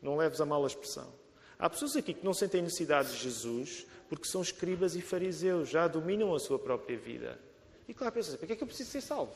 não 0.00 0.16
leves 0.16 0.40
a 0.40 0.44
mal 0.44 0.62
a 0.62 0.66
expressão. 0.66 1.12
Há 1.58 1.70
pessoas 1.70 1.96
aqui 1.96 2.14
que 2.14 2.24
não 2.24 2.34
sentem 2.34 2.62
necessidade 2.62 3.12
de 3.12 3.18
Jesus 3.18 3.86
porque 4.08 4.28
são 4.28 4.42
escribas 4.42 4.94
e 4.94 5.00
fariseus, 5.00 5.68
já 5.68 5.88
dominam 5.88 6.34
a 6.34 6.38
sua 6.38 6.58
própria 6.58 6.96
vida. 6.96 7.40
E 7.88 7.94
claro, 7.94 8.12
pensas, 8.12 8.36
para 8.36 8.46
que 8.46 8.52
é 8.52 8.56
que 8.56 8.62
eu 8.62 8.66
preciso 8.66 8.90
ser 8.90 9.00
salvo? 9.00 9.34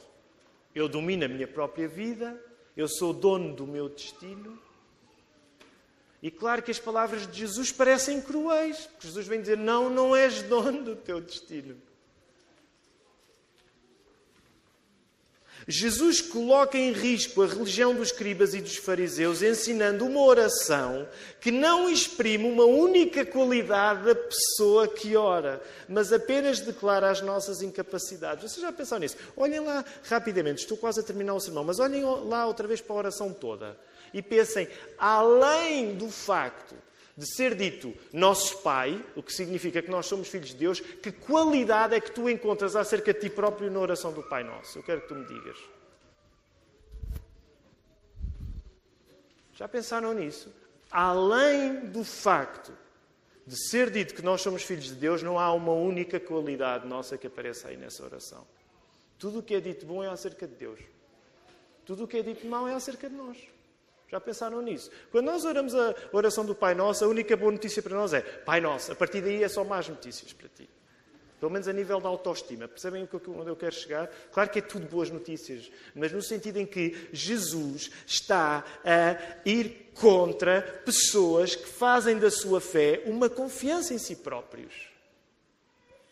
Eu 0.75 0.89
domino 0.89 1.25
a 1.25 1.29
minha 1.29 1.49
própria 1.49 1.89
vida, 1.89 2.41
eu 2.77 2.87
sou 2.87 3.13
dono 3.13 3.55
do 3.55 3.67
meu 3.67 3.89
destino, 3.89 4.59
e 6.23 6.31
claro 6.31 6.63
que 6.63 6.71
as 6.71 6.81
palavras 6.81 7.27
de 7.31 7.39
Jesus 7.39 7.71
parecem 7.71 8.21
cruéis, 8.21 8.79
porque 8.79 9.07
Jesus 9.07 9.27
vem 9.27 9.41
dizer: 9.41 9.57
Não, 9.57 9.89
não 9.89 10.17
és 10.17 10.43
dono 10.43 10.83
do 10.83 10.97
teu 10.97 11.21
destino. 11.21 11.77
Jesus 15.71 16.23
coloca 16.23 16.79
em 16.79 16.93
risco 16.93 17.43
a 17.43 17.47
religião 17.47 17.95
dos 17.95 18.09
escribas 18.09 18.55
e 18.55 18.61
dos 18.63 18.77
fariseus, 18.77 19.43
ensinando 19.43 20.07
uma 20.07 20.23
oração 20.23 21.07
que 21.43 21.51
não 21.51 21.91
exprime 21.91 22.51
uma 22.51 22.65
única 22.65 23.25
qualidade 23.27 24.07
da 24.07 24.15
pessoa 24.15 24.89
que 24.89 25.15
ora, 25.15 25.63
mas 25.87 26.11
apenas 26.11 26.61
declara 26.61 27.11
as 27.11 27.21
nossas 27.21 27.61
incapacidades. 27.61 28.51
Vocês 28.51 28.63
já 28.63 28.73
pensaram 28.73 29.01
nisso? 29.01 29.19
Olhem 29.37 29.61
lá 29.61 29.85
rapidamente, 30.05 30.63
estou 30.63 30.79
quase 30.79 31.01
a 31.01 31.03
terminar 31.03 31.35
o 31.35 31.41
sermão, 31.41 31.65
mas 31.65 31.79
olhem 31.79 32.03
lá 32.03 32.47
outra 32.47 32.67
vez 32.67 32.81
para 32.81 32.95
a 32.95 32.99
oração 32.99 33.31
toda 33.31 33.77
e 34.13 34.23
pensem, 34.23 34.69
além 34.99 35.95
do 35.95 36.11
facto 36.11 36.75
de 37.17 37.27
ser 37.35 37.57
dito 37.57 37.93
nosso 38.13 38.59
Pai, 38.59 39.05
o 39.17 39.23
que 39.23 39.33
significa 39.33 39.83
que 39.83 39.91
nós 39.91 40.07
somos 40.07 40.29
filhos 40.29 40.51
de 40.51 40.57
Deus, 40.57 40.79
que 40.79 41.11
qualidade 41.11 41.95
é 41.95 42.01
que 42.01 42.13
tu 42.13 42.31
encontras 42.31 42.77
acerca 42.77 43.13
de 43.13 43.21
ti 43.21 43.29
próprio 43.29 43.69
na 43.71 43.81
oração 43.81 44.13
do 44.13 44.23
Pai 44.23 44.45
Nosso? 44.45 44.79
Eu 44.79 44.85
quero 44.85 45.01
que 45.01 45.09
tu 45.09 45.17
me 45.17 45.27
digas. 45.27 45.59
Já 49.55 49.67
pensaram 49.67 50.15
nisso? 50.15 50.55
Além 50.89 51.87
do 51.87 52.05
facto 52.05 52.73
de 53.45 53.57
ser 53.69 53.91
dito 53.91 54.15
que 54.15 54.23
nós 54.23 54.41
somos 54.41 54.63
filhos 54.63 54.85
de 54.85 54.95
Deus, 54.95 55.21
não 55.21 55.39
há 55.39 55.53
uma 55.53 55.73
única 55.73 56.21
qualidade 56.21 56.87
nossa 56.87 57.19
que 57.19 57.27
apareça 57.27 57.67
aí 57.67 57.77
nessa 57.77 58.05
oração. 58.05 58.47
Tudo 59.19 59.41
o 59.41 59.43
que 59.43 59.57
é 59.57 59.61
dito 59.61 59.85
bom 59.85 60.05
é 60.05 60.09
acerca 60.09 60.47
de 60.47 60.55
Deus. 60.55 60.79
Tudo 61.85 62.05
o 62.05 62.07
que 62.07 62.19
é 62.19 62.23
dito 62.23 62.47
mau 62.47 62.69
é 62.69 62.75
acerca 62.75 63.11
de 63.11 63.17
nós. 63.17 63.37
Já 64.11 64.19
pensaram 64.19 64.63
nisso? 64.63 64.91
Quando 65.11 65.27
nós 65.27 65.45
oramos 65.45 65.75
a 65.75 65.95
oração 66.13 66.45
do 66.45 66.55
Pai 66.55 66.75
Nosso, 66.75 67.05
a 67.05 67.09
única 67.09 67.37
boa 67.37 67.53
notícia 67.53 67.83
para 67.83 67.95
nós 67.95 68.15
é 68.15 68.21
Pai 68.21 68.61
Nosso. 68.61 68.93
A 68.93 68.95
partir 68.95 69.21
daí 69.21 69.43
é 69.45 69.49
só 69.49 69.63
más 69.65 69.89
notícias 69.89 70.33
para 70.33 70.49
ti. 70.49 70.69
Pelo 71.39 71.53
menos 71.53 71.69
a 71.69 71.73
nível 71.73 72.01
da 72.01 72.09
autoestima. 72.09 72.67
Percebem 72.67 73.07
onde 73.29 73.51
eu 73.51 73.55
quero 73.57 73.75
chegar? 73.75 74.09
Claro 74.33 74.51
que 74.51 74.59
é 74.59 74.63
tudo 74.63 74.87
boas 74.87 75.11
notícias, 75.11 75.71
mas 75.95 76.11
no 76.11 76.23
sentido 76.23 76.57
em 76.57 76.67
que 76.67 77.09
Jesus 77.13 77.91
está 78.07 78.65
a 78.85 79.49
ir 79.49 79.91
contra 79.95 80.63
pessoas 80.85 81.55
que 81.55 81.69
fazem 81.69 82.19
da 82.19 82.31
sua 82.31 82.61
fé 82.61 83.03
uma 83.05 83.29
confiança 83.29 83.95
em 83.95 83.99
si 83.99 84.17
próprios. 84.17 84.89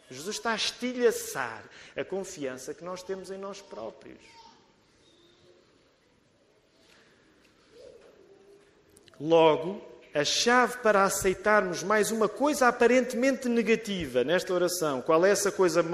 Jesus 0.09 0.37
está 0.37 0.53
a 0.53 0.57
estilhaçar 0.57 1.65
a 1.97 2.05
confiança 2.05 2.73
que 2.73 2.85
nós 2.85 3.03
temos 3.03 3.31
em 3.31 3.39
nós 3.39 3.61
próprios. 3.61 4.36
Logo, 9.21 9.83
a 10.15 10.25
chave 10.25 10.79
para 10.79 11.05
aceitarmos 11.05 11.83
mais 11.83 12.11
uma 12.11 12.29
coisa 12.29 12.69
aparentemente 12.69 13.49
negativa 13.49 14.25
nesta 14.25 14.53
oração, 14.55 15.03
qual 15.03 15.27
é 15.27 15.31
essa 15.31 15.53
coisa, 15.53 15.85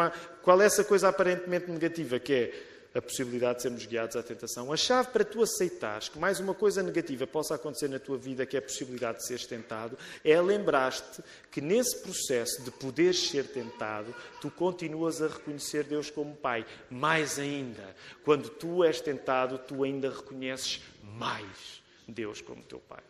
qual 0.43 0.63
é 0.63 0.67
essa 0.67 0.85
coisa 0.85 1.09
aparentemente 1.09 1.71
negativa? 1.71 2.21
Que 2.21 2.33
é 2.35 2.53
a 2.95 3.03
possibilidade 3.03 3.57
de 3.57 3.63
sermos 3.63 3.87
guiados 3.87 4.17
à 4.17 4.23
tentação. 4.23 4.73
A 4.73 4.77
chave 4.77 5.09
para 5.09 5.25
tu 5.25 5.43
aceitares 5.43 6.09
que 6.09 6.19
mais 6.19 6.41
uma 6.41 6.55
coisa 6.55 6.83
negativa 6.83 7.27
possa 7.27 7.55
acontecer 7.55 7.89
na 7.89 7.99
tua 7.99 8.19
vida, 8.19 8.47
que 8.47 8.55
é 8.55 8.59
a 8.59 8.63
possibilidade 8.63 9.19
de 9.19 9.27
seres 9.27 9.47
tentado, 9.47 9.97
é 10.25 10.41
lembrar-te 10.41 11.23
que 11.51 11.61
nesse 11.61 11.99
processo 12.03 12.63
de 12.63 12.71
poderes 12.71 13.29
ser 13.29 13.47
tentado, 13.47 14.15
tu 14.41 14.51
continuas 14.51 15.23
a 15.23 15.29
reconhecer 15.29 15.85
Deus 15.85 16.11
como 16.11 16.37
Pai. 16.37 16.67
Mais 16.91 17.39
ainda, 17.39 17.97
quando 18.25 18.49
tu 18.51 18.85
és 18.85 19.01
tentado, 19.01 19.59
tu 19.59 19.83
ainda 19.83 20.11
reconheces 20.11 20.81
mais 21.03 21.83
Deus 22.07 22.41
como 22.41 22.63
teu 22.63 22.79
Pai. 22.79 23.03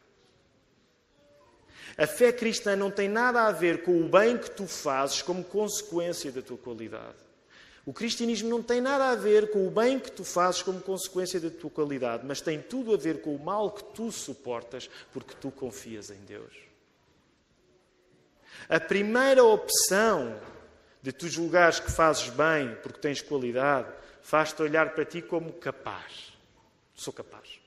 A 1.97 2.07
fé 2.07 2.33
cristã 2.33 2.75
não 2.75 2.91
tem 2.91 3.09
nada 3.09 3.43
a 3.43 3.53
ver 3.53 3.83
com 3.83 4.01
o 4.01 4.09
bem 4.09 4.39
que 4.39 4.51
tu 4.51 4.67
fazes 4.67 5.23
como 5.23 5.45
consequência 5.45 6.33
da 6.33 6.43
tua 6.43 6.57
qualidade. 6.57 7.17
O 7.85 7.93
cristianismo 7.93 8.49
não 8.49 8.63
tem 8.63 8.81
nada 8.81 9.11
a 9.11 9.17
ver 9.17 9.51
com 9.51 9.67
o 9.67 9.71
bem 9.71 9.99
que 9.99 10.11
tu 10.11 10.23
fazes 10.23 10.63
como 10.63 10.81
consequência 10.81 11.41
da 11.41 11.51
tua 11.51 11.71
qualidade, 11.71 12.25
mas 12.25 12.41
tem 12.41 12.61
tudo 12.61 12.95
a 12.95 12.97
ver 12.97 13.21
com 13.21 13.35
o 13.35 13.45
mal 13.45 13.73
que 13.73 13.83
tu 13.83 14.13
suportas 14.13 14.89
porque 15.13 15.35
tu 15.41 15.51
confias 15.51 16.11
em 16.11 16.21
Deus. 16.27 16.53
A 18.69 18.79
primeira 18.79 19.43
opção 19.43 20.39
de 21.03 21.11
tu 21.13 21.29
julgares 21.29 21.81
que 21.81 21.91
fazes 21.91 22.29
bem 22.29 22.77
porque 22.83 23.01
tens 23.01 23.21
qualidade 23.21 23.89
faz-te 24.23 24.63
olhar 24.63 24.95
para 24.95 25.05
ti 25.05 25.21
como 25.21 25.53
capaz. 25.55 26.33
Sou 26.95 27.13
capaz. 27.13 27.61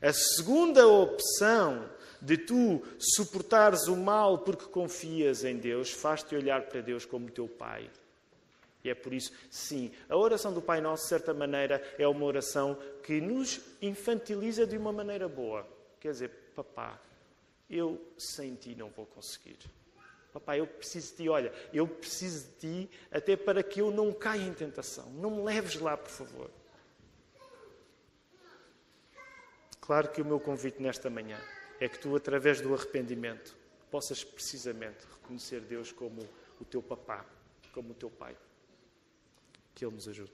A 0.00 0.12
segunda 0.12 0.88
opção 0.88 1.88
de 2.22 2.38
tu 2.38 2.82
suportares 2.98 3.88
o 3.88 3.96
mal 3.96 4.38
porque 4.38 4.64
confias 4.66 5.44
em 5.44 5.58
Deus 5.58 5.90
faz-te 5.90 6.34
olhar 6.34 6.62
para 6.62 6.80
Deus 6.80 7.04
como 7.04 7.30
teu 7.30 7.46
Pai 7.46 7.90
e 8.84 8.90
é 8.90 8.94
por 8.94 9.12
isso, 9.12 9.32
sim, 9.48 9.92
a 10.08 10.16
oração 10.16 10.52
do 10.52 10.60
Pai 10.60 10.80
Nosso, 10.80 11.04
de 11.04 11.08
certa 11.08 11.32
maneira, 11.32 11.82
é 11.98 12.06
uma 12.06 12.24
oração 12.24 12.76
que 13.02 13.20
nos 13.20 13.60
infantiliza 13.80 14.66
de 14.66 14.76
uma 14.76 14.92
maneira 14.92 15.28
boa. 15.28 15.66
Quer 16.00 16.10
dizer, 16.10 16.30
papá, 16.54 16.98
eu 17.70 18.00
sem 18.18 18.54
ti 18.56 18.74
não 18.74 18.88
vou 18.90 19.06
conseguir. 19.06 19.58
Papá, 20.32 20.56
eu 20.56 20.66
preciso 20.66 21.10
de 21.10 21.16
ti. 21.22 21.28
Olha, 21.28 21.52
eu 21.72 21.86
preciso 21.86 22.48
de 22.48 22.54
ti 22.86 22.90
até 23.10 23.36
para 23.36 23.62
que 23.62 23.80
eu 23.80 23.90
não 23.90 24.12
caia 24.12 24.42
em 24.42 24.52
tentação. 24.52 25.08
Não 25.10 25.30
me 25.30 25.42
leves 25.42 25.76
lá, 25.76 25.96
por 25.96 26.10
favor. 26.10 26.50
Claro 29.80 30.08
que 30.08 30.22
o 30.22 30.24
meu 30.24 30.40
convite 30.40 30.82
nesta 30.82 31.10
manhã 31.10 31.38
é 31.82 31.88
que 31.88 31.98
tu, 31.98 32.14
através 32.14 32.60
do 32.60 32.72
arrependimento, 32.72 33.56
possas 33.90 34.22
precisamente 34.22 35.04
reconhecer 35.04 35.60
Deus 35.62 35.90
como 35.90 36.22
o 36.60 36.64
teu 36.64 36.80
papá, 36.80 37.26
como 37.72 37.90
o 37.90 37.94
teu 37.94 38.08
pai. 38.08 38.36
Que 39.74 39.84
Ele 39.84 39.96
nos 39.96 40.06
ajude. 40.06 40.32